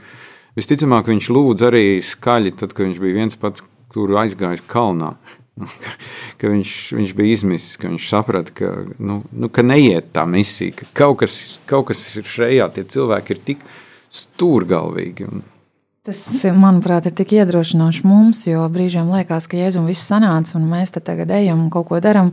visticamāk 0.56 1.12
viņš 1.12 1.28
lūdz 1.36 1.66
arī 1.68 1.84
skaļi, 2.00 2.54
tad, 2.56 2.72
kad 2.72 2.88
viņš 2.88 3.02
bija 3.02 3.18
viens 3.20 3.36
pats, 3.36 3.66
tur 3.92 4.16
aizgājis 4.22 4.64
kalnā. 4.70 5.16
ka 6.40 6.52
viņš, 6.52 6.72
viņš 6.98 7.12
bija 7.18 7.36
izmisis, 7.40 7.76
ka 7.80 7.90
viņš 7.90 8.08
saprata, 8.12 8.54
ka, 8.54 8.72
nu, 8.98 9.20
nu, 9.32 9.50
ka 9.52 9.66
neiet 9.66 10.12
tā 10.16 10.26
misija, 10.28 10.76
ka 10.78 10.88
kaut 11.02 11.20
kas, 11.24 11.58
kaut 11.68 11.90
kas 11.92 12.02
ir 12.20 12.26
šajā, 12.28 12.72
tie 12.74 12.86
cilvēki 12.96 13.34
ir 13.34 13.46
tik 13.52 13.70
stūrgalvīgi. 14.14 15.28
Un, 15.28 15.46
Tas, 16.08 16.22
manuprāt, 16.56 17.04
ir 17.04 17.12
tik 17.12 17.34
iedrošinoši 17.36 18.06
mums, 18.08 18.46
jo 18.46 18.62
brīžiem 18.72 19.10
liekas, 19.12 19.44
ka 19.44 19.58
Jēzus 19.58 19.84
viss 19.84 20.06
sanāca, 20.08 20.54
un 20.56 20.64
mēs 20.70 20.94
te 20.94 21.02
tagad 21.04 21.34
ejam 21.36 21.60
un 21.60 21.66
kaut 21.74 21.90
ko 21.90 21.98
darām, 22.00 22.30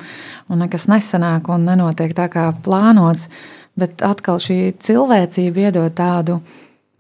un 0.48 0.62
nekas 0.64 0.86
nesanāk 0.88 1.50
un 1.52 1.66
nenotiek 1.68 2.14
tā 2.16 2.30
kā 2.32 2.46
plānots. 2.64 3.28
Bet 3.76 4.00
atkal 4.08 4.40
šī 4.40 4.78
cilvēcība 4.80 5.66
iedod 5.66 5.92
tādu 5.98 6.38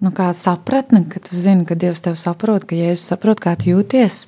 nu, 0.04 0.12
sapratni, 0.36 1.06
ka 1.08 1.24
tu 1.24 1.40
zini, 1.40 1.64
ka 1.64 1.80
Dievs 1.80 2.04
tevi 2.04 2.20
saprot, 2.20 2.68
ka 2.68 2.76
Jēzus 2.76 3.08
saprot, 3.14 3.40
kā 3.40 3.56
tu 3.56 3.72
jūties. 3.72 4.26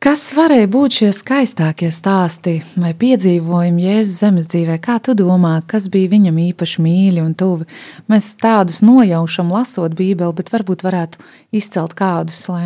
Kas 0.00 0.30
varēja 0.32 0.64
būt 0.72 0.94
šie 0.96 1.08
skaistākie 1.12 1.90
stāsti 1.92 2.54
vai 2.80 2.94
piedzīvojumi 2.96 3.82
Jēzus 3.84 4.22
zemes 4.22 4.46
dzīvē? 4.48 4.78
Kā 4.80 4.94
tu 4.96 5.12
domā, 5.12 5.58
kas 5.68 5.90
bija 5.92 6.08
viņam 6.14 6.38
īpaši 6.40 6.80
mīļi 6.80 7.20
un 7.20 7.34
tuvi? 7.36 7.66
Mēs 8.08 8.30
tādus 8.40 8.78
nojaušam, 8.80 9.50
lasot 9.52 9.92
Bībeli, 9.98 10.32
bet 10.38 10.48
varbūt 10.54 10.86
varētu 10.86 11.20
izcelt 11.52 11.92
kādus, 11.98 12.40
lai, 12.48 12.62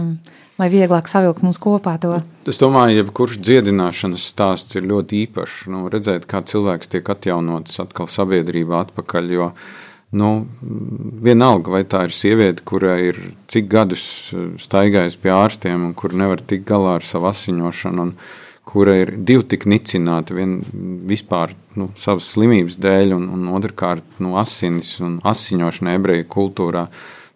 lai 0.62 0.68
vieglāk 0.70 1.10
savilkt 1.10 1.42
mums 1.42 1.58
kopā 1.58 1.96
to. 1.98 2.20
Es 2.46 2.62
domāju, 2.62 3.02
ka 3.08 3.16
kurš 3.18 3.40
dziedināšanas 3.42 4.28
stāsts 4.30 4.78
ir 4.78 4.86
ļoti 4.92 5.24
īpašs. 5.24 5.64
Nu, 5.74 5.88
redzēt, 5.90 6.30
kā 6.30 6.38
cilvēks 6.46 6.94
tiek 6.94 7.10
atjaunots 7.16 7.82
atkal 7.82 8.06
sabiedrībā 8.14 8.84
atpakaļ. 8.86 9.34
Jo, 9.34 9.50
Nu, 10.14 10.30
vienalga, 11.24 11.72
vai 11.74 11.82
tā 11.90 12.04
ir 12.06 12.14
sieviete, 12.14 12.62
kurai 12.66 12.98
ir 13.08 13.18
cik 13.50 13.66
gadus 13.72 14.04
staigājusi 14.62 15.18
pie 15.22 15.32
ārstiem 15.34 15.88
un 15.88 15.94
kur 15.98 16.14
nevar 16.14 16.42
tikt 16.42 16.68
galā 16.68 16.98
ar 17.00 17.06
savu 17.06 17.26
asiņošanu, 17.32 18.04
un 18.04 18.12
kura 18.64 18.94
ir 19.02 19.10
divi 19.26 19.44
tik 19.50 19.66
nicināti, 19.70 20.36
viena 20.38 20.62
vispār 21.10 21.56
nu, 21.78 21.88
savas 21.98 22.28
slimības 22.32 22.78
dēļ, 22.82 23.16
un, 23.16 23.26
un 23.34 23.50
otrkārt 23.58 24.22
nu, 24.22 24.36
asinis 24.40 24.96
un 25.04 25.18
asiņošana 25.26 25.96
ebreju 25.98 26.28
kultūrā. 26.32 26.86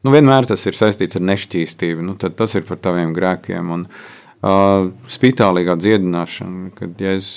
Nu, 0.06 0.14
vienmēr 0.14 0.46
tas 0.46 0.62
ir 0.70 0.78
saistīts 0.78 1.18
ar 1.18 1.26
nešķīstību, 1.26 2.04
nu, 2.06 2.14
tas 2.18 2.54
ir 2.54 2.66
par 2.68 2.78
taviem 2.82 3.10
grēkiem. 3.16 3.72
Un, 3.74 3.88
uh, 3.88 4.86
spitālīgā 5.10 5.74
dziedināšana, 5.82 6.70
kad 6.78 7.02
ja 7.02 7.16
es 7.18 7.32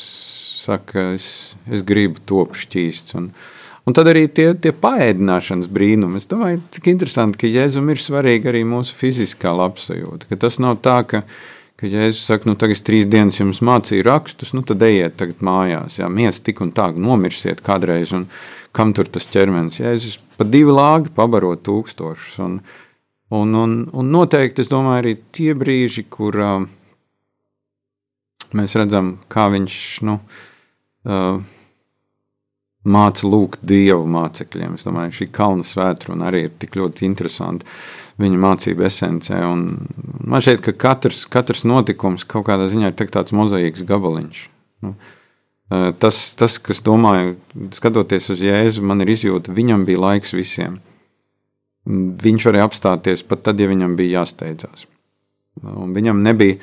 saku, 0.61 1.15
es, 1.17 1.27
es 1.65 1.81
gribu 1.87 2.21
top 2.29 2.53
šķīsts. 2.61 3.17
Un, 3.17 3.31
Un 3.87 3.95
tad 3.97 4.11
arī 4.11 4.27
tie, 4.29 4.51
tie 4.61 4.73
paēdināšanas 4.77 5.69
brīnumi. 5.73 6.19
Es 6.21 6.29
domāju, 6.29 6.59
cik 6.75 6.91
interesanti, 6.91 7.39
ka 7.41 7.49
Jēzum 7.49 7.89
ir 7.89 8.01
svarīga 8.01 8.51
arī 8.51 8.61
mūsu 8.67 8.93
fiziskā 8.97 9.55
labsajūta. 9.57 10.27
Ka 10.29 10.37
tas 10.43 10.59
nav 10.61 10.77
tā, 10.85 10.99
ka, 11.09 11.23
ka 11.81 11.89
Jēzus 11.89 12.27
saka, 12.29 12.45
nu 12.49 12.53
tagad 12.61 12.83
trīs 12.85 13.07
dienas 13.09 13.39
jums 13.39 13.63
mācīja 13.65 14.05
rakstus, 14.05 14.53
nu 14.53 14.61
tad 14.67 14.85
ejiet 14.85 15.17
tagad 15.17 15.41
mājās. 15.41 15.97
Jā, 15.97 16.09
mies 16.13 16.43
tik 16.45 16.61
un 16.61 16.69
tā, 16.77 16.91
nomirsiet 16.93 17.63
kādreiz, 17.65 18.13
un 18.13 18.27
kam 18.75 18.93
tur 18.93 19.09
tas 19.09 19.25
ķermenis. 19.31 19.79
Jēzus 19.81 20.19
pa 20.37 20.45
divi 20.45 20.75
lāgi 20.77 21.09
pabaro 21.15 21.55
tūkstošus. 21.57 22.35
Un, 22.45 22.59
un, 23.33 23.55
un, 23.63 23.73
un 23.97 24.13
noteikti, 24.13 24.61
es 24.61 24.69
domāju, 24.69 24.99
arī 25.01 25.15
tie 25.33 25.55
brīži, 25.57 26.05
kur 26.05 26.37
uh, 26.37 26.59
mēs 28.53 28.77
redzam, 28.77 29.15
kā 29.31 29.47
viņš, 29.55 29.79
nu, 30.05 30.19
uh, 31.09 31.57
māca 32.87 33.27
lūgt 33.29 33.61
dievu 33.67 34.05
mācekļiem. 34.09 34.75
Es 34.77 34.85
domāju, 34.87 35.15
šī 35.19 35.27
kalna 35.33 35.65
svētkruna 35.67 36.29
arī 36.29 36.45
ir 36.47 36.53
tik 36.61 36.77
ļoti 36.79 37.05
interesanta 37.07 37.67
viņa 38.21 38.41
mācību 38.41 38.85
esencē. 38.87 39.39
Un 39.47 39.65
man 40.27 40.43
šķiet, 40.43 40.63
ka 40.65 40.75
katrs, 40.87 41.25
katrs 41.31 41.65
notikums 41.69 42.25
kaut 42.29 42.47
kādā 42.49 42.67
ziņā 42.71 42.91
ir 42.91 43.11
tāds 43.13 43.35
mozaīks 43.37 43.85
gabaliņš. 43.87 44.43
Nu, 44.85 44.95
tas, 46.01 46.21
tas, 46.37 46.57
kas 46.61 46.81
domāju, 46.85 47.35
skatoties 47.77 48.31
uz 48.33 48.45
Jēzu, 48.45 48.85
man 48.85 49.05
ir 49.05 49.13
izjūta, 49.13 49.53
viņam 49.55 49.85
bija 49.87 50.05
laiks 50.07 50.33
visiem. 50.37 50.79
Viņš 51.85 52.47
varēja 52.49 52.67
apstāties 52.69 53.25
pat 53.25 53.45
tad, 53.47 53.61
ja 53.61 53.69
viņam 53.69 53.95
bija 53.97 54.21
jāsteidzās. 54.21 54.85
Un 55.61 55.93
viņam 55.95 56.21
nebija 56.23 56.59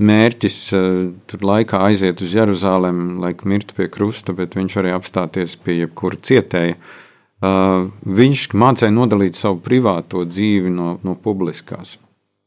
mērķis 0.00 0.58
uh, 0.76 0.98
tur 1.28 1.46
laikā 1.46 1.80
aiziet 1.86 2.22
uz 2.24 2.34
Jeruzalem, 2.34 3.20
lai 3.22 3.32
mirtu 3.48 3.76
pie 3.76 3.88
krusta, 3.92 4.34
bet 4.36 4.56
viņš 4.58 4.76
varēja 4.78 4.98
apstāties 5.00 5.56
pie 5.60 5.80
jebkura 5.82 6.20
cietēja. 6.30 6.76
Uh, 7.40 7.88
viņš 8.04 8.50
mācīja 8.60 8.92
nodalīt 8.92 9.38
savu 9.38 9.60
privāto 9.64 10.26
dzīvi 10.28 10.72
no, 10.72 10.98
no 11.06 11.16
publiskās. 11.16 11.96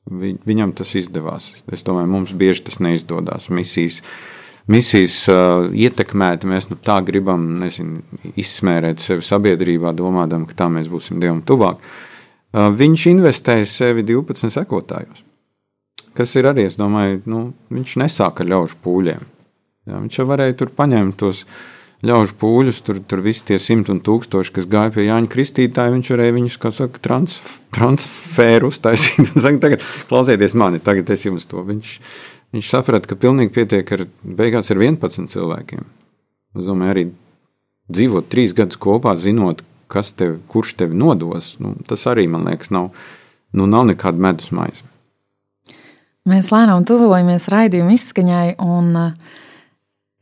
Vi, 0.03 0.35
viņam 0.45 0.75
tas 0.77 0.93
izdevās. 0.99 1.49
Es 1.71 1.85
domāju, 1.87 2.11
mums 2.11 2.33
bieži 2.37 2.67
tas 2.67 2.77
neizdodas. 2.83 3.49
Misijas, 3.53 4.01
misijas 4.69 5.17
uh, 5.31 5.69
ietekmēti, 5.73 6.49
mēs 6.51 6.69
nu, 6.69 6.77
tā 6.77 6.99
gribam 7.05 7.47
nezinu, 7.63 8.03
izsmērēt 8.37 9.01
sevi 9.01 9.25
sabiedrībā, 9.25 9.95
domājot, 9.97 10.49
ka 10.51 10.63
tā 10.65 10.71
mēs 10.73 10.91
būsim 10.91 11.21
Dievam 11.23 11.41
tuvāk. 11.47 11.81
Uh, 12.53 12.69
viņš 12.77 13.09
investēja 13.15 13.69
sevi 13.69 14.05
12 14.05 14.53
sekotājos 14.53 15.23
kas 16.17 16.33
ir 16.39 16.49
arī, 16.49 16.67
es 16.69 16.79
domāju, 16.79 17.21
nu, 17.29 17.45
viņš 17.73 17.95
nesāka 18.03 18.43
ar 18.43 18.51
ļaužu 18.53 18.79
pūļiem. 18.83 19.23
Jā, 19.89 19.99
viņš 19.99 20.19
jau 20.19 20.27
varēja 20.29 20.57
tur 20.61 20.71
paņemt 20.75 21.17
tos 21.19 21.43
ļaužu 22.03 22.35
pūļus, 22.39 22.81
tur, 22.87 22.99
tur 23.07 23.23
visi 23.23 23.45
tie 23.47 23.57
simti 23.63 23.91
un 23.93 23.99
tūkstoši, 24.03 24.53
kas 24.57 24.67
gāja 24.71 24.93
pie 24.95 25.07
Jāņa 25.07 25.31
Kristītāja, 25.31 25.93
viņš 25.95 26.11
varēja 26.13 26.35
viņus, 26.37 26.59
kā 26.59 26.71
saka, 26.75 27.01
trans, 27.03 27.37
transferu 27.75 28.71
uztaisīt. 28.71 29.33
Saka, 29.43 29.59
tagad 29.67 29.83
klausieties 30.11 30.55
mani, 30.59 30.83
tagad 30.83 31.11
es 31.15 31.25
jums 31.27 31.47
to. 31.51 31.63
Viņš, 31.67 31.97
viņš 32.55 32.71
saprata, 32.71 33.11
ka 33.11 33.19
pilnīgi 33.19 33.55
pietiek 33.55 33.93
ar 33.95 34.05
beigās 34.23 34.71
ar 34.71 34.83
11 34.83 35.31
cilvēkiem. 35.31 35.87
Es 36.59 36.69
domāju, 36.69 36.95
arī 36.95 37.05
dzīvot 37.93 38.29
trīs 38.31 38.55
gadus 38.55 38.79
kopā, 38.79 39.15
zinot, 39.19 39.63
kas 39.91 40.13
tev, 40.17 40.39
kurš 40.51 40.77
tevi 40.79 40.97
nodos, 40.97 41.55
nu, 41.63 41.75
tas 41.87 42.07
arī, 42.09 42.25
man 42.31 42.47
liekas, 42.49 42.71
nav, 42.73 42.91
nu, 43.53 43.67
nav 43.69 43.87
nekāda 43.91 44.21
medus 44.21 44.51
maize. 44.55 44.85
Mēs 46.23 46.53
lēnām 46.53 46.85
tuvojamies 46.87 47.49
raidījuma 47.51 47.97
izskaņai, 47.97 48.53
un 48.63 48.85
eh, 48.95 49.33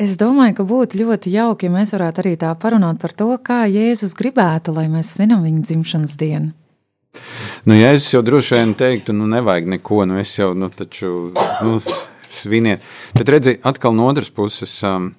es 0.01 0.15
domāju, 0.17 0.55
ka 0.57 0.63
būtu 0.65 0.97
ļoti 0.97 1.29
jauki, 1.35 1.67
ja 1.67 1.73
mēs 1.75 1.93
varētu 1.93 2.23
arī 2.23 2.31
tā 2.41 2.49
parunāt 2.57 2.97
par 3.03 3.13
to, 3.13 3.27
kā 3.37 3.59
Jēzus 3.69 4.15
gribētu, 4.17 4.73
lai 4.73 4.87
mēs 4.89 5.11
svinam 5.13 5.43
viņa 5.45 5.61
dzimšanas 5.67 6.15
dienu. 6.17 6.55
Nu, 7.69 7.77
ja 7.77 7.91
es 7.93 8.07
jau 8.09 8.23
droši 8.25 8.57
vien 8.57 8.73
teiktu, 8.79 9.13
nu, 9.13 9.29
nevajag 9.29 9.69
neko, 9.75 9.99
nu, 10.09 10.17
es 10.17 10.33
jau, 10.39 10.55
nu, 10.57 10.71
taču, 10.73 11.35
nu, 11.61 11.77
sviniet. 12.25 12.81
Bet 13.13 13.29
redziet, 13.29 13.61
atkal 13.61 13.93
no 13.93 14.09
otras 14.09 14.33
puses, 14.33 14.73
um, 14.81 15.11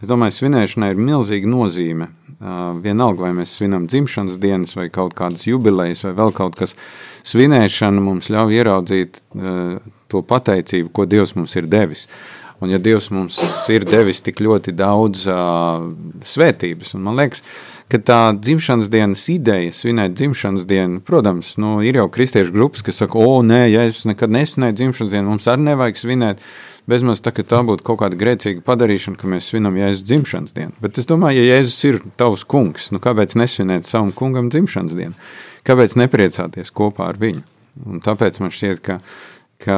es 0.00 0.10
domāju, 0.10 0.34
svinēšanai 0.40 0.90
ir 0.96 1.04
milzīga 1.12 1.46
nozīme. 1.46 2.10
Uh, 2.44 2.74
vienalga, 2.84 3.22
vai 3.24 3.30
mēs 3.32 3.54
svinam 3.56 3.86
dzimšanas 3.88 4.36
dienas, 4.36 4.74
vai 4.76 4.90
kaut 4.92 5.14
kādas 5.16 5.46
jubilejas, 5.48 6.02
vai 6.04 6.10
vēl 6.18 6.32
kaut 6.36 6.58
kas. 6.60 6.74
Svinēšana 7.24 8.02
mums 8.04 8.28
ļauj 8.28 8.58
ieraudzīt 8.58 9.22
uh, 9.32 9.78
to 10.12 10.20
pateicību, 10.28 10.90
ko 10.92 11.06
Dievs 11.08 11.32
mums 11.38 11.54
ir 11.56 11.70
devis. 11.72 12.04
Un 12.60 12.68
ja 12.68 12.76
Dievs 12.76 13.08
mums 13.16 13.38
ir 13.72 13.86
devis 13.88 14.20
tik 14.26 14.44
ļoti 14.44 14.74
daudz 14.76 15.24
uh, 15.24 15.88
svētības, 16.20 16.92
un 16.98 17.06
man 17.08 17.16
liekas, 17.22 17.40
ka 17.88 18.02
tā 18.12 18.20
dzimšanas 18.36 18.92
dienas 18.92 19.24
ideja, 19.32 19.72
svinēt 19.72 20.12
dzimšanas 20.18 20.68
dienu, 20.68 21.00
protams, 21.04 21.54
nu, 21.60 21.78
ir 21.80 21.96
jau 21.96 22.10
kristiešu 22.12 22.52
grupas, 22.52 22.84
kas 22.84 23.00
saka, 23.00 23.24
o, 23.24 23.40
nē, 23.40 23.64
ja 23.72 23.88
es 23.88 24.04
nekad 24.08 24.32
nesvinēju 24.36 24.78
dzimšanas 24.82 25.16
dienu, 25.16 25.30
mums 25.32 25.48
arī 25.48 25.70
nevajag 25.70 26.00
svinēt. 26.00 26.44
Bezmaz 26.90 27.22
tā, 27.24 27.32
tā 27.32 27.60
būtu 27.64 27.84
kaut 27.86 28.02
kāda 28.02 28.18
grēcīga 28.20 28.60
padarīšana, 28.66 29.16
ka 29.20 29.30
mēs 29.30 29.48
svinam 29.48 29.76
Jēzus 29.80 30.04
dzimšanas 30.04 30.56
dienu. 30.56 30.74
Bet 30.84 31.00
es 31.00 31.08
domāju, 31.08 31.40
ja 31.40 31.58
Jēzus 31.58 31.78
ir 31.88 32.00
tavs 32.20 32.44
kungs, 32.44 32.90
nu 32.92 33.00
kāpēc 33.04 33.36
nesvinēt 33.40 33.88
savam 33.88 34.12
kungam 34.12 34.50
dzimšanas 34.52 34.96
dienu? 34.98 35.16
Kāpēc 35.64 35.96
nepriecāties 35.96 36.74
kopā 36.76 37.08
ar 37.12 37.20
viņu? 37.20 37.40
Un 37.88 38.02
tāpēc 38.04 38.36
man 38.42 38.52
šķiet, 38.54 38.84
ka 38.84 39.00
ka 39.64 39.76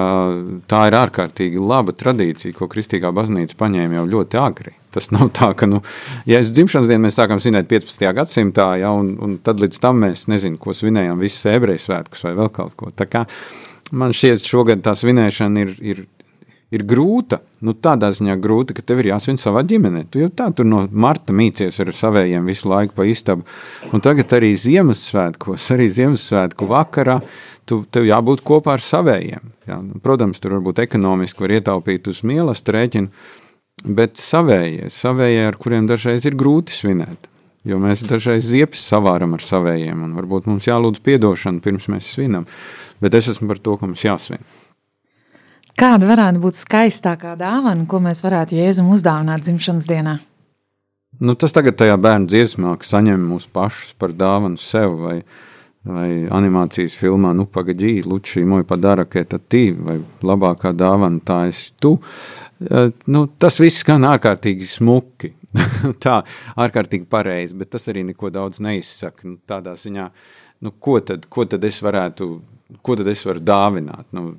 tā 0.71 0.81
ir 0.89 0.97
ārkārtīgi 0.99 1.63
laba 1.63 1.95
tradīcija, 1.97 2.55
ko 2.57 2.69
Kristīgā 2.71 3.13
baznīca 3.15 3.59
paņēma 3.61 4.01
jau 4.01 4.07
ļoti 4.17 4.41
agri. 4.41 4.75
Tas 4.95 5.11
nav 5.13 5.29
tā, 5.37 5.51
ka, 5.59 5.69
nu, 5.69 5.83
ja 6.29 6.41
es 6.41 6.53
dzimšanas 6.57 6.89
dienu 6.89 7.05
mēs 7.05 7.19
sākam 7.19 7.41
svinēt 7.43 7.69
15. 7.69 8.07
gadsimtā, 8.17 8.71
ja, 8.81 8.93
un, 8.97 9.13
un 9.23 9.37
tad 9.45 9.61
līdz 9.63 9.81
tam 9.83 10.01
mēs 10.07 10.25
nezinām, 10.33 10.59
ko 10.63 10.75
svinējām, 10.77 11.21
visas 11.21 11.45
ebreju 11.53 11.85
svētkus 11.85 12.25
vai 12.27 12.33
vēl 12.39 12.51
kaut 12.57 12.77
ko. 12.81 12.91
Tā 12.97 13.09
kā 13.11 13.27
man 13.93 14.17
šķiet, 14.17 14.47
šogad 14.49 14.83
tā 14.87 14.97
svinēšana 14.97 15.67
ir, 15.67 15.75
ir, 15.85 16.03
ir 16.75 16.83
grūta. 16.87 17.41
Nu, 17.65 17.73
tādā 17.73 18.11
ziņā 18.15 18.37
grūta, 18.43 18.75
ka 18.77 18.85
tev 18.85 19.01
ir 19.03 19.11
jāsvin 19.13 19.39
savā 19.41 19.63
ģimenē. 19.67 20.07
Tu 20.11 20.23
jau 20.23 20.31
tā 20.35 20.49
tur 20.55 20.67
no 20.69 20.85
marta 20.91 21.35
mīcies 21.37 21.79
ar 21.83 21.93
saviem 21.97 22.49
visu 22.49 22.71
laiku 22.71 22.97
pa 22.97 23.07
istabu. 23.09 23.47
Un 23.95 24.03
tagad 24.05 24.35
arī 24.37 24.53
Ziemassvētkos, 24.61 25.71
arī 25.75 25.89
Ziemassvētku 25.95 26.69
vakarā 26.71 27.21
tu, 27.69 27.83
tev 27.91 28.07
jābūt 28.09 28.45
kopā 28.47 28.77
ar 28.77 28.85
savējiem. 28.85 29.55
Jā. 29.69 29.79
Nu, 29.83 30.01
protams, 30.03 30.43
tur 30.43 30.59
varbūt 30.59 30.83
ekonomiski 30.87 31.47
var 31.47 31.57
ietaupīt 31.59 32.11
uz 32.11 32.23
mīlestību 32.27 32.77
rēķinu, 32.77 33.25
bet 33.97 34.21
savējie, 34.21 34.91
savējie, 34.93 35.47
ar 35.47 35.59
kuriem 35.61 35.89
dažreiz 35.91 36.27
ir 36.29 36.39
grūti 36.39 36.75
svinēt. 36.75 37.31
Jo 37.67 37.81
mēs 37.83 38.05
dažreiz 38.07 38.47
ziepes 38.47 38.85
savāram 38.87 39.35
ar 39.35 39.43
savējiem, 39.43 40.05
un 40.07 40.13
varbūt 40.15 40.47
mums 40.47 40.69
jālūdz 40.69 41.03
atdošana 41.03 41.63
pirms 41.65 41.89
mēs 41.91 42.13
svinam. 42.15 42.47
Bet 43.03 43.17
es 43.19 43.27
esmu 43.33 43.51
par 43.51 43.59
to, 43.59 43.75
ka 43.75 43.89
mums 43.91 44.05
jāsvin. 44.07 44.45
Kāda 45.77 46.09
varētu 46.09 46.41
būt 46.41 46.57
skaistākā 46.57 47.35
dāvana, 47.37 47.85
ko 47.89 48.01
mēs 48.01 48.23
varētu 48.25 48.57
Jēzum 48.57 48.89
uzdāvināt 48.95 49.45
dzimšanas 49.45 49.89
dienā? 49.91 50.15
Nu, 51.21 51.35
tas 51.37 51.53
tagad 51.53 51.77
tajā 51.77 51.97
bērnu 52.01 52.29
dziesmā, 52.33 52.73
ka 52.81 52.89
saņem 52.89 53.21
mūs 53.33 53.45
pašus 53.53 53.93
par 54.01 54.15
dāvanu 54.17 54.61
sev 54.61 54.97
vai 55.05 55.21
vai 55.87 56.27
animācijas 56.35 56.97
filmā, 56.99 57.31
nu, 57.37 57.47
pagaidi, 57.51 58.01
Luči, 58.07 58.43
moj 58.49 58.65
padara, 58.67 59.05
ka 59.07 59.23
tā 59.29 59.39
tī, 59.39 59.69
vai 59.71 60.01
labākā 60.27 60.73
dāvana 60.75 61.23
tā 61.27 61.45
esi 61.51 61.71
tu. 61.83 61.97
Nu, 63.07 63.27
tas 63.39 63.61
viss 63.63 63.85
skan 63.85 64.07
ārkārtīgi 64.09 64.67
smuki, 64.71 65.31
tā 66.05 66.19
ārkārtīgi 66.59 67.07
pareizi, 67.11 67.57
bet 67.59 67.71
tas 67.77 67.87
arī 67.93 68.03
neko 68.09 68.33
daudz 68.35 68.59
neizsaka. 68.65 69.29
Nu, 69.29 69.39
tādā 69.47 69.77
ziņā, 69.79 70.09
nu, 70.67 70.75
ko, 70.83 70.99
tad, 71.07 71.29
ko 71.31 71.47
tad 71.47 71.65
es 71.69 71.79
varētu, 71.85 72.31
ko 72.83 72.99
tad 72.99 73.13
es 73.13 73.23
varu 73.29 73.45
dāvināt? 73.47 74.11
Nu, 74.17 74.33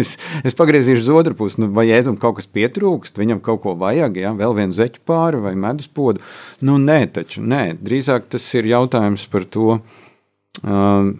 Es, 0.00 0.14
es 0.46 0.54
pagriezīšu 0.56 1.02
uz 1.02 1.08
otru 1.12 1.36
pusi, 1.38 1.60
nu, 1.62 1.70
vai 1.74 1.88
Jēzum 1.88 2.18
kaut 2.20 2.38
kas 2.38 2.48
pietrūkst, 2.52 3.18
viņam 3.20 3.40
kaut 3.44 3.62
ko 3.64 3.74
vajag, 3.78 4.18
ja? 4.20 4.32
vēl 4.36 4.54
vienu 4.58 4.76
zeķu 4.76 5.02
pāri 5.08 5.40
vai 5.42 5.54
medus 5.58 5.88
podu. 5.88 6.22
Nu, 6.64 6.76
nē, 6.80 7.00
taču 7.16 7.42
nē, 7.44 7.78
drīzāk 7.82 8.28
tas 8.32 8.46
ir 8.58 8.68
jautājums 8.70 9.26
par 9.32 9.46
to, 9.50 9.78
uh, 9.80 11.10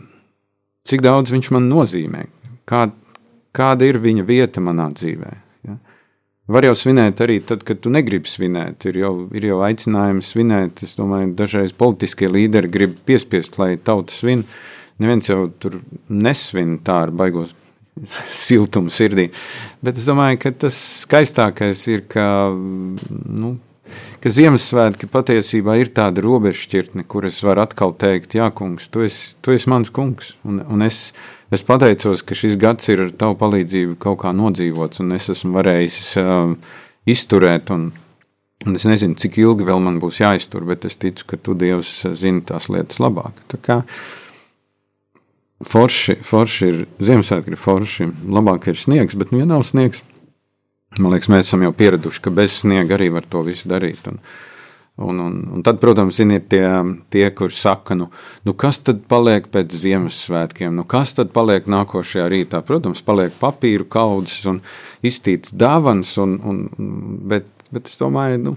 cik 0.86 1.04
daudz 1.04 1.34
viņš 1.34 1.50
man 1.56 1.68
nozīmē, 1.72 2.26
kā, 2.68 2.86
kāda 3.56 3.88
ir 3.88 4.00
viņa 4.04 4.28
vieta 4.28 4.62
manā 4.64 4.88
dzīvē. 4.94 5.34
Ja? 5.66 5.76
Var 6.56 6.68
jau 6.68 6.76
svinēt 6.78 7.20
arī 7.24 7.40
tad, 7.42 7.66
kad 7.66 7.82
tu 7.82 7.90
negribi 7.90 8.30
svinēt. 8.30 8.86
Ir 8.86 9.00
jau, 9.02 9.12
ir 9.34 9.48
jau 9.48 9.58
aicinājums 9.66 10.28
svinēt. 10.30 10.84
Es 10.86 10.94
domāju, 10.94 11.32
dažreiz 11.34 11.74
politiskie 11.74 12.30
līderi 12.30 12.70
grib 12.70 12.92
piespiest, 13.08 13.58
lai 13.58 13.72
tauta 13.82 14.14
svin. 14.14 14.44
Neviens 15.02 15.26
jau 15.26 15.48
tur 15.58 15.80
nesvin 16.06 16.76
tā 16.86 17.00
ar 17.08 17.10
baigos 17.10 17.50
siltumu 18.46 18.92
sirdī. 18.92 19.28
Bet 19.84 20.00
es 20.00 20.08
domāju, 20.08 20.40
ka 20.42 20.52
tas 20.66 20.80
skaistākais 21.04 21.86
ir, 21.92 22.04
ka, 22.10 22.26
nu, 22.52 23.56
ka 24.22 24.32
Ziemassvētki 24.32 25.08
patiesībā 25.12 25.78
ir 25.80 25.92
tāda 25.96 26.24
robežšķirtne, 26.24 27.06
kur 27.08 27.28
es 27.28 27.40
varu 27.46 27.64
atkal 27.64 27.96
teikt, 27.96 28.36
jā, 28.38 28.50
kungs, 28.54 28.90
tu 28.92 29.06
esi, 29.06 29.34
tu 29.40 29.54
esi 29.56 29.70
mans 29.72 29.92
kungs. 29.94 30.34
Un, 30.48 30.60
un 30.66 30.86
es, 30.86 31.08
Es 31.46 31.62
pateicos, 31.62 32.24
ka 32.26 32.34
šis 32.34 32.56
gads 32.58 32.88
ir 32.90 33.04
ar 33.04 33.12
tavu 33.14 33.36
palīdzību 33.38 33.94
kaut 34.02 34.18
kā 34.24 34.32
nodzīvots, 34.34 34.98
un 35.04 35.14
es 35.14 35.28
esmu 35.30 35.54
varējis 35.54 35.98
uh, 36.18 36.56
izturēt. 37.06 37.70
Un, 37.70 37.92
un 38.66 38.78
es 38.78 38.86
nezinu, 38.88 39.14
cik 39.14 39.38
ilgi 39.44 39.66
vēl 39.68 39.82
man 39.84 40.00
būs 40.02 40.18
jāiztur, 40.24 40.66
bet 40.66 40.88
es 40.88 40.98
ticu, 40.98 41.28
ka 41.30 41.38
tu 41.38 41.54
Dievs 41.54 41.92
zini 42.18 42.42
tās 42.48 42.66
lietas 42.72 42.98
labāk. 43.02 43.44
Tā 43.52 43.60
kā 43.62 43.76
forši, 45.64 46.18
forši 46.26 46.68
ir 46.68 46.82
Ziemassvētki, 47.00 47.54
ir 47.54 47.60
forši, 47.60 48.10
labāk 48.36 48.68
ir 48.70 48.80
sniegs, 48.80 49.16
bet 49.16 49.32
nu, 49.32 49.40
ja 49.40 49.48
nav 49.48 49.64
sniegs, 49.68 50.02
man 50.98 51.14
liekas, 51.14 51.30
mēs 51.32 51.48
esam 51.48 51.64
jau 51.64 51.72
pieraduši, 51.76 52.22
ka 52.24 52.34
bez 52.34 52.60
sniega 52.62 52.96
arī 52.98 53.08
var 53.14 53.24
to 53.28 53.44
visu 53.46 53.70
darīt. 53.72 54.04
Un, 54.10 54.20
Un, 54.96 55.18
un, 55.20 55.34
un 55.52 55.60
tad, 55.60 55.76
protams, 55.76 56.16
ir 56.24 56.46
tie, 56.48 56.64
tie 57.12 57.26
kuriem 57.36 57.52
saka, 57.52 57.92
nu, 57.92 58.06
nu 58.48 58.54
kas 58.56 58.78
tad 58.80 59.02
paliek 59.04 59.44
pēc 59.52 59.74
Ziemassvētkiem, 59.76 60.72
nu 60.72 60.86
kas 60.88 61.12
tad 61.18 61.34
paliek 61.36 61.68
nākošajā 61.68 62.24
rītā. 62.32 62.62
Protams, 62.64 63.02
paliek 63.04 63.34
papīra 63.36 63.84
kaudzes 63.84 64.46
un 64.48 64.62
iztīts 65.04 65.52
dāvans, 65.52 66.14
un, 66.24 66.38
un, 66.40 66.62
bet, 67.28 67.44
bet 67.68 67.92
es 67.92 68.00
domāju, 68.00 68.40
nu, 68.46 68.54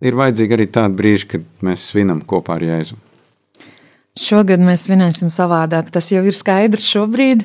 ir 0.00 0.16
vajadzīgi 0.16 0.56
arī 0.56 0.70
tādi 0.72 1.02
brīži, 1.02 1.28
kad 1.34 1.44
mēs 1.68 1.84
svinam 1.92 2.24
kopā 2.24 2.56
ar 2.56 2.64
Jēzu. 2.64 3.03
Šogad 4.20 4.62
mēs 4.62 4.86
svinēsim 4.86 5.30
savādāk. 5.32 5.88
Tas 5.94 6.12
jau 6.14 6.22
ir 6.22 6.36
skaidrs 6.36 6.84
šobrīd. 6.86 7.42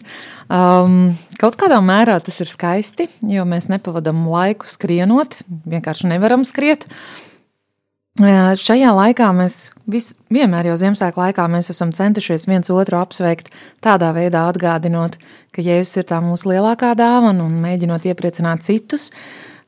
Um, 0.54 1.16
kaut 1.42 1.58
kādā 1.58 1.80
mērā 1.82 2.20
tas 2.22 2.38
ir 2.44 2.52
skaisti, 2.52 3.08
jo 3.26 3.46
mēs 3.50 3.72
nepavadām 3.74 4.28
laiku 4.30 4.70
skrienot, 4.70 5.42
vienkārši 5.70 6.12
nevaram 6.14 6.46
skriet. 6.46 6.86
Uh, 6.86 7.26
Šajā 8.20 8.90
laikā 8.92 9.30
mēs 9.32 9.70
vis, 9.88 10.10
vienmēr 10.34 10.68
jau 10.68 10.76
Ziemassvētku 10.82 11.22
laikā 11.22 11.46
esam 11.62 11.94
centušies 11.96 12.50
viens 12.50 12.68
otru 12.68 12.98
apsveikt, 13.00 13.48
tādā 13.80 14.10
veidā 14.12 14.42
atgādinot, 14.50 15.16
ka 15.56 15.64
Jēzus 15.64 16.02
ir 16.02 16.08
tā 16.10 16.20
mūsu 16.20 16.52
lielākā 16.52 16.92
dāvana 17.00 17.46
un 17.46 17.62
mēģinot 17.64 18.10
iepriecināt 18.12 18.66
citus. 18.68 19.14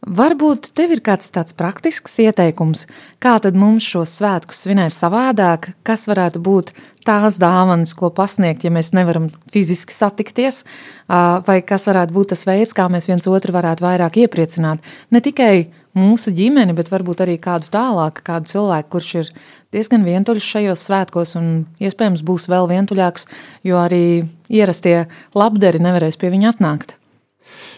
Varbūt 0.02 0.72
tev 0.74 0.95
ir 0.95 0.99
kāds 1.06 1.28
tāds 1.30 1.54
praktisks 1.54 2.16
ieteikums, 2.24 2.88
kā 3.22 3.36
tad 3.38 3.54
mums 3.54 3.86
šos 3.86 4.16
svētkus 4.18 4.64
svinēt 4.66 4.95
savādāk, 4.97 5.76
kas 5.86 6.08
varētu 6.10 6.39
būt 6.41 6.72
tās 7.06 7.38
dāvanas, 7.41 7.93
ko 7.93 8.10
pasniegt, 8.10 8.64
ja 8.66 8.72
mēs 8.74 8.95
nevaram 8.97 9.28
fiziski 9.54 9.93
satikties, 9.93 10.64
vai 11.06 11.60
kas 11.62 11.86
varētu 11.86 12.16
būt 12.16 12.32
tas 12.34 12.47
veids, 12.49 12.74
kā 12.74 12.88
mēs 12.89 13.12
viens 13.12 13.30
otru 13.30 13.54
varētu 13.54 13.86
vairāk 13.86 14.18
iepriecināt. 14.24 14.82
Ne 15.14 15.22
tikai 15.22 15.70
mūsu 15.93 16.34
ģimeni, 16.34 16.74
bet 16.74 16.89
varbūt 16.89 17.22
arī 17.22 17.36
kādu 17.41 17.70
tālāku, 17.70 18.24
kādu 18.26 18.49
cilvēku, 18.56 18.89
kurš 18.95 19.12
ir 19.20 19.30
diezgan 19.76 20.08
vientuļš 20.08 20.47
šajos 20.56 20.88
svētkos 20.88 21.36
un 21.38 21.52
iespējams 21.78 22.26
būs 22.26 22.47
vēl 22.49 22.72
vientuļāks, 22.74 23.30
jo 23.70 23.78
arī 23.78 24.24
ierastie 24.49 25.04
labderi 25.38 25.84
nevarēs 25.84 26.18
pie 26.18 26.34
viņa 26.34 26.56
atnākt. 26.56 26.97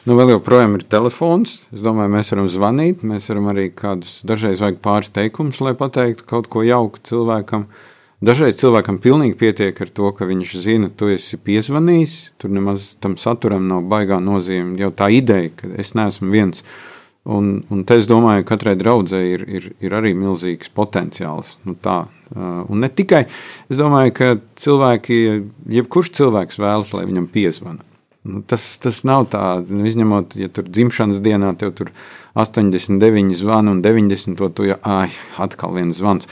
Nu, 0.07 0.17
vēl 0.19 0.33
joprojām 0.33 0.77
ir 0.77 0.85
telefons. 0.89 1.61
Es 1.73 1.83
domāju, 1.85 2.11
mēs 2.15 2.33
varam 2.33 2.51
zvanīt. 2.51 3.03
Mēs 3.07 3.29
varam 3.31 3.49
arī 3.53 3.69
kādus 3.71 4.21
dažreiz 4.27 4.63
vajag 4.63 4.79
pāris 4.83 5.13
teikumus, 5.15 5.61
lai 5.63 5.75
pateiktu 5.79 6.27
kaut 6.29 6.49
ko 6.51 6.63
jauku 6.67 7.03
cilvēkam. 7.07 7.67
Dažreiz 8.23 8.55
cilvēkam 8.61 9.01
pilnīgi 9.03 9.35
pietiek 9.39 9.79
ar 9.83 9.91
to, 9.91 10.13
ka 10.15 10.27
viņš 10.29 10.55
zina, 10.63 10.89
tu 10.89 11.11
esi 11.11 11.39
piezvanījis. 11.39 12.17
Tur 12.39 12.53
nemaz 12.55 12.93
tam 13.03 13.17
saturam 13.19 13.67
nav 13.67 13.83
baigā 13.91 14.21
nozīme. 14.23 14.77
Jau 14.79 14.93
tā 14.95 15.11
ideja, 15.11 15.51
ka 15.59 15.71
es 15.79 15.95
neesmu 15.97 16.31
viens 16.31 16.63
Un, 17.23 17.61
un 17.71 17.83
te 17.87 17.95
es 18.01 18.07
domāju, 18.09 18.43
ka 18.43 18.57
katrai 18.57 18.73
draudzēji 18.75 19.35
ir, 19.37 19.43
ir, 19.47 19.67
ir 19.87 19.93
arī 19.95 20.11
milzīgs 20.17 20.71
potenciāls. 20.75 21.53
Nu 21.63 21.77
tā, 21.79 22.01
un 22.35 22.83
ne 22.83 22.89
tikai 22.91 23.23
es 23.71 23.79
domāju, 23.79 24.11
ka 24.17 24.29
cilvēki, 24.59 25.19
jebkurš 25.71 26.11
cilvēks 26.19 26.59
vēlas, 26.59 26.91
lai 26.91 27.05
viņam 27.07 27.29
piezvana. 27.31 27.92
Nu, 28.23 28.39
tas, 28.47 28.63
tas 28.79 29.01
nav 29.03 29.25
tā, 29.33 29.43
nu, 29.67 29.83
izņemot, 29.89 30.37
ja 30.39 30.47
tur 30.47 30.67
dzimšanas 30.69 31.19
dienā 31.23 31.49
tev 31.59 31.73
tur 31.75 31.89
89 32.39 33.35
zvani 33.35 33.73
un 33.73 33.81
90 33.83 34.37
to 34.39 34.47
tu 34.55 34.67
jau, 34.69 34.77
ai, 34.87 35.09
atkal 35.43 35.75
viens 35.75 35.97
zvans. 35.99 36.29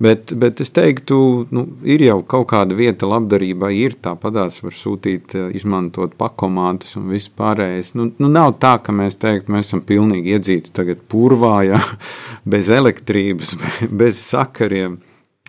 Bet, 0.00 0.32
bet 0.32 0.60
es 0.64 0.70
teiktu, 0.72 1.16
nu, 1.52 1.62
ir 1.84 2.00
jau 2.00 2.22
kaut 2.24 2.46
kāda 2.52 2.76
vieta 2.76 3.08
labdarībai, 3.08 3.68
ir 3.76 3.98
tāpatās 4.00 4.62
var 4.64 4.72
sūtīt, 4.72 5.34
eh, 5.36 5.50
izmantot 5.58 6.14
pakomātus 6.20 6.96
un 6.96 7.10
viss 7.12 7.28
pārējais. 7.36 7.92
Nu, 8.00 8.06
nu, 8.16 8.30
nav 8.32 8.54
tā, 8.62 8.78
ka 8.80 8.94
mēs 8.96 9.20
teiktu, 9.20 9.52
mēs 9.52 9.68
esam 9.68 9.82
pilnīgi 9.84 10.32
iedzīti 10.32 10.72
tagad 10.76 11.04
purvā, 11.04 11.58
ja, 11.68 11.80
bez 12.52 12.72
elektrības, 12.72 13.52
bez 14.02 14.20
sakariem. 14.24 14.96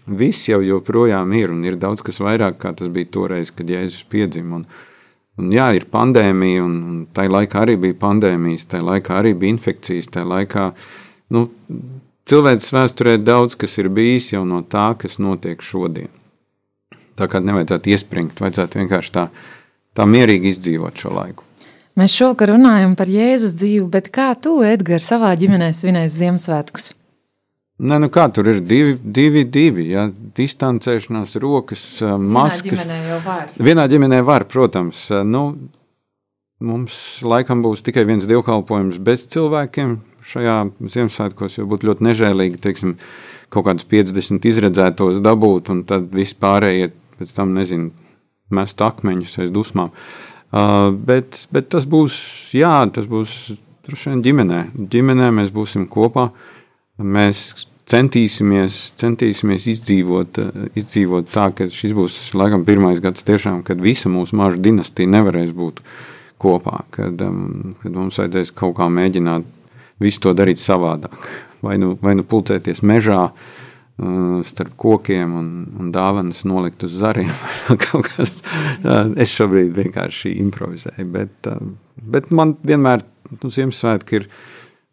Viss 0.07 0.49
jau 0.51 0.59
joprojām 0.65 1.31
ir, 1.39 1.51
un 1.55 1.63
ir 1.63 1.79
daudz 1.79 2.03
kas 2.03 2.19
vairāk, 2.19 2.59
kā 2.59 2.73
tas 2.75 2.91
bija 2.91 3.07
toreiz, 3.11 3.53
kad 3.55 3.71
Jēzus 3.71 4.03
piedzima. 4.11 4.59
Un, 4.59 4.90
un 5.41 5.51
jā, 5.55 5.71
ir 5.77 5.89
pandēmija, 5.91 6.61
un, 6.63 6.77
un 6.91 7.01
tajā 7.15 7.33
laikā 7.35 7.65
arī 7.65 7.75
bija 7.87 7.99
pandēmijas, 8.05 8.69
tajā 8.71 8.85
laikā 8.87 9.17
arī 9.19 9.33
bija 9.37 9.57
infekcijas, 9.57 10.09
tajā 10.13 10.29
laikā, 10.35 10.69
nu, 11.35 11.47
Cilvēks 12.31 12.69
vēsturē 12.71 13.17
daudz 13.19 13.57
kas 13.59 13.73
ir 13.81 13.89
bijis 13.91 14.29
jau 14.31 14.43
no 14.47 14.61
tā, 14.61 14.91
kas 14.95 15.17
notiek 15.19 15.59
šodien. 15.65 16.11
Tā 17.17 17.27
kā 17.27 17.41
nevajadzētu 17.43 17.91
iespringt, 17.91 18.37
vajadzētu 18.39 18.79
vienkārši 18.79 19.13
tā, 19.17 19.25
tā 19.97 20.05
mierīgi 20.07 20.53
izdzīvot 20.53 21.01
šo 21.01 21.11
laiku. 21.17 21.43
Mēs 21.99 22.13
šovakar 22.15 22.53
runājam 22.53 22.93
par 22.95 23.11
Jēzus 23.11 23.57
dzīvi, 23.59 23.89
bet 23.91 24.07
kā 24.15 24.29
tu, 24.39 24.61
Edgars, 24.63 25.09
savā 25.11 25.33
ģimenē 25.41 25.73
svinēsi 25.75 26.21
Ziemassvētkus? 26.21 26.91
Nē, 27.81 27.97
nu 27.97 28.11
kā 28.13 28.27
tur 28.29 28.45
ir 28.51 28.59
divi, 28.61 28.93
divi, 29.01 29.41
divi 29.49 29.87
ja? 29.89 30.03
distancēšanās, 30.37 31.33
rokas, 31.41 31.83
maskas. 32.21 32.83
Vienā 32.83 32.85
ģimenē 32.85 33.07
jau 33.07 33.19
var. 33.25 33.53
Vienā 33.57 33.85
ģimenē 33.89 34.19
var, 34.27 34.45
protams. 34.51 35.07
Nu, 35.25 35.41
mums 36.61 36.95
laikam 37.25 37.63
būs 37.65 37.81
tikai 37.85 38.03
viens 38.05 38.27
dievkalpojums 38.29 38.99
bez 39.01 39.25
cilvēkiem, 39.33 39.95
šajā 40.29 40.57
Ziemassvētkos, 40.93 41.57
jo 41.57 41.65
būtu 41.71 41.89
ļoti 41.89 42.05
nežēlīgi, 42.05 42.61
teiksim, 42.61 42.93
kaut 43.51 43.65
kādus 43.65 43.87
50 43.89 44.45
izredzētos 44.51 45.17
dabūt, 45.25 45.73
un 45.73 45.81
tad 45.89 46.05
viss 46.13 46.37
pārējie 46.37 46.91
pēc 47.17 47.33
tam, 47.37 47.55
nezinu, 47.57 47.89
mest 48.53 48.81
akmeņus 48.85 49.39
aiz 49.41 49.51
dusmām. 49.53 49.89
Uh, 50.51 50.91
bet, 50.93 51.47
bet 51.49 51.71
tas 51.71 51.89
būs, 51.89 52.13
jā, 52.53 52.75
tas 52.93 53.09
būs 53.09 53.55
droši 53.87 54.11
vien 54.11 54.23
ģimenē. 54.25 54.63
Ģimenē 54.91 55.33
mēs 55.33 55.49
būsim 55.55 55.87
kopā, 55.89 56.29
mēs 57.01 57.70
centīsimies, 57.91 58.79
centīsimies 58.99 59.67
izdzīvot, 59.73 60.39
izdzīvot 60.79 61.29
tā, 61.31 61.49
ka 61.55 61.67
šis 61.71 61.95
būs 61.97 62.17
laikam 62.37 62.65
pirmais 62.67 63.01
gads 63.03 63.25
tiešām, 63.27 63.61
kad 63.67 63.81
visa 63.83 64.11
mūsu 64.11 64.37
maža 64.39 64.61
dinastija 64.63 65.11
nevarēs 65.11 65.53
būt 65.57 65.81
kopā, 66.41 66.83
kad, 66.95 67.21
um, 67.25 67.75
kad 67.81 67.95
mums 67.95 68.19
vajadzēs 68.21 68.53
kaut 68.57 68.77
kā 68.79 68.87
mēģināt 68.91 69.47
visu 70.01 70.23
to 70.23 70.35
darīt 70.37 70.61
savādāk. 70.61 71.17
Vai 71.61 71.75
nu, 71.77 71.91
vai 72.01 72.15
nu 72.17 72.23
pulcēties 72.25 72.79
mežā, 72.89 73.19
uh, 73.29 74.39
starp 74.49 74.71
kokiem 74.81 75.35
un, 75.37 75.49
un 75.77 75.91
dāvanas 75.93 76.39
nolikt 76.49 76.87
uz 76.87 76.95
zariem. 77.03 77.29
Uh, 78.81 79.11
es 79.21 79.29
šobrīd 79.29 79.75
vienkārši 79.77 80.31
improvizēju, 80.41 81.05
bet, 81.13 81.49
uh, 81.51 81.59
bet 82.01 82.31
man 82.33 82.55
vienmēr 82.65 83.03
nu, 83.35 83.51
Ziemassvētki 83.53 84.17
ir. 84.17 84.25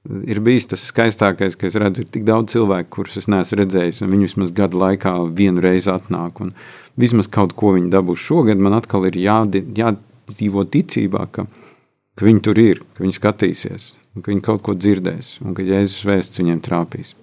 Ir 0.07 0.41
bijis 0.41 0.69
tas 0.71 0.87
skaistākais, 0.89 1.57
ka 1.59 1.67
es 1.69 1.77
redzu, 1.77 2.05
ir 2.05 2.13
tik 2.15 2.25
daudz 2.25 2.55
cilvēku, 2.55 2.89
kurus 2.95 3.19
es 3.21 3.27
neesmu 3.29 3.59
redzējis, 3.61 4.01
un 4.05 4.13
viņi 4.15 4.29
vismaz 4.31 4.55
gadu 4.57 4.81
laikā 4.81 5.13
vienu 5.37 5.61
reizi 5.65 5.91
atnāk, 5.93 6.41
un 6.45 6.55
vismaz 6.97 7.29
kaut 7.29 7.53
ko 7.59 7.75
viņi 7.77 7.91
dabūs 7.93 8.23
šogad. 8.25 8.63
Man 8.63 8.79
atkal 8.79 9.09
ir 9.11 9.19
jādi, 9.21 9.67
jādzīvo 9.77 10.65
ticībā, 10.71 11.27
ka, 11.35 11.49
ka 12.17 12.29
viņi 12.31 12.45
tur 12.47 12.63
ir, 12.63 12.85
ka 12.95 13.05
viņi 13.05 13.19
skatīsies 13.19 13.93
ka 14.23 14.33
viņi 14.33 14.45
kaut 14.45 14.65
ko 14.67 14.75
dzirdēs, 14.77 15.39
un 15.45 15.57
ka 15.57 15.65
Jēzus 15.67 16.07
vēsts 16.09 16.43
viņiem 16.43 16.61
trāpīs. 16.65 17.15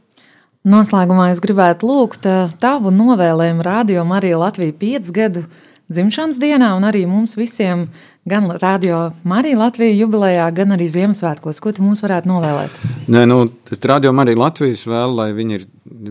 Noslēgumā 0.65 1.29
es 1.33 1.41
gribētu 1.43 1.87
lūgt 1.89 2.25
eh, 2.29 2.49
tavu 2.61 2.93
novēlējumu 2.93 3.65
radio 3.65 4.05
Marija 4.07 4.39
Latvija 4.41 4.73
5 4.81 5.11
gadu 5.13 5.45
dzimšanas 5.93 6.39
dienā, 6.41 6.71
un 6.77 6.87
arī 6.87 7.03
mums 7.09 7.35
visiem, 7.37 7.87
gan 8.25 8.49
radio 8.61 9.11
Marija 9.23 9.57
Latvija 9.59 9.93
jubilejā, 9.93 10.49
gan 10.57 10.73
arī 10.73 10.87
Ziemassvētkos. 10.89 11.61
Ko 11.61 11.73
tu 11.75 11.85
mums 11.85 12.01
varētu 12.05 12.29
novēlēt? 12.31 12.77
Nē, 13.13 13.25
nu, 13.29 13.43
tas 13.69 13.81
radio 13.85 14.13
Marija 14.17 14.41
Latvijas 14.41 14.85
vēl, 14.89 15.13
lai 15.19 15.29
viņi 15.37 15.59
ir, 15.59 15.65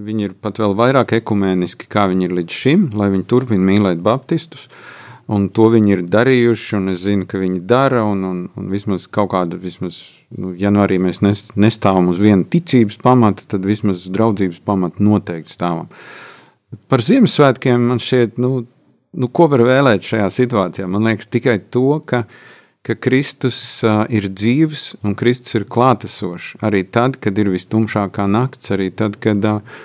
viņi 0.08 0.28
ir 0.28 0.34
pat 0.38 0.62
vēl 0.62 0.76
vairāk 0.78 1.16
ekumēniski, 1.18 1.90
kā 1.90 2.06
viņi 2.12 2.28
ir 2.28 2.36
līdz 2.38 2.60
šim, 2.62 2.90
lai 2.94 3.10
viņi 3.14 3.26
turpina 3.30 3.66
mīlēt 3.72 4.04
baptistus, 4.04 4.68
Un 5.24 5.46
to 5.56 5.70
viņi 5.72 5.94
ir 5.94 6.02
darījuši, 6.12 6.74
un 6.76 6.92
es 6.92 6.98
zinu, 7.06 7.24
ka 7.24 7.38
viņi 7.40 7.62
dara. 7.64 8.02
Un, 8.04 8.24
un, 8.28 8.40
un 8.60 8.66
vismaz 8.68 9.06
kaut 9.08 9.30
kāda, 9.32 9.56
vismaz, 9.56 10.02
nu, 10.36 10.52
ja 10.60 10.68
nu 10.68 10.82
arī 10.84 10.98
mēs 11.00 11.22
nes, 11.24 11.46
nestāvam 11.56 12.10
uz 12.12 12.20
viena 12.20 12.44
ticības 12.44 12.98
pamata, 13.00 13.46
tad 13.54 13.64
vismaz 13.64 14.04
uz 14.04 14.12
draudzības 14.12 14.60
pamata 14.68 15.00
noteikti 15.04 15.54
stāvam. 15.54 15.88
Par 16.92 17.00
Ziemassvētkiem 17.06 17.88
man 17.88 18.02
šķiet, 18.02 18.36
nu, 18.42 18.66
nu, 19.14 19.30
ko 19.30 19.48
var 19.52 19.64
vēlēt 19.66 20.06
šajā 20.06 20.28
situācijā? 20.34 20.90
Man 20.90 21.08
liekas 21.08 21.30
tikai 21.32 21.58
to, 21.72 22.00
ka, 22.06 22.24
ka 22.84 22.98
Kristus 22.98 23.58
uh, 23.86 24.04
ir 24.12 24.28
dzīves 24.30 24.94
un 25.06 25.16
Kristus 25.18 25.56
ir 25.58 25.66
klātesošs. 25.70 26.58
Arī 26.66 26.84
tad, 26.84 27.18
kad 27.22 27.38
ir 27.38 27.52
vistumšākā 27.54 28.28
nakts, 28.30 28.74
arī 28.74 28.90
tad, 28.94 29.20
kad. 29.22 29.44
Uh, 29.56 29.82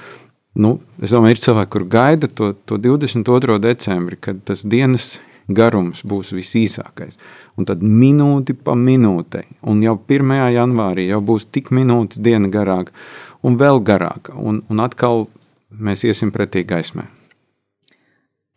Nu, 0.60 0.80
es 1.00 1.14
domāju, 1.14 1.38
ir 1.38 1.40
cilvēki, 1.44 1.72
kur 1.72 1.84
gaida 1.88 2.28
to, 2.28 2.50
to 2.68 2.80
22. 2.82 3.60
decembri, 3.62 4.18
kad 4.20 4.42
tas 4.44 4.66
dienas 4.66 5.20
garums 5.48 6.02
būs 6.04 6.34
visīsākais. 6.36 7.20
Un 7.60 7.68
tad 7.70 7.84
minūti 7.86 8.56
pa 8.58 8.74
minūtei, 8.78 9.46
un 9.70 9.84
jau 9.84 9.96
1. 10.00 10.34
janvārī 10.56 11.10
jau 11.10 11.22
būs 11.26 11.48
tik 11.54 11.72
minūtes 11.76 12.22
diena 12.24 12.50
garāka, 12.52 12.96
un 13.46 13.60
vēl 13.62 13.82
garāka, 13.86 14.36
un, 14.36 14.64
un 14.70 14.84
atkal 14.84 15.28
mēs 15.70 16.06
iesim 16.08 16.34
pretī 16.36 16.66
gaismai. 16.68 17.08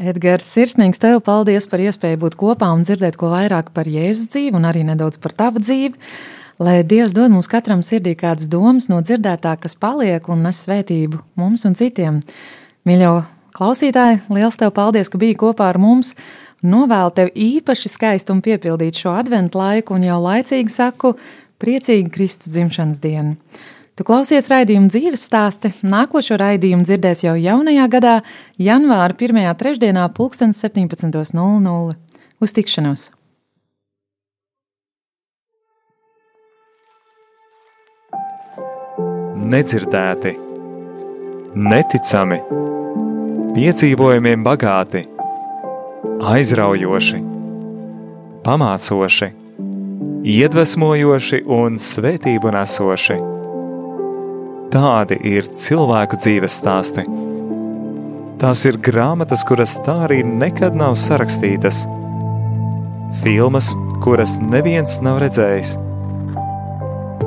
Edgars, 0.02 0.48
sirsnīgs 0.50 0.98
tev 0.98 1.20
paldies 1.22 1.68
par 1.70 1.78
iespēju 1.82 2.18
būt 2.24 2.34
kopā 2.40 2.72
un 2.74 2.80
dzirdēt 2.82 3.14
ko 3.20 3.28
vairāk 3.30 3.68
par 3.74 3.86
Jēzus 3.86 4.30
dzīvi 4.32 4.58
un 4.58 4.64
arī 4.66 4.82
nedaudz 4.88 5.20
par 5.22 5.34
tavu 5.38 5.62
dzīvi. 5.62 5.94
Lai 6.62 6.80
Dievs 6.86 7.14
dod 7.14 7.30
mums 7.30 7.48
katram 7.50 7.84
sirdī 7.86 8.16
kādas 8.18 8.48
domas 8.50 8.88
no 8.90 8.98
dzirdētā, 9.02 9.54
kas 9.62 9.78
paliek 9.78 10.26
un 10.32 10.42
nes 10.46 10.58
svētību 10.66 11.20
mums 11.38 11.62
un 11.68 11.76
citiem. 11.78 12.18
Mīļo 12.88 13.12
klausītāji, 13.54 14.24
liels 14.34 14.58
tev 14.58 14.72
paldies, 14.74 15.10
ka 15.12 15.20
biji 15.22 15.38
kopā 15.44 15.70
ar 15.70 15.78
mums! 15.82 16.16
Novēlu 16.62 17.14
tev 17.14 17.30
īpaši 17.34 17.90
skaistu 17.90 18.34
un 18.34 18.42
piepildītu 18.42 19.04
šo 19.04 19.14
adventu 19.18 19.58
laiku, 19.58 19.96
un 19.98 20.06
jau 20.06 20.18
laicīgi 20.22 20.70
saku, 20.70 21.16
priecīgi 21.62 22.10
Kristus 22.14 22.54
dzimšanas 22.54 23.02
dienu. 23.02 23.34
Tu 23.92 24.06
klausies 24.08 24.46
raidījumu 24.48 24.88
dzīves 24.88 25.20
stāsti. 25.28 25.68
Nākošo 25.84 26.38
raidījumu 26.40 26.86
dzirdēs 26.88 27.26
jau 27.26 27.34
jaunajā 27.36 27.88
gadā, 27.92 28.14
janvāra 28.56 29.12
1. 29.12 29.40
trešdienā, 29.60 30.06
17.00. 30.56 31.96
Uz 32.40 32.54
tikšanos! 32.56 33.10
Nedzirdēti, 39.52 40.32
neticami, 41.52 42.38
piedzīvojumiem 43.52 44.46
bagāti 44.46 45.02
aizraujoši, 46.32 47.20
pamācoši, 48.46 49.28
iedvesmojoši 50.38 51.42
un 51.58 51.76
svētību 51.90 52.54
nesoši. 52.56 53.20
Tādi 54.72 55.18
ir 55.28 55.48
cilvēku 55.58 56.16
dzīves 56.16 56.56
stāsti. 56.60 57.04
Tās 58.40 58.64
ir 58.66 58.78
grāmatas, 58.82 59.44
kuras 59.46 59.76
tā 59.84 59.98
arī 60.06 60.22
nekad 60.26 60.74
nav 60.78 60.96
sarakstītas, 60.98 61.84
filmas, 63.22 63.70
kuras 64.02 64.38
neviens 64.42 64.96
nav 65.04 65.20
redzējis, 65.22 65.76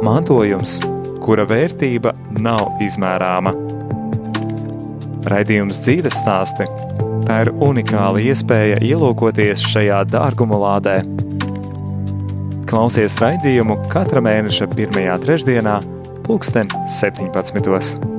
mantojums, 0.03 0.79
kura 1.23 1.45
vērtība 1.47 2.15
nav 2.41 2.81
izmērāma. 2.83 3.55
Raidījums 5.29 5.79
dzīves 5.85 6.19
stāsti 6.21 6.67
Tā 7.25 7.39
ir 7.41 7.49
unikāla 7.63 8.19
iespēja 8.21 8.75
ielūkoties 8.85 9.63
šajā 9.71 10.03
dārguma 10.11 10.59
lādē. 10.61 10.99
Klausies 12.69 13.15
raidījumu 13.17 13.79
katra 13.89 14.21
mēneša 14.21 14.67
pirmajā 14.75 15.15
trešdienā, 15.23 15.79
pulksten 16.25 16.67
17. 16.87 18.14